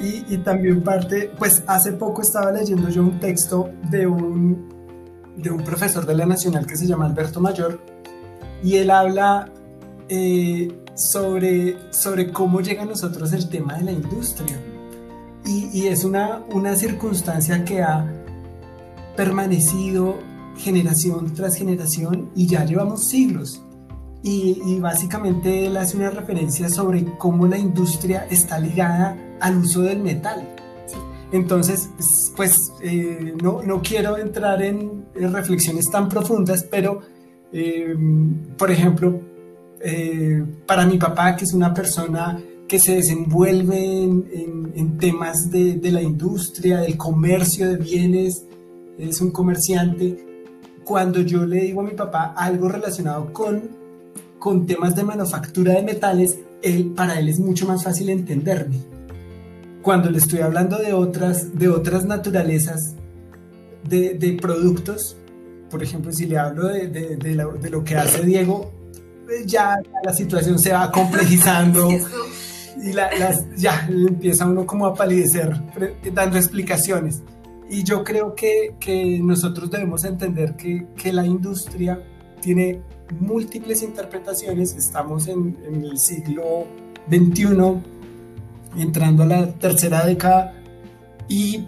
Y, 0.02 0.24
y 0.34 0.38
también 0.38 0.82
parte, 0.82 1.30
pues 1.38 1.62
hace 1.68 1.92
poco 1.92 2.22
estaba 2.22 2.54
leyendo 2.54 2.88
yo 2.88 3.02
un 3.02 3.20
texto 3.20 3.70
de 3.90 4.08
un, 4.08 4.70
de 5.36 5.52
un 5.52 5.62
profesor 5.62 6.06
de 6.06 6.16
la 6.16 6.26
Nacional 6.26 6.66
que 6.66 6.78
se 6.78 6.88
llama 6.88 7.06
Alberto 7.06 7.42
Mayor 7.42 7.82
y 8.64 8.78
él 8.78 8.92
habla 8.92 9.52
eh, 10.08 10.70
sobre, 11.00 11.78
sobre 11.92 12.32
cómo 12.32 12.62
llega 12.62 12.84
a 12.84 12.86
nosotros 12.86 13.32
el 13.34 13.50
tema 13.50 13.76
de 13.76 13.86
la 13.86 13.92
industria. 13.92 14.60
Y, 15.46 15.70
y 15.74 15.88
es 15.88 16.04
una, 16.04 16.44
una 16.52 16.76
circunstancia 16.76 17.64
que 17.64 17.82
ha 17.82 18.06
permanecido 19.16 20.20
generación 20.58 21.34
tras 21.34 21.56
generación 21.56 22.30
y 22.36 22.48
ya 22.48 22.66
llevamos 22.66 23.08
siglos. 23.08 23.64
Y, 24.22 24.62
y, 24.66 24.80
básicamente 24.80 25.66
él 25.66 25.78
hace 25.78 25.96
una 25.96 26.10
referencia 26.10 26.68
sobre 26.68 27.06
cómo 27.18 27.48
la 27.48 27.58
industria 27.58 28.28
está 28.30 28.60
ligada 28.60 29.18
al 29.40 29.60
uso 29.60 29.82
del 29.82 30.00
metal. 30.00 30.46
Entonces, 31.32 31.90
pues 32.36 32.74
eh, 32.82 33.34
no, 33.42 33.62
no, 33.64 33.82
quiero 33.82 34.18
entrar 34.18 34.62
en, 34.62 35.06
en, 35.16 35.34
reflexiones 35.34 35.90
tan 35.90 36.10
profundas, 36.10 36.64
pero, 36.70 37.00
eh, 37.54 37.96
por 38.58 38.72
ejemplo, 38.72 39.22
eh, 39.82 40.44
para 40.66 40.86
mi 40.86 40.98
papá, 40.98 41.36
que 41.36 41.46
es 41.46 41.54
una 41.54 41.74
persona 41.74 42.40
que 42.68 42.80
se 42.80 42.96
desenvuelve 42.96 44.04
en, 44.04 44.30
en, 44.34 44.72
en 44.76 44.98
temas 44.98 45.50
de, 45.50 45.76
de 45.76 45.92
la 45.92 46.02
industria, 46.02 46.80
del 46.82 46.98
comercio 46.98 47.68
de 47.68 47.78
bienes, 47.78 48.46
es 48.98 49.22
un 49.22 49.32
comerciante, 49.32 50.18
cuando 50.84 51.22
yo 51.22 51.46
le 51.46 51.62
digo 51.62 51.82
a 51.82 51.84
mi 51.84 51.94
papá 51.94 52.34
algo 52.36 52.70
relacionado 52.70 53.32
con 53.32 53.80
con 54.40 54.66
temas 54.66 54.96
de 54.96 55.04
manufactura 55.04 55.74
de 55.74 55.84
metales, 55.84 56.40
él, 56.62 56.94
para 56.96 57.20
él 57.20 57.30
es 57.30 57.40
mucho 57.40 57.68
más 57.68 57.84
fácil 57.84 58.10
entenderme. 58.10 58.78
Cuando 59.82 60.10
le 60.10 60.18
estoy 60.18 60.40
hablando 60.40 60.78
de 60.78 60.94
otras, 60.94 61.58
de 61.58 61.68
otras 61.68 62.06
naturalezas 62.06 62.96
de, 63.88 64.14
de 64.14 64.34
productos, 64.34 65.18
por 65.70 65.84
ejemplo, 65.84 66.12
si 66.12 66.26
le 66.26 66.38
hablo 66.38 66.68
de, 66.68 66.88
de, 66.88 67.18
de, 67.18 67.36
lo, 67.36 67.54
de 67.54 67.70
lo 67.70 67.84
que 67.84 67.96
hace 67.96 68.24
Diego, 68.26 68.72
ya 69.46 69.80
la 70.04 70.14
situación 70.14 70.60
se 70.60 70.74
va 70.74 70.92
complejizando. 70.92 71.90
Y 72.82 72.94
la, 72.94 73.10
las, 73.18 73.44
ya 73.58 73.90
empieza 73.90 74.46
uno 74.46 74.66
como 74.66 74.86
a 74.86 74.94
palidecer 74.94 75.54
dando 76.14 76.38
explicaciones. 76.38 77.22
Y 77.70 77.84
yo 77.84 78.04
creo 78.04 78.36
que, 78.36 78.76
que 78.80 79.20
nosotros 79.20 79.70
debemos 79.70 80.06
entender 80.06 80.56
que, 80.56 80.88
que 80.96 81.12
la 81.12 81.26
industria 81.26 82.02
tiene 82.42 82.82
múltiples 83.20 83.84
interpretaciones, 83.84 84.76
estamos 84.76 85.28
en, 85.28 85.58
en, 85.68 85.84
el 85.84 85.98
siglo 85.98 86.66
XXI, 87.10 87.82
entrando 88.78 89.24
a 89.24 89.26
la 89.26 89.52
tercera 89.54 90.06
década, 90.06 90.54
y 91.28 91.68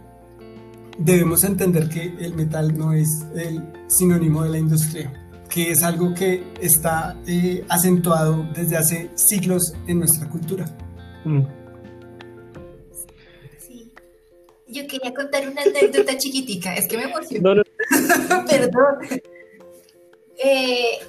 debemos 0.98 1.44
entender 1.44 1.90
que 1.90 2.16
el 2.20 2.34
metal 2.34 2.78
no 2.78 2.94
es 2.94 3.26
el 3.36 3.64
sinónimo 3.88 4.44
de 4.44 4.50
la 4.50 4.58
industria, 4.58 5.21
que 5.52 5.70
es 5.70 5.84
algo 5.84 6.14
que 6.14 6.44
está 6.62 7.18
eh, 7.28 7.64
acentuado 7.68 8.48
desde 8.56 8.78
hace 8.78 9.10
siglos 9.16 9.74
en 9.86 10.00
nuestra 10.00 10.28
cultura. 10.30 10.66
Mm. 11.26 11.42
Sí. 13.60 13.92
Yo 14.68 14.88
quería 14.88 15.14
contar 15.14 15.48
una 15.50 15.62
anécdota 15.62 16.18
chiquitica, 16.18 16.74
es 16.74 16.88
que 16.88 16.98
me 16.98 17.04
emociono. 17.04 17.64
Perdón. 18.50 19.22
Eh, 20.44 21.00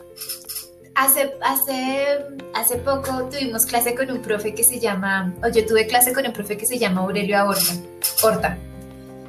hace, 0.97 1.32
hace, 1.40 2.07
hace 2.53 2.76
poco 2.78 3.28
tuvimos 3.30 3.64
clase 3.64 3.95
con 3.95 4.11
un 4.11 4.20
profe 4.20 4.55
que 4.55 4.64
se 4.64 4.80
llama, 4.80 5.34
o 5.45 5.49
yo 5.49 5.64
tuve 5.64 5.86
clase 5.86 6.12
con 6.12 6.26
un 6.26 6.32
profe 6.32 6.57
que 6.57 6.66
se 6.66 6.78
llama 6.78 7.03
Aurelio 7.03 7.47
Horta. 7.47 7.74
Horta. 8.24 8.59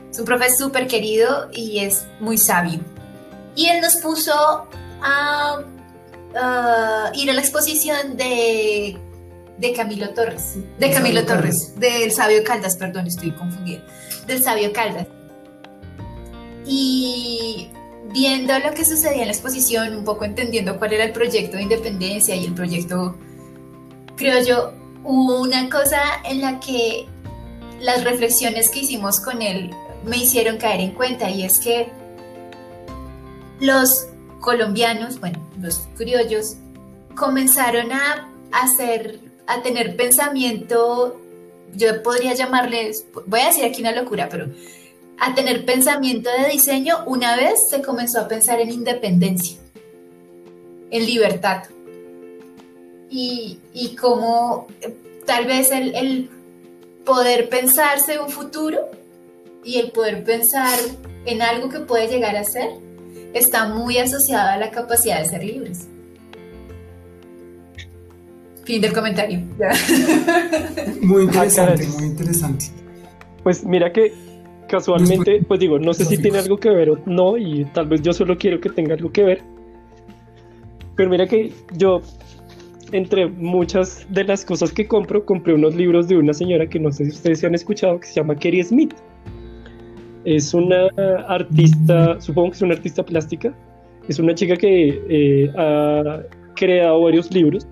Es 0.10 0.18
un 0.18 0.26
profe 0.26 0.52
súper 0.56 0.88
querido 0.88 1.50
y 1.54 1.80
es 1.80 2.08
muy 2.20 2.40
sabio. 2.40 2.80
Y 3.56 3.68
él 3.68 3.80
nos 3.82 3.98
puso 3.98 4.68
a, 5.04 5.62
ir 7.14 7.30
a 7.30 7.34
la 7.34 7.42
exposición 7.42 8.18
de, 8.18 8.98
de 9.58 9.74
Camilo 9.74 10.10
Torres. 10.10 10.56
De 10.80 10.92
Camilo 10.92 11.26
Torres, 11.26 11.80
del 11.80 12.12
Sabio 12.12 12.44
Caldas, 12.44 12.76
perdón, 12.78 13.08
estoy 13.08 13.32
confundida. 13.32 13.84
Del 14.26 14.42
Sabio 14.42 14.74
Caldas. 14.74 15.08
Y 16.66 17.70
viendo 18.14 18.58
lo 18.60 18.72
que 18.72 18.86
sucedía 18.86 19.22
en 19.22 19.28
la 19.28 19.34
exposición, 19.34 19.96
un 19.96 20.06
poco 20.06 20.26
entendiendo 20.26 20.78
cuál 20.80 20.94
era 20.94 21.04
el 21.04 21.12
proyecto 21.12 21.58
de 21.58 21.64
independencia 21.64 22.36
y 22.36 22.46
el 22.46 22.54
proyecto, 22.54 23.18
creo 24.16 24.44
yo, 24.44 24.74
hubo 25.04 25.42
una 25.42 25.70
cosa 25.70 26.02
en 26.24 26.42
la 26.42 26.60
que 26.60 27.08
las 27.80 28.04
reflexiones 28.04 28.70
que 28.70 28.80
hicimos 28.80 29.20
con 29.20 29.42
él 29.42 29.72
me 30.06 30.18
hicieron 30.18 30.58
caer 30.58 30.80
en 30.80 30.92
cuenta 30.92 31.30
y 31.30 31.44
es 31.44 31.60
que 31.60 31.92
los 33.60 34.08
colombianos, 34.44 35.20
bueno, 35.20 35.40
los 35.60 35.88
criollos, 35.96 36.58
comenzaron 37.16 37.92
a 37.94 38.30
hacer, 38.52 39.20
a 39.48 39.64
tener 39.64 39.96
pensamiento, 39.96 41.20
yo 41.74 42.04
podría 42.04 42.34
llamarles, 42.34 43.06
voy 43.26 43.40
a 43.40 43.48
decir 43.48 43.64
aquí 43.64 43.82
una 43.82 43.94
locura, 43.94 44.28
pero 44.30 44.48
a 45.18 45.34
tener 45.34 45.66
pensamiento 45.66 46.30
de 46.30 46.50
diseño 46.50 47.04
una 47.06 47.38
vez 47.38 47.54
se 47.70 47.82
comenzó 47.82 48.20
a 48.20 48.28
pensar 48.28 48.60
en 48.60 48.72
independencia, 48.72 49.58
en 50.92 51.06
libertad. 51.06 51.64
Y, 53.10 53.60
y 53.74 53.96
como 53.96 54.68
eh, 54.82 54.94
tal 55.26 55.46
vez 55.46 55.72
el, 55.72 55.96
el 55.96 56.30
poder 57.06 57.48
pensarse 57.48 58.20
un 58.20 58.30
futuro 58.30 58.90
y 59.64 59.78
el 59.78 59.92
poder 59.92 60.24
pensar 60.24 60.78
en 61.26 61.42
algo 61.42 61.70
que 61.70 61.80
puede 61.80 62.08
llegar 62.08 62.36
a 62.36 62.44
ser 62.44 62.72
está 63.34 63.68
muy 63.68 63.98
asociado 63.98 64.50
a 64.50 64.58
la 64.58 64.72
capacidad 64.72 65.20
de 65.20 65.26
ser 65.26 65.44
libres. 65.44 65.88
Fin 68.64 68.82
del 68.82 68.94
comentario. 68.94 69.42
Muy 71.02 71.24
interesante, 71.24 71.86
muy 71.86 72.06
interesante. 72.06 72.68
Pues 73.44 73.66
mira 73.66 73.92
que 73.92 74.14
casualmente, 74.70 75.44
pues 75.46 75.60
digo, 75.60 75.78
no 75.80 75.94
sé 75.94 76.06
si 76.06 76.18
tiene 76.18 76.40
algo 76.40 76.58
que 76.58 76.70
ver 76.70 76.90
o 76.90 77.00
no, 77.06 77.38
y 77.38 77.66
tal 77.74 77.88
vez 77.88 78.02
yo 78.02 78.14
solo 78.14 78.38
quiero 78.38 78.62
que 78.62 78.70
tenga 78.70 78.94
algo 78.94 79.12
que 79.12 79.24
ver. 79.24 79.42
Pero 80.96 81.10
mira 81.10 81.28
que 81.28 81.52
yo, 81.74 82.02
entre 82.94 83.28
muchas 83.28 84.06
de 84.10 84.24
las 84.24 84.46
cosas 84.46 84.72
que 84.72 84.88
compro, 84.88 85.26
compré 85.26 85.54
unos 85.54 85.76
libros 85.76 86.08
de 86.08 86.18
una 86.18 86.34
señora 86.34 86.66
que 86.68 86.80
no 86.80 86.90
sé 86.92 87.06
si 87.06 87.12
ustedes 87.12 87.40
se 87.40 87.48
han 87.48 87.56
escuchado, 87.56 88.00
que 88.00 88.08
se 88.08 88.14
llama 88.14 88.36
Kerry 88.36 88.64
Smith. 88.64 88.94
Es 90.26 90.54
una 90.54 90.88
artista, 91.28 92.20
supongo 92.22 92.52
que 92.52 92.56
es 92.56 92.62
una 92.62 92.74
artista 92.76 93.04
plástica. 93.04 93.54
Es 94.08 94.20
una 94.20 94.34
chica 94.36 94.56
que 94.56 95.02
eh, 95.10 95.52
ha 95.58 96.22
creado 96.56 97.02
varios 97.02 97.34
libros. 97.34 97.68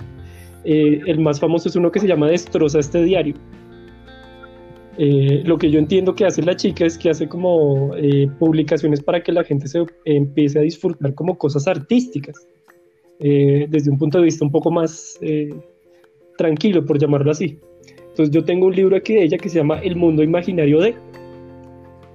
Eh, 0.63 1.01
el 1.07 1.19
más 1.19 1.39
famoso 1.39 1.69
es 1.69 1.75
uno 1.75 1.91
que 1.91 1.99
se 1.99 2.07
llama 2.07 2.27
Destroza 2.27 2.79
este 2.79 3.03
diario 3.03 3.33
eh, 4.97 5.41
lo 5.45 5.57
que 5.57 5.71
yo 5.71 5.79
entiendo 5.79 6.13
que 6.13 6.25
hace 6.25 6.43
la 6.43 6.55
chica 6.55 6.85
es 6.85 6.97
que 6.97 7.09
hace 7.09 7.27
como 7.27 7.95
eh, 7.95 8.29
publicaciones 8.37 9.01
para 9.01 9.23
que 9.23 9.31
la 9.31 9.43
gente 9.43 9.67
se 9.67 9.83
empiece 10.05 10.59
a 10.59 10.61
disfrutar 10.61 11.15
como 11.15 11.37
cosas 11.37 11.67
artísticas, 11.67 12.35
desde 13.17 13.89
un 13.89 13.97
punto 13.97 14.17
de 14.17 14.25
vista 14.25 14.43
un 14.43 14.51
poco 14.51 14.69
más 14.69 15.19
tranquilo, 16.37 16.85
por 16.85 16.99
llamarlo 16.99 17.31
así. 17.31 17.57
Entonces 18.09 18.31
yo 18.31 18.43
tengo 18.43 18.67
un 18.67 18.75
libro 18.75 18.95
aquí 18.95 19.13
de 19.13 19.23
ella 19.23 19.37
que 19.37 19.47
se 19.47 19.57
llama 19.59 19.79
El 19.79 19.95
mundo 19.95 20.23
imaginario 20.23 20.79
de. 20.79 20.95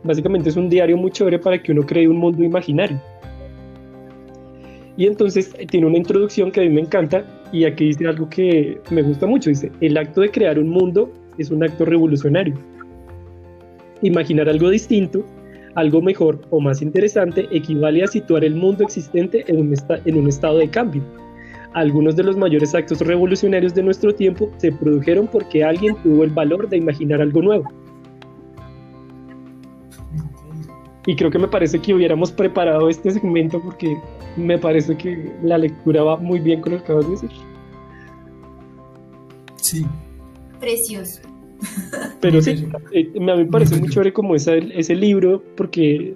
Básicamente 0.06 0.48
es 0.48 0.56
un 0.56 0.68
diario 0.68 0.96
muy 0.96 1.10
chévere 1.10 1.38
para 1.38 1.60
que 1.60 1.72
uno 1.72 1.82
cree 1.84 2.08
un 2.08 2.18
mundo 2.18 2.42
imaginario. 2.42 3.00
Y 4.96 5.06
entonces 5.06 5.54
tiene 5.70 5.86
una 5.86 5.98
introducción 5.98 6.50
que 6.50 6.60
a 6.60 6.62
mí 6.62 6.70
me 6.70 6.80
encanta 6.80 7.24
y 7.52 7.64
aquí 7.64 7.86
dice 7.86 8.06
algo 8.06 8.28
que 8.28 8.80
me 8.90 9.02
gusta 9.02 9.26
mucho. 9.26 9.50
Dice, 9.50 9.70
el 9.80 9.96
acto 9.96 10.22
de 10.22 10.30
crear 10.30 10.58
un 10.58 10.68
mundo 10.68 11.12
es 11.38 11.50
un 11.50 11.62
acto 11.62 11.84
revolucionario. 11.84 12.54
Imaginar 14.00 14.48
algo 14.48 14.70
distinto, 14.70 15.24
algo 15.74 16.00
mejor 16.00 16.40
o 16.50 16.60
más 16.60 16.80
interesante 16.80 17.46
equivale 17.50 18.02
a 18.02 18.06
situar 18.06 18.44
el 18.44 18.54
mundo 18.54 18.84
existente 18.84 19.44
en 19.48 19.58
un, 19.58 19.74
en 20.04 20.16
un 20.16 20.28
estado 20.28 20.58
de 20.58 20.70
cambio. 20.70 21.02
Algunos 21.74 22.16
de 22.16 22.22
los 22.22 22.38
mayores 22.38 22.74
actos 22.74 23.00
revolucionarios 23.00 23.74
de 23.74 23.82
nuestro 23.82 24.14
tiempo 24.14 24.50
se 24.56 24.72
produjeron 24.72 25.26
porque 25.26 25.62
alguien 25.62 25.94
tuvo 26.02 26.24
el 26.24 26.30
valor 26.30 26.70
de 26.70 26.78
imaginar 26.78 27.20
algo 27.20 27.42
nuevo. 27.42 27.70
Y 31.06 31.14
creo 31.14 31.30
que 31.30 31.38
me 31.38 31.48
parece 31.48 31.78
que 31.78 31.94
hubiéramos 31.94 32.32
preparado 32.32 32.88
este 32.88 33.12
segmento 33.12 33.62
porque 33.62 33.96
me 34.36 34.58
parece 34.58 34.96
que 34.96 35.32
la 35.42 35.56
lectura 35.56 36.02
va 36.02 36.16
muy 36.16 36.40
bien 36.40 36.60
con 36.60 36.72
lo 36.72 36.78
que 36.78 36.84
acabas 36.84 37.06
de 37.06 37.12
decir. 37.12 37.30
Sí, 39.56 39.86
precioso. 40.60 41.22
Pero 42.20 42.42
sí, 42.42 42.66
eh, 42.92 43.10
a 43.14 43.20
mí 43.20 43.24
me 43.24 43.46
parece 43.46 43.76
muy 43.76 43.88
chévere 43.88 44.12
como 44.12 44.34
esa, 44.34 44.54
ese 44.54 44.94
libro 44.94 45.42
porque 45.56 46.14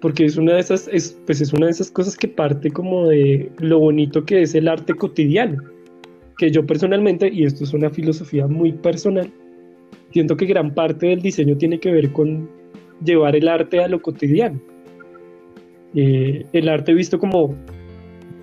porque 0.00 0.26
es 0.26 0.36
una 0.36 0.54
de 0.54 0.60
esas 0.60 0.88
es, 0.92 1.18
pues 1.24 1.40
es 1.40 1.52
una 1.52 1.66
de 1.66 1.72
esas 1.72 1.90
cosas 1.90 2.16
que 2.16 2.28
parte 2.28 2.70
como 2.70 3.08
de 3.08 3.50
lo 3.58 3.78
bonito 3.78 4.24
que 4.24 4.42
es 4.42 4.54
el 4.54 4.68
arte 4.68 4.94
cotidiano 4.94 5.62
que 6.38 6.50
yo 6.50 6.66
personalmente 6.66 7.28
y 7.32 7.44
esto 7.44 7.64
es 7.64 7.72
una 7.72 7.90
filosofía 7.90 8.46
muy 8.46 8.72
personal 8.72 9.32
siento 10.12 10.36
que 10.36 10.46
gran 10.46 10.74
parte 10.74 11.06
del 11.06 11.22
diseño 11.22 11.56
tiene 11.56 11.80
que 11.80 11.90
ver 11.90 12.12
con 12.12 12.48
llevar 13.04 13.36
el 13.36 13.48
arte 13.48 13.82
a 13.82 13.88
lo 13.88 14.00
cotidiano 14.00 14.60
eh, 15.94 16.44
el 16.52 16.68
arte 16.68 16.94
visto 16.94 17.18
como 17.18 17.54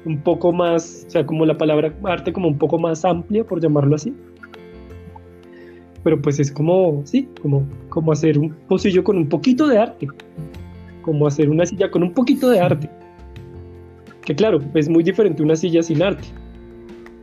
un 0.06 0.22
poco 0.22 0.52
más 0.52 1.06
o 1.08 1.10
sea 1.10 1.26
como 1.26 1.46
la 1.46 1.58
palabra 1.58 1.94
arte 2.04 2.34
como 2.34 2.48
un 2.48 2.58
poco 2.58 2.78
más 2.78 3.06
amplia 3.06 3.44
por 3.44 3.62
llamarlo 3.62 3.96
así 3.96 4.14
pero 6.04 6.22
pues 6.22 6.40
es 6.40 6.52
como, 6.52 7.02
sí, 7.06 7.28
como, 7.42 7.66
como 7.90 8.12
hacer 8.12 8.38
un 8.38 8.54
pocillo 8.68 9.04
con 9.04 9.18
un 9.18 9.30
poquito 9.30 9.68
de 9.68 9.80
arte, 9.80 10.08
como 11.02 11.26
hacer 11.26 11.50
una 11.50 11.66
silla 11.66 11.90
con 11.90 12.04
un 12.04 12.14
poquito 12.14 12.50
de 12.50 12.60
arte. 12.60 12.90
Que 14.26 14.36
claro, 14.36 14.60
es 14.74 14.90
muy 14.90 15.04
diferente 15.04 15.42
una 15.42 15.56
silla 15.56 15.82
sin 15.82 16.04
arte. 16.04 16.28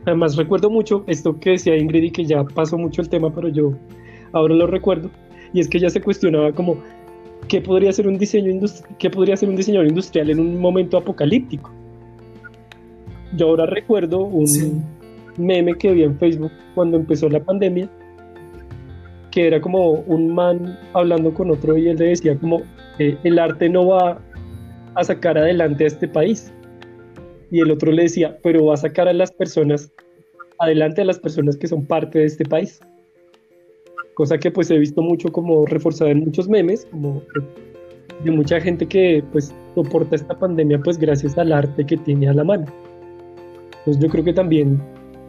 Además 0.05 0.35
recuerdo 0.35 0.69
mucho 0.69 1.03
esto 1.07 1.39
que 1.39 1.51
decía 1.51 1.77
Ingrid 1.77 2.03
y 2.03 2.11
que 2.11 2.25
ya 2.25 2.43
pasó 2.43 2.77
mucho 2.77 3.03
el 3.03 3.09
tema, 3.09 3.31
pero 3.33 3.49
yo 3.49 3.73
ahora 4.33 4.55
lo 4.55 4.65
recuerdo, 4.65 5.11
y 5.53 5.59
es 5.59 5.67
que 5.67 5.77
ella 5.77 5.89
se 5.89 6.01
cuestionaba 6.01 6.51
como, 6.51 6.77
¿qué 7.47 7.61
podría 7.61 7.91
ser 7.91 8.07
un 8.07 8.17
diseño 8.17 8.59
qué 8.97 9.09
podría 9.09 9.35
ser 9.37 9.49
un 9.49 9.55
diseñador 9.55 9.87
industrial 9.87 10.29
en 10.29 10.39
un 10.39 10.59
momento 10.59 10.97
apocalíptico? 10.97 11.71
Yo 13.35 13.49
ahora 13.49 13.65
recuerdo 13.65 14.19
un 14.23 14.83
meme 15.37 15.75
que 15.75 15.91
vi 15.91 16.03
en 16.03 16.17
Facebook 16.17 16.51
cuando 16.75 16.97
empezó 16.97 17.29
la 17.29 17.43
pandemia, 17.43 17.89
que 19.31 19.47
era 19.47 19.61
como 19.61 19.91
un 19.91 20.33
man 20.33 20.77
hablando 20.93 21.33
con 21.33 21.51
otro 21.51 21.77
y 21.77 21.87
él 21.87 21.97
le 21.97 22.07
decía 22.07 22.37
como 22.37 22.61
eh, 22.99 23.17
el 23.23 23.39
arte 23.39 23.69
no 23.69 23.87
va 23.87 24.21
a 24.95 25.03
sacar 25.03 25.37
adelante 25.37 25.85
a 25.85 25.87
este 25.87 26.07
país. 26.07 26.53
Y 27.49 27.59
el 27.59 27.71
otro 27.71 27.91
le 27.91 28.03
decía, 28.03 28.37
pero 28.43 28.65
va 28.65 28.75
a 28.75 28.77
sacar 28.77 29.07
a 29.07 29.13
las 29.13 29.31
personas, 29.31 29.91
adelante 30.59 31.01
a 31.01 31.05
las 31.05 31.19
personas 31.19 31.57
que 31.57 31.67
son 31.67 31.85
parte 31.85 32.19
de 32.19 32.25
este 32.25 32.45
país. 32.45 32.79
Cosa 34.13 34.37
que 34.37 34.51
pues 34.51 34.69
he 34.71 34.77
visto 34.77 35.01
mucho 35.01 35.31
como 35.31 35.65
reforzada 35.65 36.11
en 36.11 36.19
muchos 36.19 36.47
memes, 36.47 36.85
como 36.91 37.23
de 38.23 38.31
mucha 38.31 38.59
gente 38.59 38.85
que 38.87 39.23
pues 39.31 39.53
soporta 39.73 40.15
esta 40.15 40.37
pandemia 40.37 40.79
pues 40.79 40.97
gracias 40.97 41.37
al 41.37 41.51
arte 41.51 41.85
que 41.85 41.97
tiene 41.97 42.27
a 42.27 42.33
la 42.33 42.43
mano. 42.43 42.65
Pues 43.85 43.97
yo 43.99 44.09
creo 44.09 44.23
que 44.23 44.33
también 44.33 44.81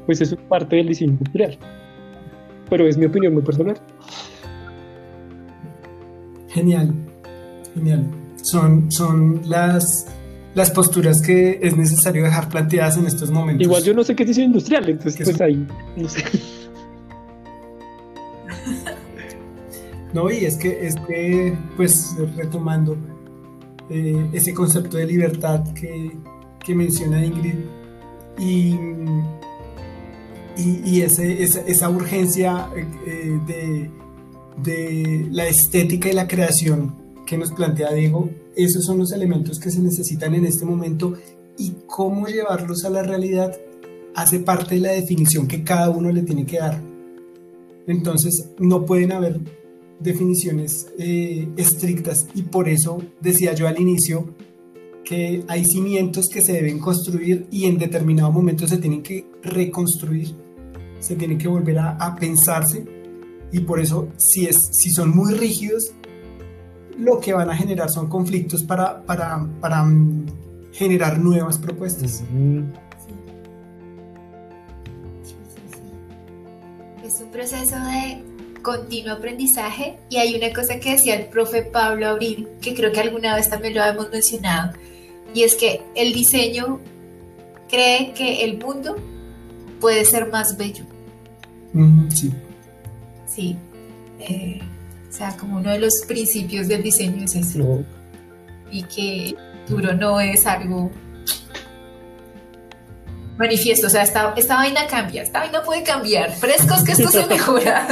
pues 0.06 0.20
eso 0.20 0.34
es 0.34 0.40
parte 0.42 0.76
del 0.76 0.88
diseño 0.88 1.16
cultural 1.16 1.56
pero 2.72 2.88
es 2.88 2.96
mi 2.96 3.04
opinión 3.04 3.34
muy 3.34 3.42
personal. 3.42 3.76
Genial, 6.48 6.90
genial. 7.74 8.06
Son, 8.42 8.90
son 8.90 9.42
las, 9.44 10.06
las 10.54 10.70
posturas 10.70 11.20
que 11.20 11.60
es 11.62 11.76
necesario 11.76 12.22
dejar 12.22 12.48
planteadas 12.48 12.96
en 12.96 13.06
estos 13.06 13.30
momentos. 13.30 13.66
Igual 13.66 13.82
yo 13.84 13.92
no 13.92 14.02
sé 14.02 14.16
qué 14.16 14.22
es 14.22 14.30
diseño 14.30 14.46
industrial, 14.46 14.88
entonces 14.88 15.20
pues 15.22 15.38
ahí, 15.42 15.66
no 15.98 16.08
sé. 16.08 16.24
No, 20.12 20.30
y 20.30 20.44
es 20.44 20.56
que, 20.56 20.86
es 20.86 20.96
que 20.96 21.56
pues 21.76 22.14
retomando 22.36 22.96
eh, 23.88 24.28
ese 24.32 24.52
concepto 24.52 24.96
de 24.96 25.06
libertad 25.06 25.64
que, 25.72 26.12
que 26.64 26.74
menciona 26.74 27.24
Ingrid 27.24 27.54
y, 28.38 28.76
y, 30.56 31.00
ese, 31.00 31.42
esa, 31.42 31.88
urgencia 31.88 32.68
eh, 33.06 33.40
de, 33.46 33.90
de 34.62 35.28
la 35.30 35.46
estética 35.46 36.10
y 36.10 36.12
la 36.12 36.28
creación 36.28 36.94
que 37.26 37.38
nos 37.38 37.52
plantea 37.52 37.92
Diego, 37.92 38.28
esos 38.54 38.84
son 38.84 38.98
los 38.98 39.12
elementos 39.12 39.58
que 39.58 39.70
se 39.70 39.80
necesitan 39.80 40.34
en 40.34 40.44
este 40.44 40.66
momento 40.66 41.14
y 41.56 41.74
cómo 41.86 42.26
llevarlos 42.26 42.84
a 42.84 42.90
la 42.90 43.02
realidad 43.02 43.56
hace 44.14 44.40
parte 44.40 44.74
de 44.74 44.82
la 44.82 44.92
definición 44.92 45.46
que 45.48 45.64
cada 45.64 45.88
uno 45.90 46.12
le 46.12 46.22
tiene 46.22 46.44
que 46.44 46.58
dar. 46.58 46.80
Entonces, 47.86 48.50
no 48.58 48.84
pueden 48.84 49.12
haber 49.12 49.40
definiciones 50.02 50.88
eh, 50.98 51.48
estrictas. 51.56 52.26
Y 52.34 52.42
por 52.42 52.68
eso 52.68 53.02
decía 53.20 53.54
yo 53.54 53.68
al 53.68 53.80
inicio 53.80 54.34
que 55.04 55.44
hay 55.48 55.64
cimientos 55.64 56.28
que 56.28 56.42
se 56.42 56.52
deben 56.52 56.78
construir 56.78 57.46
y 57.50 57.66
en 57.66 57.78
determinado 57.78 58.30
momento 58.30 58.66
se 58.66 58.78
tienen 58.78 59.02
que 59.02 59.26
reconstruir, 59.42 60.34
se 61.00 61.16
tienen 61.16 61.38
que 61.38 61.48
volver 61.48 61.78
a, 61.78 62.16
pensarse. 62.18 62.84
Y 63.52 63.60
por 63.60 63.80
eso 63.80 64.08
si, 64.16 64.46
es, 64.46 64.56
si 64.72 64.90
son 64.90 65.10
muy 65.10 65.34
rígidos, 65.34 65.92
lo 66.98 67.20
que 67.20 67.32
van 67.32 67.50
a 67.50 67.56
generar 67.56 67.90
son 67.90 68.08
conflictos 68.08 68.62
para, 68.62 69.02
para, 69.04 69.46
para 69.60 69.84
mm, 69.84 70.26
generar 70.72 71.18
nuevas 71.18 71.58
propuestas. 71.58 72.22
Es 77.04 77.20
un 77.20 77.30
proceso 77.30 77.76
de 77.76 78.31
continuo 78.62 79.14
aprendizaje 79.14 79.98
y 80.08 80.16
hay 80.16 80.34
una 80.34 80.52
cosa 80.52 80.78
que 80.78 80.92
decía 80.92 81.16
el 81.16 81.26
profe 81.26 81.62
Pablo 81.62 82.08
Abril, 82.08 82.48
que 82.60 82.74
creo 82.74 82.92
que 82.92 83.00
alguna 83.00 83.34
vez 83.36 83.50
también 83.50 83.74
lo 83.74 83.84
hemos 83.84 84.10
mencionado, 84.10 84.72
y 85.34 85.42
es 85.42 85.54
que 85.54 85.82
el 85.94 86.12
diseño 86.12 86.80
cree 87.68 88.12
que 88.14 88.44
el 88.44 88.58
mundo 88.58 88.96
puede 89.80 90.04
ser 90.04 90.30
más 90.30 90.56
bello. 90.56 90.84
sí. 92.10 92.32
Sí. 93.26 93.56
Eh, 94.20 94.60
o 95.08 95.12
sea, 95.12 95.36
como 95.36 95.56
uno 95.58 95.70
de 95.70 95.78
los 95.78 96.02
principios 96.06 96.68
del 96.68 96.82
diseño 96.82 97.24
es 97.24 97.34
eso. 97.34 97.84
Y 98.70 98.82
que 98.84 99.34
duro 99.68 99.94
no 99.94 100.20
es 100.20 100.46
algo 100.46 100.90
manifiesto. 103.36 103.86
O 103.86 103.90
sea, 103.90 104.02
esta, 104.02 104.32
esta 104.36 104.56
vaina 104.56 104.86
cambia, 104.86 105.22
esta 105.22 105.40
vaina 105.40 105.62
puede 105.62 105.82
cambiar. 105.82 106.32
Frescos 106.32 106.82
que 106.84 106.92
esto 106.92 107.08
se 107.08 107.26
mejora. 107.34 107.88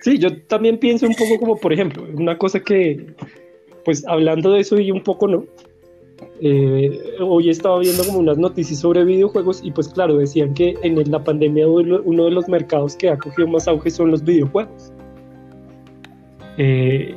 Sí, 0.00 0.18
yo 0.18 0.36
también 0.42 0.78
pienso 0.78 1.06
un 1.06 1.14
poco 1.14 1.38
como, 1.38 1.56
por 1.56 1.72
ejemplo, 1.72 2.06
una 2.14 2.38
cosa 2.38 2.60
que, 2.60 3.14
pues 3.84 4.06
hablando 4.06 4.52
de 4.52 4.60
eso 4.60 4.78
y 4.78 4.90
un 4.90 5.02
poco 5.02 5.28
no, 5.28 5.44
eh, 6.42 7.16
hoy 7.20 7.50
estaba 7.50 7.78
viendo 7.78 8.02
como 8.04 8.18
unas 8.18 8.38
noticias 8.38 8.80
sobre 8.80 9.04
videojuegos 9.04 9.60
y 9.62 9.70
pues 9.72 9.88
claro, 9.88 10.16
decían 10.16 10.54
que 10.54 10.74
en 10.82 11.10
la 11.10 11.22
pandemia 11.22 11.68
uno 11.68 12.24
de 12.24 12.30
los 12.30 12.48
mercados 12.48 12.96
que 12.96 13.10
ha 13.10 13.18
cogido 13.18 13.48
más 13.48 13.68
auge 13.68 13.90
son 13.90 14.10
los 14.10 14.24
videojuegos. 14.24 14.90
Eh, 16.56 17.14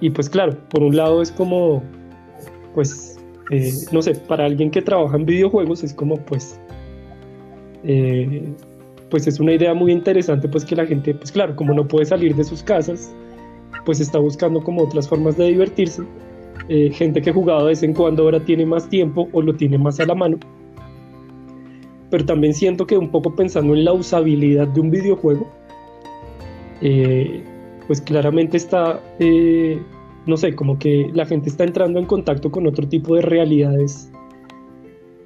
y 0.00 0.10
pues 0.10 0.28
claro, 0.28 0.56
por 0.70 0.82
un 0.82 0.96
lado 0.96 1.20
es 1.20 1.30
como, 1.30 1.82
pues, 2.74 3.18
eh, 3.50 3.72
no 3.92 4.00
sé, 4.00 4.14
para 4.14 4.46
alguien 4.46 4.70
que 4.70 4.80
trabaja 4.80 5.16
en 5.16 5.26
videojuegos 5.26 5.84
es 5.84 5.92
como 5.92 6.16
pues 6.16 6.58
pues 9.14 9.28
es 9.28 9.38
una 9.38 9.52
idea 9.52 9.74
muy 9.74 9.92
interesante, 9.92 10.48
pues 10.48 10.64
que 10.64 10.74
la 10.74 10.84
gente, 10.84 11.14
pues 11.14 11.30
claro, 11.30 11.54
como 11.54 11.72
no 11.72 11.86
puede 11.86 12.04
salir 12.04 12.34
de 12.34 12.42
sus 12.42 12.64
casas, 12.64 13.14
pues 13.84 14.00
está 14.00 14.18
buscando 14.18 14.60
como 14.60 14.82
otras 14.82 15.08
formas 15.08 15.36
de 15.36 15.50
divertirse. 15.50 16.02
Eh, 16.68 16.90
gente 16.90 17.22
que 17.22 17.30
jugaba 17.30 17.60
de 17.60 17.68
vez 17.68 17.84
en 17.84 17.94
cuando 17.94 18.24
ahora 18.24 18.40
tiene 18.40 18.66
más 18.66 18.88
tiempo 18.88 19.28
o 19.30 19.40
lo 19.40 19.54
tiene 19.54 19.78
más 19.78 20.00
a 20.00 20.06
la 20.06 20.16
mano. 20.16 20.36
Pero 22.10 22.24
también 22.24 22.54
siento 22.54 22.88
que 22.88 22.98
un 22.98 23.08
poco 23.08 23.32
pensando 23.36 23.76
en 23.76 23.84
la 23.84 23.92
usabilidad 23.92 24.66
de 24.66 24.80
un 24.80 24.90
videojuego, 24.90 25.48
eh, 26.80 27.44
pues 27.86 28.00
claramente 28.00 28.56
está, 28.56 29.00
eh, 29.20 29.80
no 30.26 30.36
sé, 30.36 30.56
como 30.56 30.76
que 30.76 31.08
la 31.14 31.24
gente 31.24 31.50
está 31.50 31.62
entrando 31.62 32.00
en 32.00 32.06
contacto 32.06 32.50
con 32.50 32.66
otro 32.66 32.88
tipo 32.88 33.14
de 33.14 33.22
realidades 33.22 34.10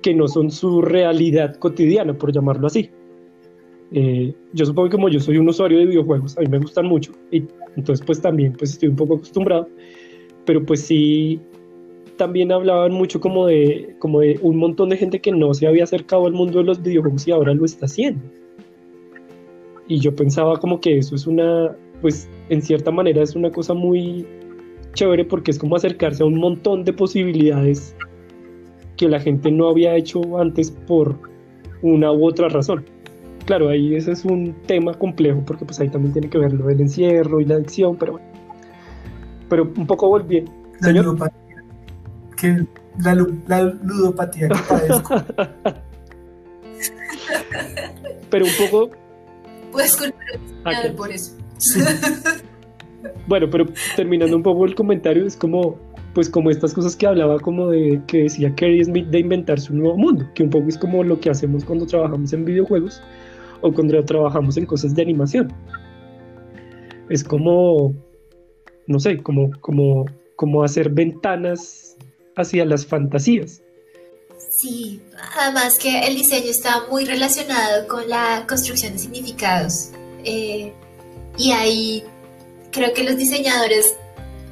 que 0.03 0.13
no 0.13 0.29
son 0.29 0.51
su 0.51 0.83
realidad 0.83 1.57
cotidiana, 1.57 2.13
por 2.13 2.35
llamarlo 2.35 2.67
así. 2.67 2.91
Eh, 3.93 4.35
yo 4.53 4.67
supongo 4.67 4.89
que 4.89 4.97
como 4.97 5.09
yo 5.09 5.19
soy 5.19 5.39
un 5.39 5.49
usuario 5.49 5.79
de 5.79 5.87
videojuegos, 5.87 6.37
a 6.37 6.43
mí 6.43 6.47
me 6.49 6.59
gustan 6.59 6.87
mucho 6.87 7.13
y 7.31 7.45
entonces 7.77 8.05
pues 8.05 8.21
también 8.21 8.53
pues 8.53 8.73
estoy 8.73 8.91
un 8.91 8.97
poco 8.97 9.15
acostumbrado, 9.15 9.69
pero 10.45 10.65
pues 10.65 10.83
sí 10.83 11.41
también 12.19 12.53
hablaban 12.53 12.93
mucho 12.93 13.21
como 13.21 13.47
de, 13.47 13.95
como 13.99 14.21
de 14.21 14.39
un 14.43 14.57
montón 14.57 14.91
de 14.91 14.97
gente 14.97 15.21
que 15.21 15.33
no 15.33 15.55
se 15.55 15.67
había 15.67 15.85
acercado 15.85 16.27
al 16.27 16.33
mundo 16.33 16.59
de 16.59 16.65
los 16.65 16.83
videojuegos 16.83 17.27
y 17.27 17.31
ahora 17.31 17.55
lo 17.55 17.65
está 17.65 17.87
haciendo. 17.87 18.21
Y 19.87 20.01
yo 20.01 20.15
pensaba 20.15 20.59
como 20.59 20.81
que 20.81 20.99
eso 20.99 21.15
es 21.15 21.27
una, 21.27 21.75
pues 22.03 22.29
en 22.51 22.61
cierta 22.61 22.91
manera 22.91 23.23
es 23.23 23.35
una 23.37 23.51
cosa 23.51 23.73
muy 23.73 24.27
chévere 24.93 25.25
porque 25.25 25.53
es 25.53 25.59
como 25.59 25.77
acercarse 25.77 26.23
a 26.23 26.27
un 26.27 26.39
montón 26.39 26.85
de 26.85 26.93
posibilidades 26.93 27.97
que 28.97 29.09
la 29.09 29.21
gente 29.21 29.51
no 29.51 29.69
había 29.69 29.95
hecho 29.95 30.39
antes 30.39 30.73
por 30.73 31.19
una 31.83 32.13
u 32.13 32.27
otra 32.27 32.49
razón 32.49 32.85
claro, 33.49 33.71
ahí 33.71 33.95
ese 33.95 34.13
es 34.13 34.27
un 34.27 34.55
tema 34.67 34.93
complejo 34.93 35.43
porque 35.47 35.65
pues 35.65 35.81
ahí 35.81 35.89
también 35.89 36.13
tiene 36.13 36.29
que 36.29 36.37
ver 36.37 36.53
lo 36.53 36.67
del 36.67 36.83
encierro 36.83 37.41
y 37.41 37.47
la 37.47 37.55
adicción, 37.55 37.97
pero 37.97 38.13
bueno. 38.13 38.27
Pero 39.49 39.73
un 39.75 39.87
poco 39.87 40.07
volviendo. 40.09 40.53
La 40.83 40.91
ludopatía. 40.93 41.65
Que, 42.37 42.67
la, 42.99 43.15
ludopatía 43.15 44.49
que 44.49 44.55
padezco. 44.69 45.23
pero 48.31 48.45
un 48.45 48.51
poco... 48.71 48.91
Puedes 49.73 49.97
culpar 49.97 50.75
okay. 50.81 50.93
por 50.93 51.11
eso. 51.11 51.35
Sí. 51.57 51.81
bueno, 53.27 53.49
pero 53.51 53.65
terminando 53.97 54.37
un 54.37 54.43
poco 54.43 54.67
el 54.67 54.75
comentario, 54.75 55.27
es 55.27 55.39
como 55.39 55.79
pues 56.13 56.29
como 56.29 56.51
estas 56.51 56.75
cosas 56.75 56.97
que 56.97 57.07
hablaba 57.07 57.39
como 57.39 57.69
de 57.69 58.03
que 58.07 58.25
decía 58.25 58.55
Kerry 58.55 58.85
Smith 58.85 59.07
de 59.07 59.21
inventarse 59.21 59.73
un 59.73 59.79
nuevo 59.79 59.97
mundo, 59.97 60.29
que 60.35 60.43
un 60.43 60.51
poco 60.51 60.69
es 60.69 60.77
como 60.77 61.03
lo 61.03 61.19
que 61.19 61.31
hacemos 61.31 61.65
cuando 61.65 61.87
trabajamos 61.87 62.33
en 62.35 62.45
videojuegos, 62.45 63.01
o 63.61 63.73
cuando 63.73 64.03
trabajamos 64.05 64.57
en 64.57 64.67
cosas 64.67 64.95
de 64.95 65.03
animación. 65.03 65.53
Es 67.09 67.25
como, 67.25 67.95
no 68.87 69.01
sé, 69.01 69.19
como, 69.19 69.51
como, 69.61 70.05
como 70.37 70.63
hacer 70.63 70.91
ventanas 70.91 71.97
hacia 72.37 72.65
las 72.65 72.87
fantasías. 72.87 73.63
Sí, 74.51 75.01
además 75.37 75.79
que 75.79 76.01
el 76.01 76.15
diseño 76.15 76.51
está 76.51 76.85
muy 76.91 77.05
relacionado 77.05 77.87
con 77.89 78.09
la 78.09 78.45
construcción 78.49 78.93
de 78.93 78.99
significados. 78.99 79.91
Eh, 80.25 80.73
y 81.37 81.53
ahí 81.53 82.05
creo 82.71 82.93
que 82.93 83.05
los 83.05 83.17
diseñadores, 83.17 83.95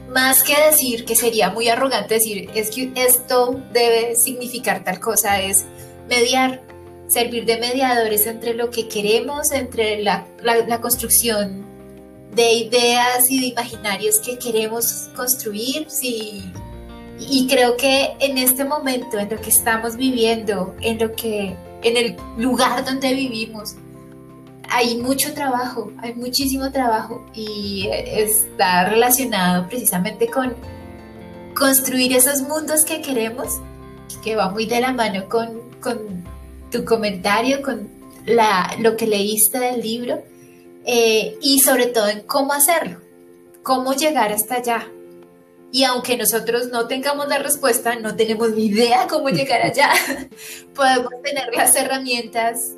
más 0.08 0.42
que 0.42 0.54
decir 0.70 1.04
que 1.04 1.16
sería 1.16 1.50
muy 1.50 1.68
arrogante 1.68 2.14
decir 2.14 2.48
es 2.54 2.70
que 2.70 2.92
esto 2.94 3.60
debe 3.72 4.14
significar 4.14 4.84
tal 4.84 5.00
cosa, 5.00 5.40
es 5.40 5.64
mediar 6.08 6.62
servir 7.08 7.44
de 7.44 7.58
mediadores 7.58 8.26
entre 8.26 8.54
lo 8.54 8.70
que 8.70 8.88
queremos, 8.88 9.52
entre 9.52 10.02
la, 10.02 10.26
construcción 10.80 11.64
de 12.34 12.52
ideas 12.52 13.30
y 13.30 13.40
de 13.40 13.46
imaginarios 13.46 14.18
que 14.18 14.38
queremos 14.38 15.08
construir. 15.14 15.86
Sí. 15.88 16.42
Y 17.18 17.46
creo 17.46 17.76
que 17.76 18.14
en 18.20 18.36
este 18.36 18.64
momento, 18.64 19.18
en 19.18 19.30
lo 19.30 19.40
que 19.40 19.48
estamos 19.48 19.96
viviendo, 19.96 20.74
en 20.82 20.98
lo 20.98 21.14
que, 21.14 21.56
en 21.82 21.96
el 21.96 22.16
lugar 22.36 22.84
donde 22.84 23.14
vivimos, 23.14 23.76
hay 24.68 24.98
mucho 24.98 25.32
trabajo, 25.32 25.92
hay 26.02 26.14
muchísimo 26.14 26.70
trabajo 26.72 27.24
y 27.32 27.88
está 27.92 28.84
relacionado 28.88 29.66
precisamente 29.68 30.28
con 30.28 30.54
construir 31.54 32.12
esos 32.14 32.42
mundos 32.42 32.84
que 32.84 33.00
queremos, 33.00 33.60
que 34.22 34.36
va 34.36 34.50
muy 34.50 34.66
de 34.66 34.80
la 34.80 34.92
mano 34.92 35.28
con, 35.28 35.60
con 35.80 36.25
tu 36.76 36.84
comentario, 36.84 37.62
con 37.62 37.88
la, 38.26 38.74
lo 38.80 38.96
que 38.96 39.06
leíste 39.06 39.58
del 39.58 39.80
libro 39.80 40.22
eh, 40.84 41.36
y 41.40 41.60
sobre 41.60 41.86
todo 41.86 42.08
en 42.08 42.22
cómo 42.22 42.52
hacerlo, 42.52 43.00
cómo 43.62 43.94
llegar 43.94 44.32
hasta 44.32 44.56
allá. 44.56 44.88
Y 45.72 45.84
aunque 45.84 46.16
nosotros 46.16 46.68
no 46.70 46.86
tengamos 46.86 47.28
la 47.28 47.38
respuesta, 47.38 47.96
no 47.96 48.14
tenemos 48.14 48.50
ni 48.50 48.66
idea 48.66 49.06
cómo 49.08 49.28
llegar 49.28 49.62
allá, 49.62 49.90
podemos 50.74 51.12
tener 51.22 51.48
las 51.54 51.74
herramientas 51.76 52.72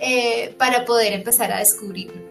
eh, 0.00 0.54
para 0.58 0.84
poder 0.84 1.12
empezar 1.12 1.52
a 1.52 1.58
descubrirlo. 1.58 2.27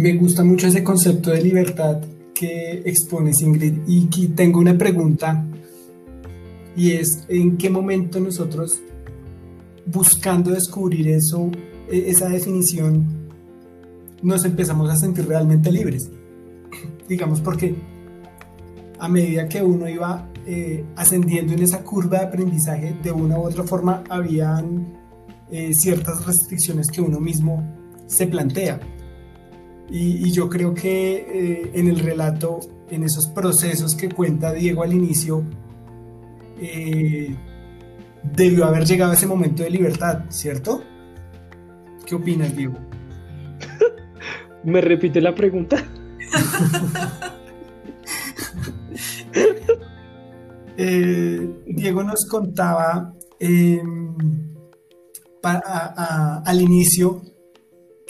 Me 0.00 0.14
gusta 0.14 0.42
mucho 0.42 0.66
ese 0.66 0.82
concepto 0.82 1.30
de 1.30 1.42
libertad 1.42 2.00
que 2.32 2.80
expones, 2.86 3.42
Ingrid. 3.42 3.80
Y 3.86 4.28
tengo 4.28 4.58
una 4.58 4.78
pregunta 4.78 5.44
y 6.74 6.92
es, 6.92 7.26
¿en 7.28 7.58
qué 7.58 7.68
momento 7.68 8.18
nosotros, 8.18 8.80
buscando 9.84 10.52
descubrir 10.52 11.06
eso, 11.08 11.50
e, 11.86 12.08
esa 12.08 12.30
definición, 12.30 13.28
nos 14.22 14.46
empezamos 14.46 14.88
a 14.88 14.96
sentir 14.96 15.28
realmente 15.28 15.70
libres? 15.70 16.08
Digamos, 17.06 17.42
porque 17.42 17.74
a 18.98 19.06
medida 19.06 19.50
que 19.50 19.62
uno 19.62 19.86
iba 19.86 20.30
eh, 20.46 20.82
ascendiendo 20.96 21.52
en 21.52 21.62
esa 21.62 21.82
curva 21.82 22.20
de 22.20 22.24
aprendizaje, 22.24 22.96
de 23.02 23.12
una 23.12 23.38
u 23.38 23.42
otra 23.42 23.64
forma, 23.64 24.02
habían 24.08 24.94
eh, 25.50 25.74
ciertas 25.74 26.24
restricciones 26.24 26.90
que 26.90 27.02
uno 27.02 27.20
mismo 27.20 27.62
se 28.06 28.26
plantea. 28.26 28.80
Y, 29.90 30.30
yo 30.30 30.48
creo 30.48 30.72
que 30.72 31.16
eh, 31.16 31.70
en 31.74 31.88
el 31.88 31.98
relato, 31.98 32.60
en 32.90 33.02
esos 33.02 33.26
procesos 33.26 33.96
que 33.96 34.08
cuenta 34.08 34.52
Diego 34.52 34.84
al 34.84 34.92
inicio, 34.92 35.44
eh, 36.60 37.34
debió 38.22 38.66
haber 38.66 38.84
llegado 38.84 39.10
a 39.10 39.14
ese 39.14 39.26
momento 39.26 39.64
de 39.64 39.70
libertad, 39.70 40.24
¿cierto? 40.28 40.84
¿Qué 42.06 42.14
opinas, 42.14 42.56
Diego? 42.56 42.76
¿Me 44.64 44.80
repite 44.80 45.20
la 45.20 45.34
pregunta? 45.34 45.76
Eh, 50.82 51.62
Diego 51.66 52.02
nos 52.02 52.24
contaba 52.24 53.12
em, 53.38 54.14
al 55.42 56.60
inicio 56.62 57.20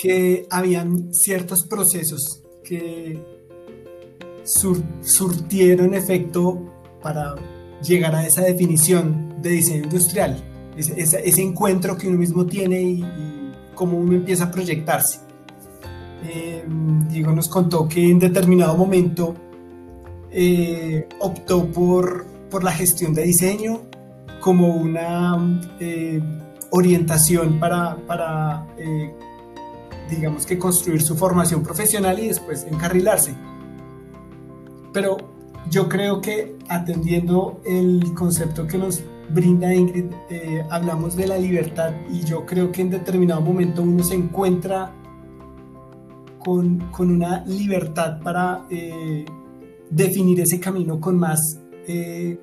que 0.00 0.46
habían 0.48 1.12
ciertos 1.12 1.66
procesos 1.66 2.42
que 2.64 3.22
surtieron 5.02 5.92
efecto 5.92 6.58
para 7.02 7.34
llegar 7.82 8.14
a 8.14 8.26
esa 8.26 8.42
definición 8.42 9.36
de 9.42 9.50
diseño 9.50 9.84
industrial, 9.84 10.42
ese, 10.76 11.42
encuentro 11.42 11.98
que 11.98 12.08
uno 12.08 12.16
mismo 12.16 12.46
tiene 12.46 12.80
y, 12.80 13.04
cómo 13.74 13.98
uno 13.98 14.14
empieza 14.14 14.44
a 14.44 14.50
proyectarse. 14.50 15.20
Eh, 16.26 16.64
Diego 17.10 17.32
nos 17.32 17.48
contó 17.48 17.88
que 17.88 18.10
en 18.10 18.18
determinado 18.18 18.76
momento 18.76 19.34
eh, 20.30 21.08
optó 21.18 21.66
por, 21.66 22.26
por 22.50 22.64
la 22.64 22.72
gestión 22.72 23.14
de 23.14 23.22
diseño 23.22 23.82
como 24.40 24.76
una 24.76 25.60
eh, 25.78 26.20
orientación 26.70 27.58
para, 27.58 27.96
para 28.06 28.66
digamos 30.10 30.46
que 30.46 30.58
construir 30.58 31.02
su 31.02 31.16
formación 31.16 31.62
profesional 31.62 32.18
y 32.18 32.28
después 32.28 32.66
encarrilarse. 32.70 33.34
Pero 34.92 35.16
yo 35.70 35.88
creo 35.88 36.20
que 36.20 36.56
atendiendo 36.68 37.60
el 37.64 38.12
concepto 38.14 38.66
que 38.66 38.78
nos 38.78 39.02
brinda 39.32 39.72
Ingrid, 39.72 40.06
eh, 40.28 40.64
hablamos 40.70 41.16
de 41.16 41.28
la 41.28 41.38
libertad 41.38 41.92
y 42.10 42.24
yo 42.24 42.44
creo 42.44 42.72
que 42.72 42.82
en 42.82 42.90
determinado 42.90 43.40
momento 43.40 43.82
uno 43.82 44.02
se 44.02 44.14
encuentra 44.14 44.92
con, 46.38 46.78
con 46.90 47.10
una 47.10 47.44
libertad 47.44 48.20
para 48.20 48.66
eh, 48.70 49.24
definir 49.90 50.40
ese 50.40 50.58
camino 50.58 51.00
con 51.00 51.18
más, 51.18 51.60
eh, 51.86 52.38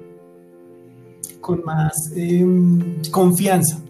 con 1.41 1.63
más 1.65 2.11
em, 2.15 3.01
confianza. 3.11 3.82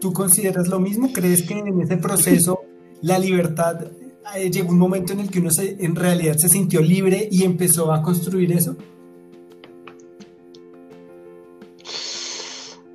¿Tú 0.00 0.12
consideras 0.12 0.68
lo 0.68 0.78
mismo? 0.78 1.12
¿Crees 1.12 1.42
que 1.42 1.58
en 1.58 1.80
ese 1.80 1.96
proceso 1.96 2.60
la 3.02 3.18
libertad 3.18 3.90
eh, 4.36 4.50
llegó 4.50 4.70
un 4.70 4.78
momento 4.78 5.12
en 5.12 5.20
el 5.20 5.30
que 5.30 5.40
uno 5.40 5.50
en 5.58 5.94
realidad 5.94 6.36
se 6.36 6.48
sintió 6.48 6.80
libre 6.80 7.28
y 7.30 7.44
empezó 7.44 7.92
a 7.92 8.02
construir 8.02 8.52
eso? 8.52 8.76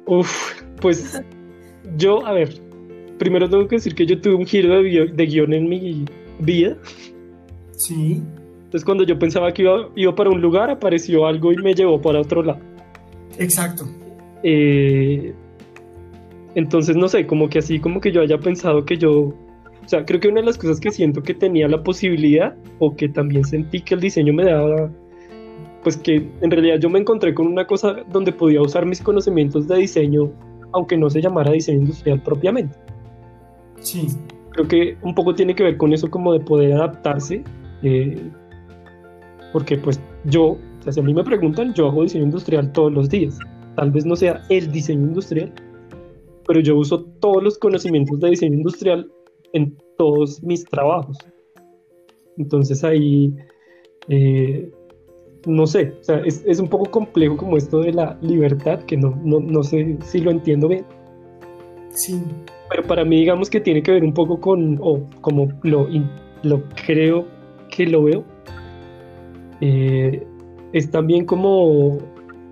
Uf, 0.05 0.61
pues 0.81 1.21
yo, 1.97 2.25
a 2.25 2.33
ver, 2.33 2.61
primero 3.17 3.49
tengo 3.49 3.67
que 3.67 3.77
decir 3.77 3.95
que 3.95 4.05
yo 4.05 4.19
tuve 4.19 4.35
un 4.35 4.45
giro 4.45 4.81
de, 4.81 5.11
de 5.13 5.25
guion 5.25 5.53
en 5.53 5.69
mi 5.69 6.05
vida. 6.39 6.77
Sí. 7.71 8.21
Entonces 8.73 8.85
cuando 8.85 9.03
yo 9.03 9.17
pensaba 9.19 9.53
que 9.53 9.61
iba, 9.61 9.89
iba, 9.95 10.15
para 10.15 10.29
un 10.29 10.41
lugar, 10.41 10.69
apareció 10.69 11.25
algo 11.25 11.51
y 11.53 11.57
me 11.57 11.73
llevó 11.73 12.01
para 12.01 12.19
otro 12.19 12.43
lado. 12.43 12.59
Exacto. 13.37 13.85
Eh, 14.43 15.33
entonces, 16.55 16.95
no 16.95 17.07
sé, 17.07 17.25
como 17.25 17.49
que 17.49 17.59
así, 17.59 17.79
como 17.79 17.99
que 17.99 18.11
yo 18.11 18.21
haya 18.21 18.37
pensado 18.37 18.85
que 18.85 18.97
yo, 18.97 19.11
o 19.13 19.87
sea, 19.87 20.05
creo 20.05 20.19
que 20.19 20.27
una 20.27 20.41
de 20.41 20.45
las 20.45 20.57
cosas 20.57 20.79
que 20.79 20.91
siento 20.91 21.23
que 21.23 21.33
tenía 21.33 21.67
la 21.67 21.83
posibilidad 21.83 22.55
o 22.79 22.95
que 22.95 23.09
también 23.09 23.43
sentí 23.43 23.81
que 23.81 23.95
el 23.95 24.01
diseño 24.01 24.33
me 24.33 24.45
daba, 24.45 24.91
pues 25.83 25.97
que 25.97 26.27
en 26.41 26.51
realidad 26.51 26.79
yo 26.79 26.89
me 26.89 26.99
encontré 26.99 27.33
con 27.33 27.47
una 27.47 27.65
cosa 27.65 27.97
donde 28.11 28.31
podía 28.31 28.61
usar 28.61 28.85
mis 28.85 29.01
conocimientos 29.01 29.67
de 29.67 29.77
diseño, 29.77 30.31
aunque 30.71 30.97
no 30.97 31.09
se 31.09 31.21
llamara 31.21 31.51
diseño 31.51 31.79
industrial 31.79 32.21
propiamente. 32.21 32.75
Sí. 33.81 34.07
Creo 34.51 34.67
que 34.67 34.97
un 35.01 35.15
poco 35.15 35.33
tiene 35.33 35.55
que 35.55 35.63
ver 35.63 35.77
con 35.77 35.91
eso 35.91 36.09
como 36.09 36.31
de 36.33 36.39
poder 36.39 36.73
adaptarse, 36.73 37.43
eh, 37.81 38.21
porque 39.51 39.77
pues 39.77 39.99
yo, 40.25 40.43
o 40.51 40.59
sea, 40.83 40.93
si 40.93 40.99
a 40.99 41.03
mí 41.03 41.13
me 41.13 41.23
preguntan, 41.23 41.73
yo 41.73 41.87
hago 41.87 42.03
diseño 42.03 42.25
industrial 42.25 42.71
todos 42.71 42.93
los 42.93 43.09
días. 43.09 43.37
Tal 43.75 43.89
vez 43.89 44.05
no 44.05 44.15
sea 44.15 44.43
el 44.49 44.71
diseño 44.71 45.07
industrial, 45.07 45.51
pero 46.47 46.59
yo 46.59 46.77
uso 46.77 47.03
todos 47.19 47.43
los 47.43 47.57
conocimientos 47.57 48.19
de 48.19 48.29
diseño 48.29 48.55
industrial 48.55 49.09
en 49.53 49.77
todos 49.97 50.41
mis 50.43 50.65
trabajos. 50.65 51.17
Entonces 52.37 52.83
ahí, 52.83 53.33
eh, 54.09 54.71
no 55.45 55.67
sé, 55.67 55.93
o 55.99 56.03
sea, 56.03 56.17
es, 56.25 56.43
es, 56.47 56.59
un 56.59 56.67
poco 56.67 56.89
complejo 56.89 57.37
como 57.37 57.57
esto 57.57 57.79
de 57.79 57.93
la 57.93 58.17
libertad, 58.21 58.79
que 58.83 58.97
no, 58.97 59.19
no, 59.23 59.39
no, 59.39 59.63
sé 59.63 59.97
si 60.01 60.19
lo 60.19 60.31
entiendo 60.31 60.67
bien. 60.67 60.85
Sí. 61.89 62.21
Pero 62.69 62.83
para 62.83 63.05
mí 63.05 63.19
digamos 63.19 63.49
que 63.49 63.59
tiene 63.59 63.83
que 63.83 63.91
ver 63.91 64.03
un 64.03 64.13
poco 64.13 64.39
con, 64.39 64.79
o 64.81 65.07
como 65.21 65.47
lo, 65.61 65.87
lo 66.41 66.63
creo 66.85 67.27
que 67.69 67.85
lo 67.85 68.03
veo, 68.03 68.23
eh, 69.61 70.25
es 70.73 70.89
también 70.89 71.25
como, 71.25 71.99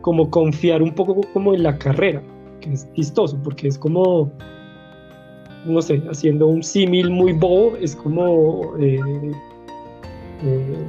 como 0.02 0.30
confiar 0.30 0.84
un 0.84 0.94
poco 0.94 1.22
como 1.34 1.56
en 1.56 1.64
la 1.64 1.78
carrera 1.80 2.22
que 2.62 2.72
es 2.72 2.88
chistoso, 2.93 3.38
porque 3.43 3.68
es 3.68 3.78
como, 3.78 4.32
no 5.66 5.82
sé, 5.82 6.01
haciendo 6.09 6.47
un 6.47 6.64
símil 6.64 7.09
muy 7.09 7.34
bobo, 7.34 7.76
es 7.78 7.95
como, 7.95 8.74
eh, 8.80 8.99
eh, 10.43 10.86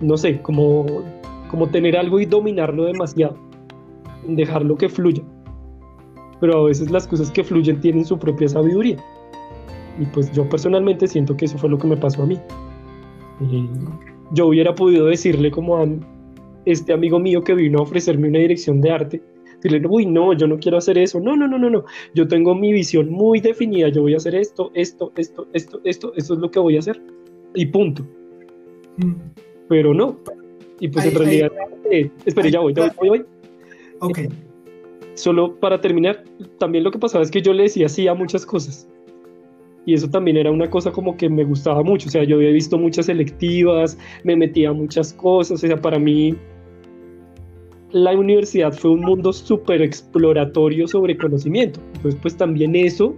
no 0.00 0.16
sé, 0.16 0.40
como, 0.42 0.86
como 1.50 1.68
tener 1.68 1.96
algo 1.96 2.20
y 2.20 2.26
dominarlo 2.26 2.84
demasiado, 2.84 3.36
dejarlo 4.26 4.76
que 4.76 4.88
fluya. 4.88 5.22
Pero 6.40 6.60
a 6.60 6.64
veces 6.64 6.90
las 6.90 7.06
cosas 7.06 7.30
que 7.30 7.42
fluyen 7.42 7.80
tienen 7.80 8.04
su 8.04 8.18
propia 8.18 8.48
sabiduría. 8.48 8.96
Y 9.98 10.06
pues 10.06 10.32
yo 10.32 10.48
personalmente 10.48 11.06
siento 11.06 11.36
que 11.36 11.44
eso 11.44 11.58
fue 11.58 11.68
lo 11.68 11.78
que 11.78 11.86
me 11.86 11.96
pasó 11.96 12.22
a 12.22 12.26
mí. 12.26 12.38
yo 14.32 14.46
hubiera 14.46 14.74
podido 14.74 15.06
decirle 15.06 15.50
como 15.50 15.76
a 15.76 15.86
este 16.64 16.92
amigo 16.92 17.18
mío 17.18 17.42
que 17.42 17.54
vino 17.54 17.78
a 17.80 17.82
ofrecerme 17.82 18.28
una 18.28 18.38
dirección 18.38 18.80
de 18.80 18.90
arte, 18.90 19.22
decirle, 19.62 19.86
uy, 19.88 20.06
no, 20.06 20.32
yo 20.32 20.46
no 20.46 20.58
quiero 20.58 20.78
hacer 20.78 20.98
eso, 20.98 21.20
no, 21.20 21.36
no, 21.36 21.46
no, 21.46 21.58
no, 21.58 21.70
no, 21.70 21.84
yo 22.14 22.26
tengo 22.28 22.54
mi 22.54 22.72
visión 22.72 23.10
muy 23.10 23.40
definida, 23.40 23.88
yo 23.88 24.02
voy 24.02 24.14
a 24.14 24.18
hacer 24.18 24.34
esto, 24.34 24.70
esto, 24.74 25.12
esto, 25.16 25.46
esto, 25.52 25.80
esto, 25.84 26.12
esto 26.16 26.34
es 26.34 26.40
lo 26.40 26.50
que 26.50 26.58
voy 26.58 26.76
a 26.76 26.80
hacer, 26.80 27.00
y 27.54 27.66
punto. 27.66 28.06
Mm. 28.96 29.14
Pero 29.68 29.94
no, 29.94 30.18
y 30.80 30.88
pues 30.88 31.06
en 31.06 31.14
realidad, 31.14 31.52
eh, 31.90 32.10
espere, 32.24 32.50
ya 32.50 32.60
voy, 32.60 32.74
ya 32.74 32.92
voy, 32.98 33.08
voy, 33.08 33.24
Ok. 34.00 34.18
solo 35.14 35.54
para 35.56 35.80
terminar, 35.80 36.24
también 36.58 36.84
lo 36.84 36.90
que 36.90 36.98
pasaba 36.98 37.22
es 37.22 37.30
que 37.30 37.42
yo 37.42 37.52
le 37.52 37.64
decía 37.64 37.88
sí 37.88 38.08
a 38.08 38.14
muchas 38.14 38.46
cosas. 38.46 38.88
Y 39.86 39.94
eso 39.94 40.08
también 40.08 40.36
era 40.36 40.50
una 40.50 40.68
cosa 40.68 40.92
como 40.92 41.16
que 41.16 41.28
me 41.28 41.44
gustaba 41.44 41.82
mucho. 41.82 42.08
O 42.08 42.10
sea, 42.10 42.22
yo 42.24 42.36
había 42.36 42.50
visto 42.50 42.78
muchas 42.78 43.06
selectivas, 43.06 43.98
me 44.24 44.36
metía 44.36 44.68
a 44.68 44.72
muchas 44.72 45.12
cosas. 45.12 45.64
O 45.64 45.66
sea, 45.66 45.80
para 45.80 45.98
mí 45.98 46.36
la 47.92 48.12
universidad 48.12 48.72
fue 48.72 48.92
un 48.92 49.00
mundo 49.00 49.32
súper 49.32 49.82
exploratorio 49.82 50.86
sobre 50.86 51.16
conocimiento. 51.16 51.80
Entonces, 51.94 52.20
pues 52.20 52.36
también 52.36 52.76
eso 52.76 53.14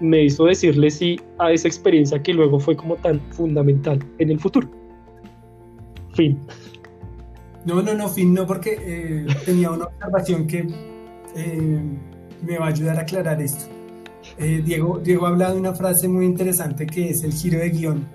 me 0.00 0.24
hizo 0.24 0.46
decirle 0.46 0.90
sí 0.90 1.20
a 1.38 1.52
esa 1.52 1.68
experiencia 1.68 2.22
que 2.22 2.34
luego 2.34 2.58
fue 2.58 2.76
como 2.76 2.96
tan 2.96 3.20
fundamental 3.32 3.98
en 4.18 4.30
el 4.30 4.40
futuro. 4.40 4.68
Fin. 6.14 6.38
No, 7.64 7.82
no, 7.82 7.94
no, 7.94 8.08
fin, 8.08 8.34
no, 8.34 8.46
porque 8.46 8.76
eh, 8.78 9.26
tenía 9.44 9.70
una 9.70 9.86
observación 9.86 10.46
que 10.46 10.66
eh, 11.34 11.82
me 12.42 12.58
va 12.58 12.66
a 12.66 12.68
ayudar 12.68 12.98
a 12.98 13.02
aclarar 13.02 13.40
esto. 13.40 13.66
Eh, 14.38 14.62
Diego, 14.64 14.98
Diego 14.98 15.26
ha 15.26 15.30
hablado 15.30 15.54
de 15.54 15.60
una 15.60 15.74
frase 15.74 16.08
muy 16.08 16.24
interesante 16.24 16.86
que 16.86 17.10
es 17.10 17.24
el 17.24 17.32
giro 17.32 17.58
de 17.58 17.70
guion. 17.70 18.06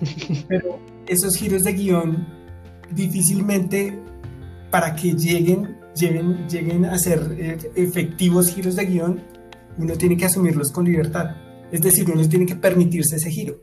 Pero 0.48 0.78
esos 1.06 1.36
giros 1.36 1.64
de 1.64 1.72
guion 1.72 2.26
difícilmente 2.92 3.98
para 4.70 4.94
que 4.94 5.12
lleguen, 5.12 5.76
lleguen, 5.94 6.48
lleguen 6.48 6.84
a 6.84 6.98
ser 6.98 7.36
eh, 7.38 7.58
efectivos 7.74 8.50
giros 8.54 8.76
de 8.76 8.86
guion, 8.86 9.20
uno 9.78 9.94
tiene 9.94 10.16
que 10.16 10.26
asumirlos 10.26 10.70
con 10.70 10.84
libertad. 10.84 11.36
Es 11.70 11.82
decir, 11.82 12.08
uno 12.10 12.26
tiene 12.28 12.46
que 12.46 12.56
permitirse 12.56 13.16
ese 13.16 13.30
giro. 13.30 13.56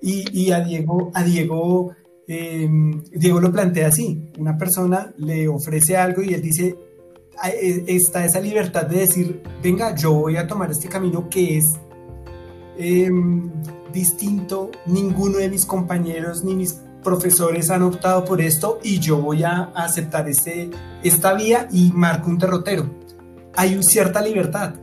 Y, 0.00 0.52
a 0.52 0.60
Diego, 0.60 1.10
Diego, 1.26 1.92
em, 2.28 3.02
Diego 3.10 3.40
lo 3.40 3.50
plantea 3.50 3.88
así. 3.88 4.30
Una 4.38 4.56
persona 4.56 5.12
le 5.18 5.48
ofrece 5.48 5.96
algo 5.96 6.22
y 6.22 6.34
él 6.34 6.42
dice, 6.42 6.76
e, 7.44 7.84
está 7.88 8.24
esa 8.24 8.40
libertad 8.40 8.86
de 8.86 9.00
decir, 9.00 9.42
venga, 9.62 9.94
yo 9.94 10.12
voy 10.14 10.36
a 10.36 10.46
tomar 10.46 10.70
este 10.70 10.88
camino 10.88 11.28
que 11.28 11.58
es 11.58 11.64
em, 12.78 13.50
distinto, 13.92 14.70
ninguno 14.86 15.38
de 15.38 15.48
mis 15.48 15.66
compañeros 15.66 16.44
ni 16.44 16.54
mis 16.54 16.80
profesores 17.02 17.70
han 17.70 17.82
optado 17.82 18.24
por 18.24 18.40
esto 18.40 18.78
y 18.82 18.98
yo 18.98 19.18
voy 19.18 19.44
a 19.44 19.70
aceptar 19.74 20.28
este, 20.28 20.70
esta 21.02 21.34
vía 21.34 21.68
y 21.70 21.92
marco 21.92 22.28
un 22.28 22.38
derrotero. 22.38 22.90
Hay 23.54 23.82
cierta 23.82 24.20
libertad 24.20 24.74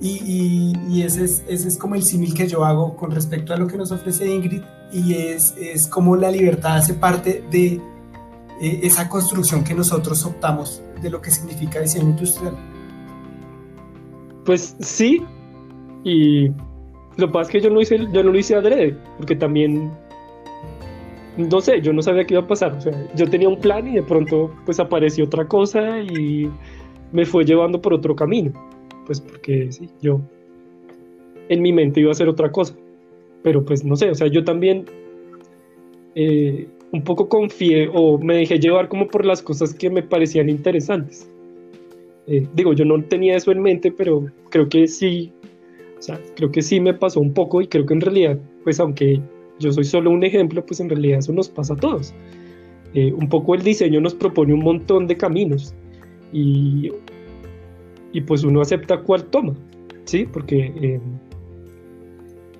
y, 0.00 0.72
y, 0.88 1.02
ese, 1.02 1.24
es, 1.24 1.44
ese, 1.46 1.68
es, 1.68 1.78
como 1.78 1.94
el 1.94 2.02
símil 2.02 2.34
que 2.34 2.48
yo 2.48 2.64
hago 2.64 2.96
con 2.96 3.12
respecto 3.12 3.54
a 3.54 3.56
lo 3.56 3.68
que 3.68 3.76
nos 3.76 3.92
ofrece 3.92 4.26
Ingrid 4.26 4.62
y 4.92 5.14
es, 5.14 5.54
es 5.56 5.86
como 5.86 6.16
la 6.16 6.30
libertad 6.30 6.76
hace 6.76 6.94
parte 6.94 7.44
de 7.50 7.80
eh, 8.60 8.80
esa 8.82 9.08
construcción 9.08 9.62
que 9.62 9.74
nosotros 9.74 10.24
optamos 10.24 10.82
de 11.00 11.10
lo 11.10 11.20
que 11.20 11.30
significa 11.30 11.80
diseño 11.80 12.10
industrial. 12.10 12.56
Pues 14.44 14.76
sí, 14.80 15.22
y 16.04 16.48
lo 17.16 17.26
que 17.26 17.32
pasa 17.32 17.42
es 17.42 17.48
que 17.48 17.60
yo 17.60 17.70
no, 17.70 17.80
hice, 17.80 17.98
yo 18.12 18.22
no 18.22 18.32
lo 18.32 18.38
hice 18.38 18.56
adrede, 18.56 18.96
porque 19.18 19.36
también, 19.36 19.92
no 21.36 21.60
sé, 21.60 21.80
yo 21.80 21.92
no 21.92 22.02
sabía 22.02 22.24
qué 22.24 22.34
iba 22.34 22.42
a 22.42 22.46
pasar. 22.46 22.72
O 22.74 22.80
sea, 22.80 22.92
yo 23.14 23.28
tenía 23.28 23.48
un 23.48 23.58
plan 23.58 23.86
y 23.88 23.94
de 23.94 24.02
pronto 24.02 24.54
pues 24.64 24.80
apareció 24.80 25.24
otra 25.24 25.46
cosa 25.46 26.00
y 26.00 26.50
me 27.12 27.24
fue 27.24 27.44
llevando 27.44 27.80
por 27.80 27.94
otro 27.94 28.14
camino. 28.14 28.52
Pues 29.06 29.20
porque 29.20 29.70
sí, 29.72 29.88
yo 30.00 30.20
en 31.48 31.62
mi 31.62 31.72
mente 31.72 32.00
iba 32.00 32.10
a 32.10 32.12
hacer 32.12 32.28
otra 32.28 32.50
cosa. 32.50 32.74
Pero 33.42 33.64
pues 33.64 33.84
no 33.84 33.96
sé, 33.96 34.10
o 34.10 34.14
sea, 34.14 34.28
yo 34.28 34.44
también 34.44 34.84
eh, 36.14 36.68
un 36.92 37.02
poco 37.02 37.28
confié 37.28 37.90
o 37.92 38.18
me 38.18 38.36
dejé 38.36 38.58
llevar 38.58 38.88
como 38.88 39.08
por 39.08 39.24
las 39.24 39.42
cosas 39.42 39.74
que 39.74 39.90
me 39.90 40.02
parecían 40.02 40.48
interesantes. 40.48 41.28
Eh, 42.28 42.46
digo, 42.54 42.72
yo 42.72 42.84
no 42.84 43.02
tenía 43.02 43.36
eso 43.36 43.50
en 43.50 43.60
mente, 43.62 43.90
pero 43.90 44.26
creo 44.50 44.68
que 44.68 44.86
sí 44.86 45.32
o 46.02 46.04
sea, 46.04 46.20
creo 46.34 46.50
que 46.50 46.62
sí 46.62 46.80
me 46.80 46.94
pasó 46.94 47.20
un 47.20 47.32
poco 47.32 47.62
y 47.62 47.68
creo 47.68 47.86
que 47.86 47.94
en 47.94 48.00
realidad, 48.00 48.36
pues 48.64 48.80
aunque 48.80 49.20
yo 49.62 49.72
soy 49.72 49.84
solo 49.84 50.10
un 50.10 50.24
ejemplo, 50.24 50.64
pues 50.64 50.80
en 50.80 50.88
realidad 50.88 51.20
eso 51.20 51.32
nos 51.32 51.48
pasa 51.48 51.74
a 51.74 51.76
todos. 51.76 52.14
Eh, 52.94 53.12
un 53.12 53.28
poco 53.28 53.54
el 53.54 53.62
diseño 53.62 54.00
nos 54.00 54.14
propone 54.14 54.52
un 54.52 54.60
montón 54.60 55.06
de 55.06 55.16
caminos 55.16 55.74
y, 56.32 56.90
y 58.12 58.20
pues 58.20 58.44
uno 58.44 58.60
acepta 58.60 59.00
cuál 59.00 59.24
toma, 59.24 59.54
¿sí? 60.04 60.26
Porque, 60.30 60.72
eh, 60.80 61.00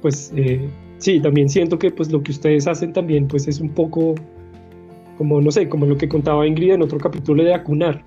pues 0.00 0.32
eh, 0.36 0.68
sí, 0.98 1.20
también 1.20 1.48
siento 1.48 1.78
que 1.78 1.90
pues 1.90 2.10
lo 2.10 2.22
que 2.22 2.32
ustedes 2.32 2.66
hacen 2.66 2.92
también 2.92 3.28
pues 3.28 3.46
es 3.46 3.60
un 3.60 3.68
poco 3.68 4.14
como, 5.18 5.40
no 5.40 5.50
sé, 5.50 5.68
como 5.68 5.84
lo 5.84 5.96
que 5.96 6.08
contaba 6.08 6.46
Ingrid 6.46 6.72
en 6.72 6.82
otro 6.82 6.98
capítulo 6.98 7.44
de 7.44 7.52
acunar, 7.52 8.02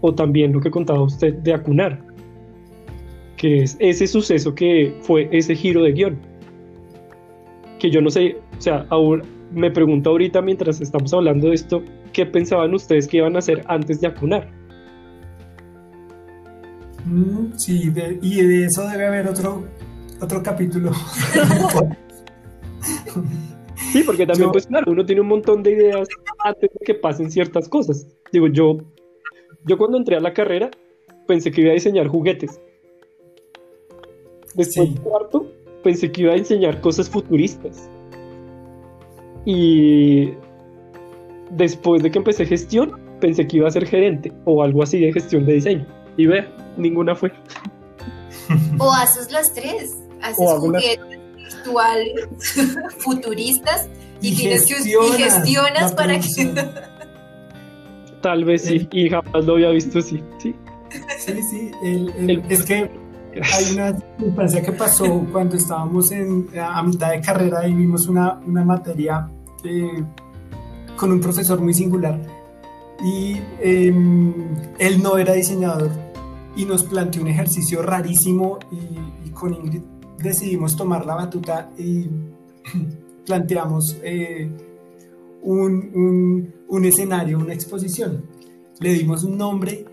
o 0.00 0.14
también 0.14 0.52
lo 0.52 0.60
que 0.60 0.70
contaba 0.70 1.02
usted 1.02 1.34
de 1.34 1.52
acunar 1.52 2.02
que 3.44 3.62
es 3.62 3.76
ese 3.78 4.06
suceso 4.06 4.54
que 4.54 4.94
fue 5.02 5.28
ese 5.30 5.54
giro 5.54 5.82
de 5.82 5.92
guion. 5.92 6.18
Que 7.84 7.90
yo 7.90 8.00
no 8.00 8.08
sé, 8.08 8.38
o 8.56 8.60
sea, 8.62 8.86
ahora 8.88 9.22
me 9.52 9.70
pregunto 9.70 10.08
ahorita 10.08 10.40
mientras 10.40 10.80
estamos 10.80 11.12
hablando 11.12 11.48
de 11.48 11.54
esto, 11.54 11.82
¿qué 12.14 12.24
pensaban 12.24 12.72
ustedes 12.72 13.06
que 13.06 13.18
iban 13.18 13.36
a 13.36 13.40
hacer 13.40 13.62
antes 13.66 14.00
de 14.00 14.06
acunar? 14.06 14.50
Mm, 17.04 17.52
sí, 17.58 17.92
y 18.22 18.42
de 18.42 18.64
eso 18.64 18.88
debe 18.88 19.06
haber 19.06 19.28
otro, 19.28 19.64
otro 20.18 20.42
capítulo. 20.42 20.92
sí, 23.92 24.02
porque 24.02 24.26
también, 24.26 24.50
pues 24.50 24.66
claro, 24.66 24.90
uno 24.90 25.04
tiene 25.04 25.20
un 25.20 25.28
montón 25.28 25.62
de 25.62 25.72
ideas 25.72 26.08
antes 26.42 26.70
de 26.72 26.86
que 26.86 26.94
pasen 26.94 27.30
ciertas 27.30 27.68
cosas. 27.68 28.06
Digo, 28.32 28.46
yo, 28.46 28.78
yo 29.66 29.76
cuando 29.76 29.98
entré 29.98 30.16
a 30.16 30.20
la 30.20 30.32
carrera 30.32 30.70
pensé 31.26 31.50
que 31.50 31.60
iba 31.60 31.72
a 31.72 31.74
diseñar 31.74 32.08
juguetes 32.08 32.58
Después 34.54 34.88
cuarto, 35.00 35.50
pensé 35.84 36.10
que 36.10 36.22
iba 36.22 36.32
a 36.32 36.36
enseñar 36.36 36.80
cosas 36.80 37.08
futuristas. 37.08 37.88
Y 39.44 40.32
después 41.50 42.02
de 42.02 42.10
que 42.10 42.18
empecé 42.18 42.46
gestión, 42.46 42.98
pensé 43.20 43.46
que 43.46 43.58
iba 43.58 43.68
a 43.68 43.70
ser 43.70 43.86
gerente 43.86 44.32
o 44.46 44.62
algo 44.62 44.82
así 44.82 44.98
de 44.98 45.12
gestión 45.12 45.46
de 45.46 45.52
diseño. 45.52 45.86
Y 46.16 46.26
ve, 46.26 46.44
ninguna 46.76 47.14
fue. 47.14 47.30
O 48.78 48.92
haces 48.92 49.30
las 49.30 49.54
tres. 49.54 49.96
Haces 50.20 50.58
juguetes 50.58 50.98
virtuales, 51.36 52.28
futuristas 52.98 53.88
y, 54.20 54.34
tienes 54.34 54.66
que, 54.66 54.74
y 54.80 55.22
gestionas 55.22 55.92
para 55.92 56.18
que. 56.18 56.54
Tal 58.22 58.44
vez 58.44 58.62
sí, 58.62 58.88
y 58.90 59.10
jamás 59.10 59.44
lo 59.44 59.54
había 59.54 59.68
visto 59.70 59.98
así. 59.98 60.22
Sí, 60.38 60.54
sí, 61.18 61.42
sí. 61.50 61.70
es 62.48 62.62
que 62.64 62.90
hay 63.42 63.72
una 63.72 63.96
circunstancia 63.96 64.62
que 64.62 64.72
pasó 64.72 65.26
cuando 65.32 65.56
estábamos 65.56 66.10
en, 66.12 66.48
a 66.58 66.82
mitad 66.82 67.10
de 67.10 67.20
carrera 67.20 67.66
y 67.66 67.74
vimos 67.74 68.08
una, 68.08 68.40
una 68.46 68.64
materia 68.64 69.28
eh, 69.64 70.04
con 70.96 71.12
un 71.12 71.20
profesor 71.20 71.60
muy 71.60 71.74
singular 71.74 72.20
y 73.02 73.40
em, 73.60 74.32
él 74.78 75.02
no 75.02 75.18
era 75.18 75.32
diseñador 75.32 75.90
y 76.56 76.64
nos 76.64 76.84
planteó 76.84 77.22
un 77.22 77.28
ejercicio 77.28 77.82
rarísimo 77.82 78.58
y, 78.70 79.30
con 79.30 79.52
Ingrid 79.52 79.82
decidimos 80.18 80.76
tomar 80.76 81.04
la 81.04 81.16
batuta 81.16 81.70
y 81.76 82.08
planteamos 83.26 83.98
eh, 84.02 84.48
un, 85.42 85.90
un, 85.92 86.54
un 86.68 86.84
escenario, 86.84 87.38
una 87.38 87.52
exposición. 87.52 88.24
Le 88.80 88.92
dimos 88.92 89.24
un 89.24 89.36
nombre 89.36 89.84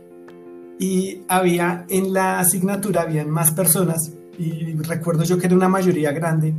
y 0.82 1.22
había 1.28 1.86
en 1.90 2.12
la 2.12 2.40
asignatura, 2.40 3.04
habían 3.04 3.30
más 3.30 3.52
personas 3.52 4.14
y 4.40 4.74
recuerdo 4.78 5.24
yo 5.24 5.38
que 5.38 5.46
era 5.46 5.56
una 5.56 5.70
mayoría 5.70 6.12
grande 6.12 6.56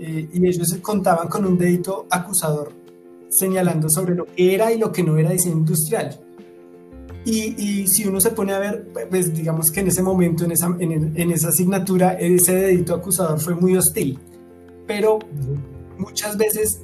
eh, 0.00 0.26
y 0.32 0.46
ellos 0.46 0.74
contaban 0.80 1.28
con 1.28 1.44
un 1.44 1.58
dedito 1.58 2.06
acusador 2.08 2.72
señalando 3.28 3.90
sobre 3.90 4.14
lo 4.14 4.24
que 4.24 4.54
era 4.54 4.72
y 4.72 4.78
lo 4.78 4.90
que 4.90 5.02
no 5.02 5.18
era 5.18 5.32
diseño 5.32 5.58
industrial. 5.58 6.18
Y, 7.26 7.54
y, 7.62 7.86
si 7.88 8.06
uno 8.06 8.22
se 8.22 8.30
pone 8.30 8.54
a 8.54 8.58
ver, 8.58 8.88
pues 9.10 9.34
digamos 9.34 9.70
que 9.70 9.80
en 9.80 9.88
ese 9.88 10.02
momento, 10.02 10.44
en 10.46 10.52
esa, 10.52 10.74
en, 10.78 11.12
en 11.14 11.30
esa 11.30 11.48
asignatura, 11.48 12.14
ese 12.14 12.54
dedito 12.54 12.94
acusador 12.94 13.38
fue 13.38 13.54
muy 13.54 13.76
hostil. 13.76 14.18
Pero 14.86 15.18
muchas 15.98 16.38
veces 16.38 16.80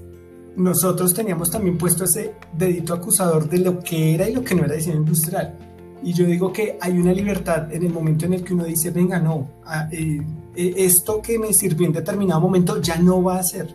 nosotros 0.54 1.14
teníamos 1.14 1.50
también 1.50 1.78
puesto 1.78 2.04
ese 2.04 2.34
dedito 2.52 2.92
acusador 2.92 3.48
de 3.48 3.58
lo 3.58 3.80
que 3.80 4.14
era 4.14 4.28
y 4.28 4.34
lo 4.34 4.44
que 4.44 4.54
no 4.54 4.66
era 4.66 4.74
diseño 4.74 4.98
industrial. 4.98 5.67
Y 6.02 6.12
yo 6.12 6.26
digo 6.26 6.52
que 6.52 6.78
hay 6.80 6.98
una 6.98 7.12
libertad 7.12 7.72
en 7.72 7.82
el 7.84 7.92
momento 7.92 8.26
en 8.26 8.34
el 8.34 8.44
que 8.44 8.54
uno 8.54 8.64
dice, 8.64 8.90
venga, 8.90 9.18
no, 9.18 9.48
ah, 9.64 9.88
eh, 9.90 10.20
eh, 10.54 10.74
esto 10.76 11.20
que 11.20 11.38
me 11.38 11.52
sirvió 11.52 11.86
en 11.86 11.92
determinado 11.92 12.40
momento 12.40 12.80
ya 12.80 12.96
no 12.96 13.22
va 13.22 13.38
a 13.38 13.42
ser. 13.42 13.74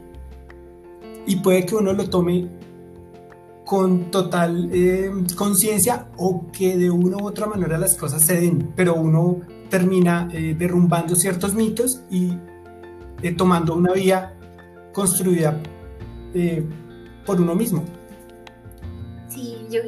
Y 1.25 1.37
puede 1.37 1.65
que 1.65 1.75
uno 1.75 1.93
lo 1.93 2.09
tome 2.09 2.47
con 3.65 4.11
total 4.11 4.69
eh, 4.73 5.11
conciencia 5.35 6.07
o 6.17 6.45
que 6.51 6.77
de 6.77 6.89
una 6.89 7.17
u 7.17 7.27
otra 7.27 7.47
manera 7.47 7.77
las 7.77 7.95
cosas 7.95 8.21
se 8.23 8.39
den, 8.39 8.71
pero 8.75 8.95
uno 8.95 9.39
termina 9.69 10.27
derrumbando 10.27 11.15
ciertos 11.15 11.55
mitos 11.55 12.03
y 12.11 12.37
tomando 13.35 13.73
una 13.73 13.93
vía 13.93 14.35
construida 14.93 15.59
por 17.25 17.41
uno 17.41 17.55
mismo 17.55 17.83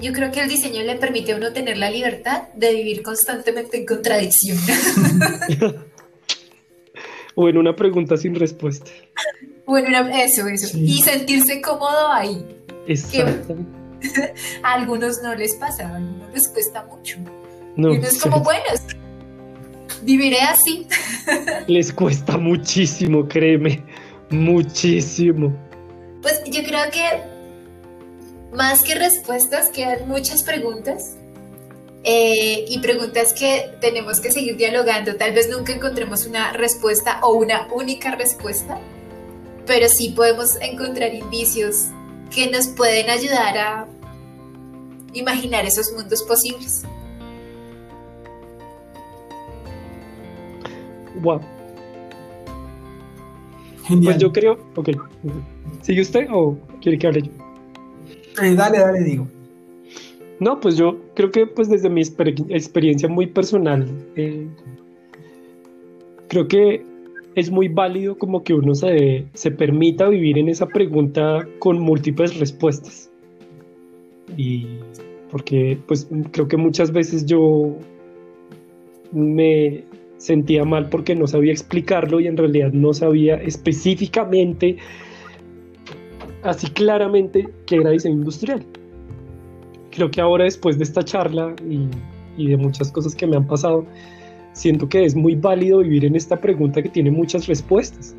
yo, 0.01 0.13
creo 0.13 0.31
que 0.31 0.41
el 0.41 0.49
diseño 0.49 0.81
le 0.83 0.95
permite 0.95 1.33
a 1.33 1.37
uno 1.37 1.51
tener 1.53 1.77
la 1.77 1.89
libertad 1.89 2.43
de 2.55 2.73
vivir 2.73 3.03
constantemente 3.03 3.77
en 3.77 3.85
contradicción. 3.85 4.57
o 7.35 7.49
en 7.49 7.57
una 7.57 7.75
pregunta 7.75 8.17
sin 8.17 8.35
respuesta. 8.35 8.89
Bueno, 9.65 10.07
eso, 10.09 10.47
eso. 10.47 10.77
Y 10.77 11.01
sentirse 11.01 11.61
cómodo 11.61 12.11
ahí. 12.11 12.45
Exacto. 12.87 13.55
a 14.63 14.73
algunos 14.73 15.21
no 15.23 15.35
les 15.35 15.55
pasa, 15.55 15.87
a 15.87 15.95
algunos 15.95 16.33
les 16.33 16.47
cuesta 16.49 16.83
mucho. 16.85 17.17
No, 17.75 17.93
y 17.93 17.97
es 17.97 18.21
como, 18.21 18.39
bueno, 18.39 18.63
viviré 20.03 20.39
así. 20.41 20.87
les 21.67 21.91
cuesta 21.91 22.37
muchísimo, 22.37 23.27
créeme, 23.27 23.83
muchísimo. 24.29 25.53
Pues 26.21 26.41
yo 26.45 26.63
creo 26.63 26.89
que 26.91 27.34
más 28.55 28.83
que 28.83 28.95
respuestas, 28.95 29.69
quedan 29.69 30.07
muchas 30.07 30.43
preguntas. 30.43 31.15
Eh, 32.07 32.65
y 32.67 32.77
preguntas 32.81 33.33
que 33.33 33.71
tenemos 33.81 34.19
que 34.19 34.31
seguir 34.31 34.57
dialogando. 34.57 35.15
Tal 35.15 35.33
vez 35.33 35.49
nunca 35.49 35.73
encontremos 35.73 36.27
una 36.27 36.53
respuesta 36.53 37.19
o 37.23 37.33
una 37.33 37.67
única 37.73 38.13
respuesta, 38.15 38.79
pero 39.65 39.89
sí 39.89 40.09
podemos 40.09 40.55
encontrar 40.61 41.15
indicios 41.15 41.87
que 42.29 42.51
nos 42.51 42.67
pueden 42.67 43.09
ayudar 43.09 43.57
a 43.57 43.87
imaginar 45.13 45.65
esos 45.65 45.91
mundos 45.93 46.21
posibles. 46.21 46.83
Wow. 51.21 51.41
Genial. 53.85 54.13
Pues 54.13 54.17
yo 54.17 54.31
creo, 54.31 54.59
ok. 54.75 54.89
¿Sigue 55.81 56.01
usted 56.01 56.27
o 56.31 56.55
quiere 56.81 56.99
que 56.99 57.07
hable 57.07 57.21
yo? 57.23 57.44
Eh, 58.41 58.55
dale, 58.55 58.79
dale, 58.79 59.01
digo. 59.03 59.27
No, 60.39 60.59
pues 60.59 60.75
yo 60.75 60.99
creo 61.13 61.31
que 61.31 61.47
pues 61.47 61.69
desde 61.69 61.89
mi 61.89 62.01
experiencia 62.01 63.07
muy 63.07 63.27
personal, 63.27 63.87
eh, 64.15 64.47
creo 66.27 66.47
que 66.47 66.83
es 67.35 67.49
muy 67.49 67.67
válido 67.67 68.17
como 68.17 68.43
que 68.43 68.53
uno 68.53 68.75
se, 68.75 69.25
se 69.33 69.51
permita 69.51 70.07
vivir 70.07 70.37
en 70.37 70.49
esa 70.49 70.67
pregunta 70.67 71.47
con 71.59 71.79
múltiples 71.79 72.37
respuestas. 72.39 73.09
Y 74.37 74.67
porque 75.31 75.77
pues 75.87 76.07
creo 76.31 76.47
que 76.47 76.57
muchas 76.57 76.91
veces 76.91 77.25
yo 77.25 77.75
me 79.11 79.83
sentía 80.17 80.63
mal 80.63 80.89
porque 80.89 81.15
no 81.15 81.27
sabía 81.27 81.51
explicarlo 81.51 82.19
y 82.19 82.27
en 82.27 82.37
realidad 82.37 82.71
no 82.71 82.93
sabía 82.93 83.35
específicamente, 83.35 84.77
así 86.45 86.67
claramente, 86.67 87.49
que 87.65 87.77
era 87.77 87.89
diseño 87.89 88.15
industrial. 88.15 88.63
Creo 89.91 90.09
que 90.11 90.21
ahora 90.21 90.45
después 90.45 90.77
de 90.77 90.83
esta 90.83 91.03
charla 91.03 91.55
y, 91.67 92.47
de 92.47 92.57
muchas 92.57 92.91
cosas 92.91 93.15
que 93.15 93.25
me 93.27 93.35
han 93.35 93.47
pasado, 93.47 93.85
siento 94.53 94.87
que 94.87 95.05
es 95.05 95.15
muy 95.15 95.35
válido 95.35 95.79
vivir 95.79 96.05
en 96.05 96.15
esta 96.15 96.39
pregunta 96.39 96.81
que 96.81 96.89
tiene 96.89 97.11
muchas 97.11 97.47
respuestas. 97.47 98.15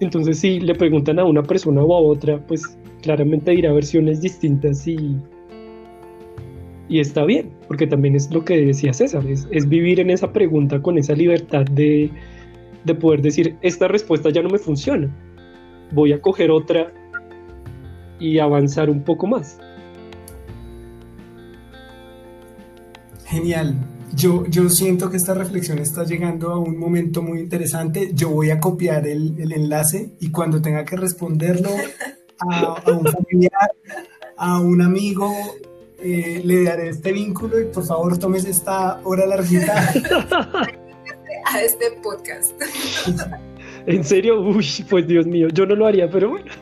Entonces 0.00 0.38
si 0.38 0.60
le 0.60 0.74
preguntan 0.74 1.18
a 1.18 1.24
una 1.24 1.42
persona 1.42 1.82
o 1.82 1.94
a 1.94 2.00
otra, 2.00 2.38
pues 2.46 2.66
claramente 3.02 3.50
dirá 3.50 3.72
versiones 3.72 4.20
distintas 4.22 4.86
y 4.86 5.16
y 6.90 6.98
está 6.98 7.24
bien, 7.24 7.50
porque 7.68 7.86
también 7.86 8.16
es 8.16 8.32
lo 8.32 8.44
que 8.44 8.66
decía 8.66 8.92
César, 8.92 9.24
es, 9.28 9.68
vivir 9.68 10.00
en 10.00 10.10
esa 10.10 10.32
pregunta 10.32 10.82
con 10.82 10.98
esa 10.98 11.14
libertad 11.14 11.64
de, 11.66 12.10
de, 12.84 12.94
poder 12.96 13.22
decir, 13.22 13.54
esta 13.62 13.86
respuesta 13.86 14.28
ya 14.30 14.42
no 14.42 14.48
me 14.48 14.58
funciona, 14.58 15.08
voy 15.92 16.12
a 16.12 16.20
coger 16.20 16.50
otra 16.50 16.92
y 18.18 18.38
avanzar 18.38 18.90
un 18.90 19.02
poco 19.02 19.26
más. 19.26 19.58
Genial. 23.26 23.74
Yo, 24.14 24.44
yo 24.46 24.68
siento 24.68 25.08
que 25.08 25.16
esta 25.16 25.34
reflexión 25.34 25.78
está 25.78 26.04
llegando 26.04 26.50
a 26.50 26.58
un 26.58 26.76
momento 26.76 27.22
muy 27.22 27.38
interesante. 27.38 28.10
Yo 28.12 28.30
voy 28.30 28.50
a 28.50 28.58
copiar 28.58 29.06
el, 29.06 29.40
el 29.40 29.52
enlace 29.52 30.14
y 30.20 30.30
cuando 30.32 30.60
tenga 30.60 30.84
que 30.84 30.96
responderlo 30.96 31.70
a, 32.40 32.80
a 32.84 32.90
un 32.90 33.06
familiar, 33.06 33.70
a 34.36 34.60
un 34.60 34.82
amigo, 34.82 35.32
eh, 36.02 36.40
le 36.44 36.64
daré 36.64 36.88
este 36.88 37.12
vínculo 37.12 37.60
y 37.60 37.66
por 37.66 37.84
favor 37.84 38.18
tomes 38.18 38.46
esta 38.46 39.00
hora 39.04 39.26
larguita. 39.26 39.92
a 41.44 41.62
este 41.62 41.92
podcast. 42.02 42.52
¿En 43.90 44.04
serio? 44.04 44.40
Uy, 44.40 44.66
pues 44.88 45.06
Dios 45.06 45.26
mío, 45.26 45.48
yo 45.52 45.66
no 45.66 45.74
lo 45.74 45.86
haría, 45.86 46.08
pero 46.10 46.30
bueno. 46.30 46.46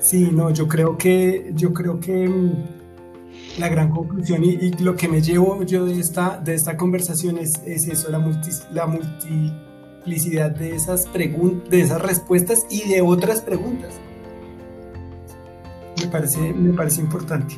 Sí, 0.00 0.30
no, 0.32 0.50
yo 0.50 0.68
creo 0.68 0.96
que, 0.96 1.50
yo 1.54 1.74
creo 1.74 2.00
que 2.00 2.26
mm, 2.26 2.52
la 3.58 3.68
gran 3.68 3.90
conclusión 3.90 4.42
y, 4.42 4.70
lo 4.78 4.96
que 4.96 5.06
me 5.06 5.20
llevo 5.20 5.62
yo 5.64 5.84
de 5.84 5.98
esta, 5.98 6.38
de 6.38 6.54
esta 6.54 6.78
conversación 6.78 7.36
es, 7.36 7.60
es 7.66 7.88
eso, 7.88 8.08
la, 8.08 8.18
la 8.72 8.86
multiplicidad 8.86 10.52
de 10.52 10.74
esas, 10.76 11.12
de 11.12 11.80
esas 11.80 12.00
respuestas 12.00 12.64
y 12.70 12.88
de 12.88 13.02
otras 13.02 13.42
preguntas 13.42 13.92
me 16.00 16.06
parece, 16.06 16.38
me 16.38 16.72
parece 16.74 17.00
importante. 17.00 17.56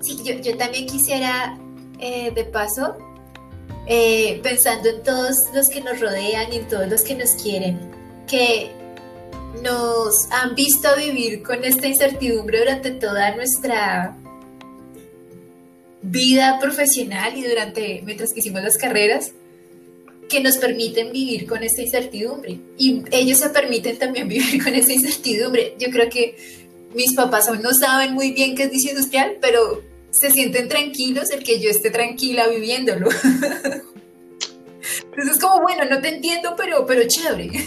Sí, 0.00 0.18
yo, 0.24 0.34
yo 0.40 0.56
también 0.56 0.86
quisiera, 0.86 1.58
eh, 1.98 2.32
de 2.34 2.44
paso, 2.44 2.96
eh, 3.92 4.38
pensando 4.40 4.88
en 4.88 5.02
todos 5.02 5.46
los 5.52 5.68
que 5.68 5.80
nos 5.80 5.98
rodean 5.98 6.52
y 6.52 6.58
en 6.58 6.68
todos 6.68 6.88
los 6.88 7.02
que 7.02 7.16
nos 7.16 7.30
quieren, 7.30 7.76
que 8.28 8.70
nos 9.64 10.30
han 10.30 10.54
visto 10.54 10.88
vivir 10.96 11.42
con 11.42 11.64
esta 11.64 11.88
incertidumbre 11.88 12.60
durante 12.60 12.92
toda 12.92 13.34
nuestra 13.34 14.16
vida 16.02 16.60
profesional 16.60 17.36
y 17.36 17.42
durante 17.42 18.00
mientras 18.04 18.32
que 18.32 18.38
hicimos 18.38 18.62
las 18.62 18.78
carreras 18.78 19.32
que 20.28 20.38
nos 20.38 20.58
permiten 20.58 21.10
vivir 21.10 21.48
con 21.48 21.64
esta 21.64 21.82
incertidumbre 21.82 22.60
y 22.78 23.02
ellos 23.10 23.38
se 23.38 23.50
permiten 23.50 23.98
también 23.98 24.28
vivir 24.28 24.62
con 24.62 24.72
esa 24.72 24.92
incertidumbre. 24.92 25.74
Yo 25.80 25.90
creo 25.90 26.08
que 26.08 26.36
mis 26.94 27.14
papás 27.14 27.48
aún 27.48 27.60
no 27.60 27.74
saben 27.74 28.14
muy 28.14 28.30
bien 28.30 28.54
qué 28.54 28.64
es 28.64 28.70
diseño 28.70 28.92
industrial, 28.92 29.38
pero 29.40 29.82
se 30.10 30.30
sienten 30.30 30.68
tranquilos 30.68 31.30
el 31.30 31.42
que 31.42 31.60
yo 31.60 31.70
esté 31.70 31.90
tranquila 31.90 32.48
viviéndolo. 32.48 33.08
Entonces 35.04 35.36
es 35.36 35.40
como, 35.40 35.62
bueno, 35.62 35.84
no 35.88 36.00
te 36.00 36.08
entiendo, 36.08 36.54
pero, 36.56 36.86
pero 36.86 37.02
chévere. 37.06 37.50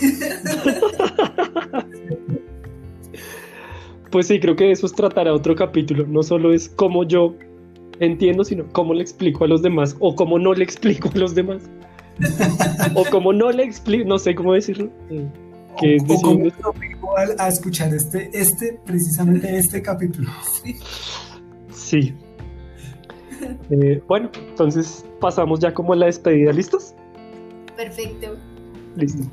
Pues 4.11 4.27
sí, 4.27 4.39
creo 4.39 4.55
que 4.55 4.69
eso 4.69 4.85
es 4.85 4.93
tratará 4.93 5.33
otro 5.33 5.55
capítulo. 5.55 6.05
No 6.05 6.21
solo 6.21 6.53
es 6.53 6.69
cómo 6.69 7.03
yo 7.03 7.33
entiendo, 7.99 8.43
sino 8.43 8.71
cómo 8.71 8.93
le 8.93 9.01
explico 9.01 9.43
a 9.43 9.47
los 9.47 9.63
demás 9.63 9.95
o 9.99 10.13
cómo 10.13 10.37
no 10.37 10.53
le 10.53 10.63
explico 10.63 11.09
a 11.15 11.17
los 11.17 11.33
demás. 11.33 11.63
o 12.93 13.05
cómo 13.05 13.33
no 13.33 13.51
le 13.51 13.63
explico, 13.63 14.07
no 14.07 14.19
sé 14.19 14.35
cómo 14.35 14.53
decirlo 14.53 14.91
que 15.79 15.95
es 15.95 16.03
a, 17.37 17.47
escuchar 17.47 17.93
este, 17.93 18.29
este, 18.33 18.79
precisamente 18.85 19.57
este 19.57 19.81
capítulo. 19.81 20.29
Sí. 21.73 22.13
Eh, 23.69 24.01
bueno, 24.07 24.29
entonces 24.49 25.05
pasamos 25.19 25.59
ya 25.59 25.73
como 25.73 25.93
a 25.93 25.95
la 25.95 26.05
despedida, 26.07 26.51
¿listos? 26.51 26.93
Perfecto. 27.75 28.35
Listo. 28.95 29.23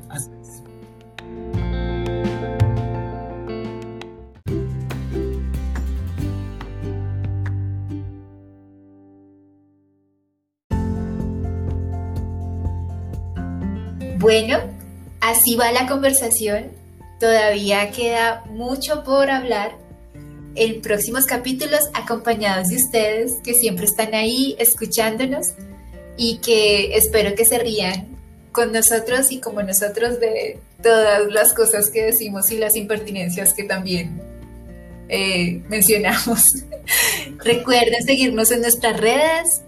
Bueno, 14.19 14.59
Así 15.21 15.55
va 15.55 15.71
la 15.71 15.87
conversación. 15.87 16.71
Todavía 17.19 17.91
queda 17.91 18.43
mucho 18.49 19.03
por 19.03 19.29
hablar 19.29 19.77
en 20.55 20.81
próximos 20.81 21.25
capítulos 21.25 21.81
acompañados 21.93 22.69
de 22.69 22.77
ustedes 22.77 23.33
que 23.43 23.53
siempre 23.53 23.85
están 23.85 24.13
ahí 24.13 24.55
escuchándonos 24.59 25.53
y 26.17 26.37
que 26.37 26.95
espero 26.95 27.35
que 27.35 27.45
se 27.45 27.59
rían 27.59 28.07
con 28.51 28.71
nosotros 28.71 29.31
y 29.31 29.39
como 29.39 29.61
nosotros 29.63 30.19
de 30.19 30.59
todas 30.83 31.31
las 31.31 31.53
cosas 31.53 31.89
que 31.89 32.03
decimos 32.03 32.51
y 32.51 32.57
las 32.57 32.75
impertinencias 32.75 33.53
que 33.53 33.63
también 33.63 34.21
eh, 35.07 35.61
mencionamos. 35.69 36.43
Recuerden 37.43 38.03
seguirnos 38.03 38.51
en 38.51 38.61
nuestras 38.61 38.99
redes. 38.99 39.61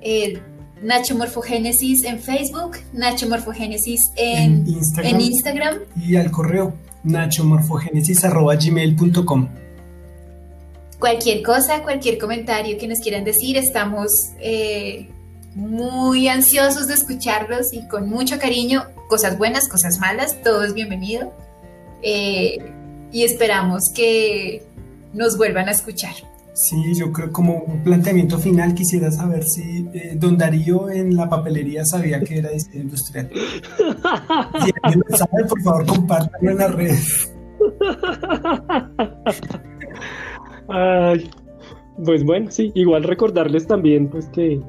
Eh, 0.00 0.38
Nacho 0.82 1.16
Morfogénesis 1.16 2.04
en 2.04 2.20
Facebook, 2.20 2.76
Nacho 2.92 3.28
Morfogénesis 3.28 4.12
en, 4.16 4.64
Instagram, 4.68 5.78
y 5.96 6.14
al 6.14 6.30
correo 6.30 6.74
nachomorfogenesis.gmail.com 7.02 9.48
Cualquier 10.98 11.42
cosa, 11.42 11.82
cualquier 11.82 12.18
comentario 12.18 12.76
que 12.76 12.88
nos 12.88 13.00
quieran 13.00 13.24
decir, 13.24 13.56
estamos 13.56 14.32
eh, 14.40 15.08
muy 15.54 16.28
ansiosos 16.28 16.88
de 16.88 16.94
escucharlos 16.94 17.72
y 17.72 17.86
con 17.86 18.08
mucho 18.08 18.38
cariño, 18.38 18.84
cosas 19.08 19.38
buenas, 19.38 19.68
cosas 19.68 20.00
malas, 20.00 20.42
todo 20.42 20.64
es 20.64 20.74
bienvenido. 20.74 21.32
Eh, 22.02 22.58
y 23.12 23.24
esperamos 23.24 23.90
que 23.94 24.62
nos 25.12 25.36
vuelvan 25.36 25.68
a 25.68 25.70
escuchar. 25.70 26.14
Sí, 26.52 26.76
yo 26.96 27.12
creo 27.12 27.32
como 27.32 27.58
un 27.58 27.84
planteamiento 27.84 28.38
final 28.38 28.74
quisiera 28.74 29.12
saber 29.12 29.44
si 29.44 29.86
eh, 29.94 30.14
Don 30.16 30.36
Darío 30.36 30.90
en 30.90 31.16
la 31.16 31.28
papelería 31.28 31.84
sabía 31.84 32.20
que 32.20 32.38
era 32.38 32.50
diseño 32.50 32.82
industrial. 32.82 33.30
Si 34.64 34.72
alguien 34.82 35.04
lo 35.08 35.16
sabe, 35.16 35.44
por 35.48 35.62
favor, 35.62 35.86
compártanlo 35.86 36.50
en 36.50 36.58
las 36.58 36.74
redes. 36.74 37.30
Ay, 40.68 41.28
pues 42.04 42.24
bueno, 42.24 42.50
sí, 42.50 42.70
igual 42.74 43.04
recordarles 43.04 43.66
también 43.66 44.08
pues 44.08 44.28
que 44.28 44.60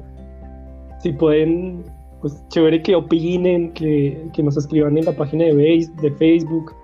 si 1.02 1.12
pueden, 1.12 1.84
pues 2.20 2.42
chévere 2.48 2.82
que 2.82 2.94
opinen, 2.94 3.72
que, 3.72 4.28
que 4.34 4.42
nos 4.42 4.56
escriban 4.56 4.98
en 4.98 5.04
la 5.04 5.12
página 5.12 5.44
de, 5.44 5.88
de 6.02 6.10
Facebook. 6.12 6.74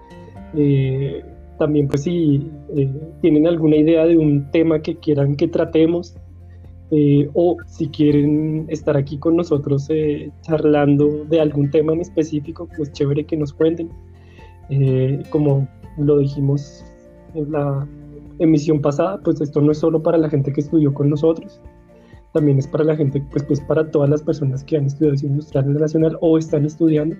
Eh, 0.54 1.22
también 1.58 1.88
pues 1.88 2.02
si 2.02 2.50
eh, 2.76 2.90
tienen 3.22 3.46
alguna 3.46 3.76
idea 3.76 4.04
de 4.04 4.16
un 4.16 4.50
tema 4.50 4.80
que 4.80 4.96
quieran 4.96 5.36
que 5.36 5.48
tratemos 5.48 6.14
eh, 6.90 7.28
o 7.34 7.56
si 7.66 7.88
quieren 7.88 8.66
estar 8.68 8.96
aquí 8.96 9.18
con 9.18 9.36
nosotros 9.36 9.86
eh, 9.90 10.30
charlando 10.42 11.24
de 11.24 11.40
algún 11.40 11.70
tema 11.70 11.92
en 11.92 12.00
específico, 12.00 12.68
pues 12.76 12.92
chévere 12.92 13.24
que 13.24 13.36
nos 13.36 13.52
cuenten. 13.52 13.90
como 15.30 15.68
lo 15.98 16.18
dijimos 16.18 16.84
en 17.34 17.52
la 17.52 17.86
emisión 18.38 18.80
pasada, 18.80 19.20
pues 19.22 19.40
esto 19.40 19.60
no 19.60 19.72
es 19.72 19.78
solo 19.78 20.02
para 20.02 20.18
la 20.18 20.28
gente 20.28 20.52
que 20.52 20.60
estudió 20.60 20.92
con 20.94 21.10
nosotros, 21.10 21.60
también 22.32 22.58
es 22.58 22.66
para 22.66 22.84
la 22.84 22.96
gente, 22.96 23.24
pues, 23.30 23.44
pues 23.44 23.60
para 23.60 23.90
todas 23.90 24.10
las 24.10 24.22
personas 24.22 24.62
que 24.64 24.76
han 24.76 24.86
estudiado 24.86 25.16
industrial 25.22 25.72
nacional 25.72 26.18
o 26.20 26.38
están 26.38 26.66
estudiando 26.66 27.16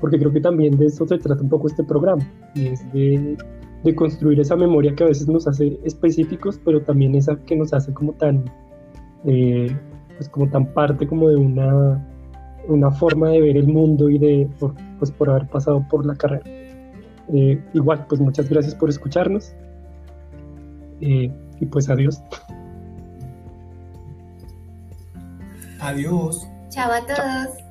porque 0.00 0.18
creo 0.18 0.32
que 0.32 0.40
también 0.40 0.76
de 0.78 0.86
eso 0.86 1.06
se 1.06 1.18
trata 1.18 1.42
un 1.42 1.48
poco 1.48 1.66
este 1.66 1.84
programa, 1.84 2.22
y 2.54 2.68
es 2.68 2.92
de, 2.92 3.36
de 3.84 3.94
construir 3.94 4.40
esa 4.40 4.56
memoria 4.56 4.94
que 4.94 5.04
a 5.04 5.08
veces 5.08 5.28
nos 5.28 5.46
hace 5.46 5.78
específicos, 5.84 6.60
pero 6.64 6.82
también 6.82 7.14
esa 7.14 7.36
que 7.44 7.56
nos 7.56 7.72
hace 7.72 7.92
como 7.92 8.12
tan, 8.12 8.44
eh, 9.24 9.76
pues 10.16 10.28
como 10.28 10.48
tan 10.48 10.72
parte 10.72 11.06
como 11.06 11.28
de 11.28 11.36
una, 11.36 12.06
una 12.68 12.90
forma 12.90 13.30
de 13.30 13.40
ver 13.40 13.56
el 13.56 13.66
mundo 13.66 14.08
y 14.08 14.18
de, 14.18 14.48
por, 14.58 14.74
pues 14.98 15.10
por 15.10 15.30
haber 15.30 15.48
pasado 15.48 15.84
por 15.90 16.06
la 16.06 16.14
carrera. 16.14 16.44
Eh, 17.32 17.60
igual, 17.74 18.06
pues 18.08 18.20
muchas 18.20 18.48
gracias 18.48 18.74
por 18.74 18.88
escucharnos. 18.88 19.54
Eh, 21.00 21.30
y 21.60 21.66
pues 21.66 21.88
adiós. 21.88 22.20
Adiós. 25.80 26.48
Chao 26.70 26.92
a 26.92 27.00
todos. 27.06 27.67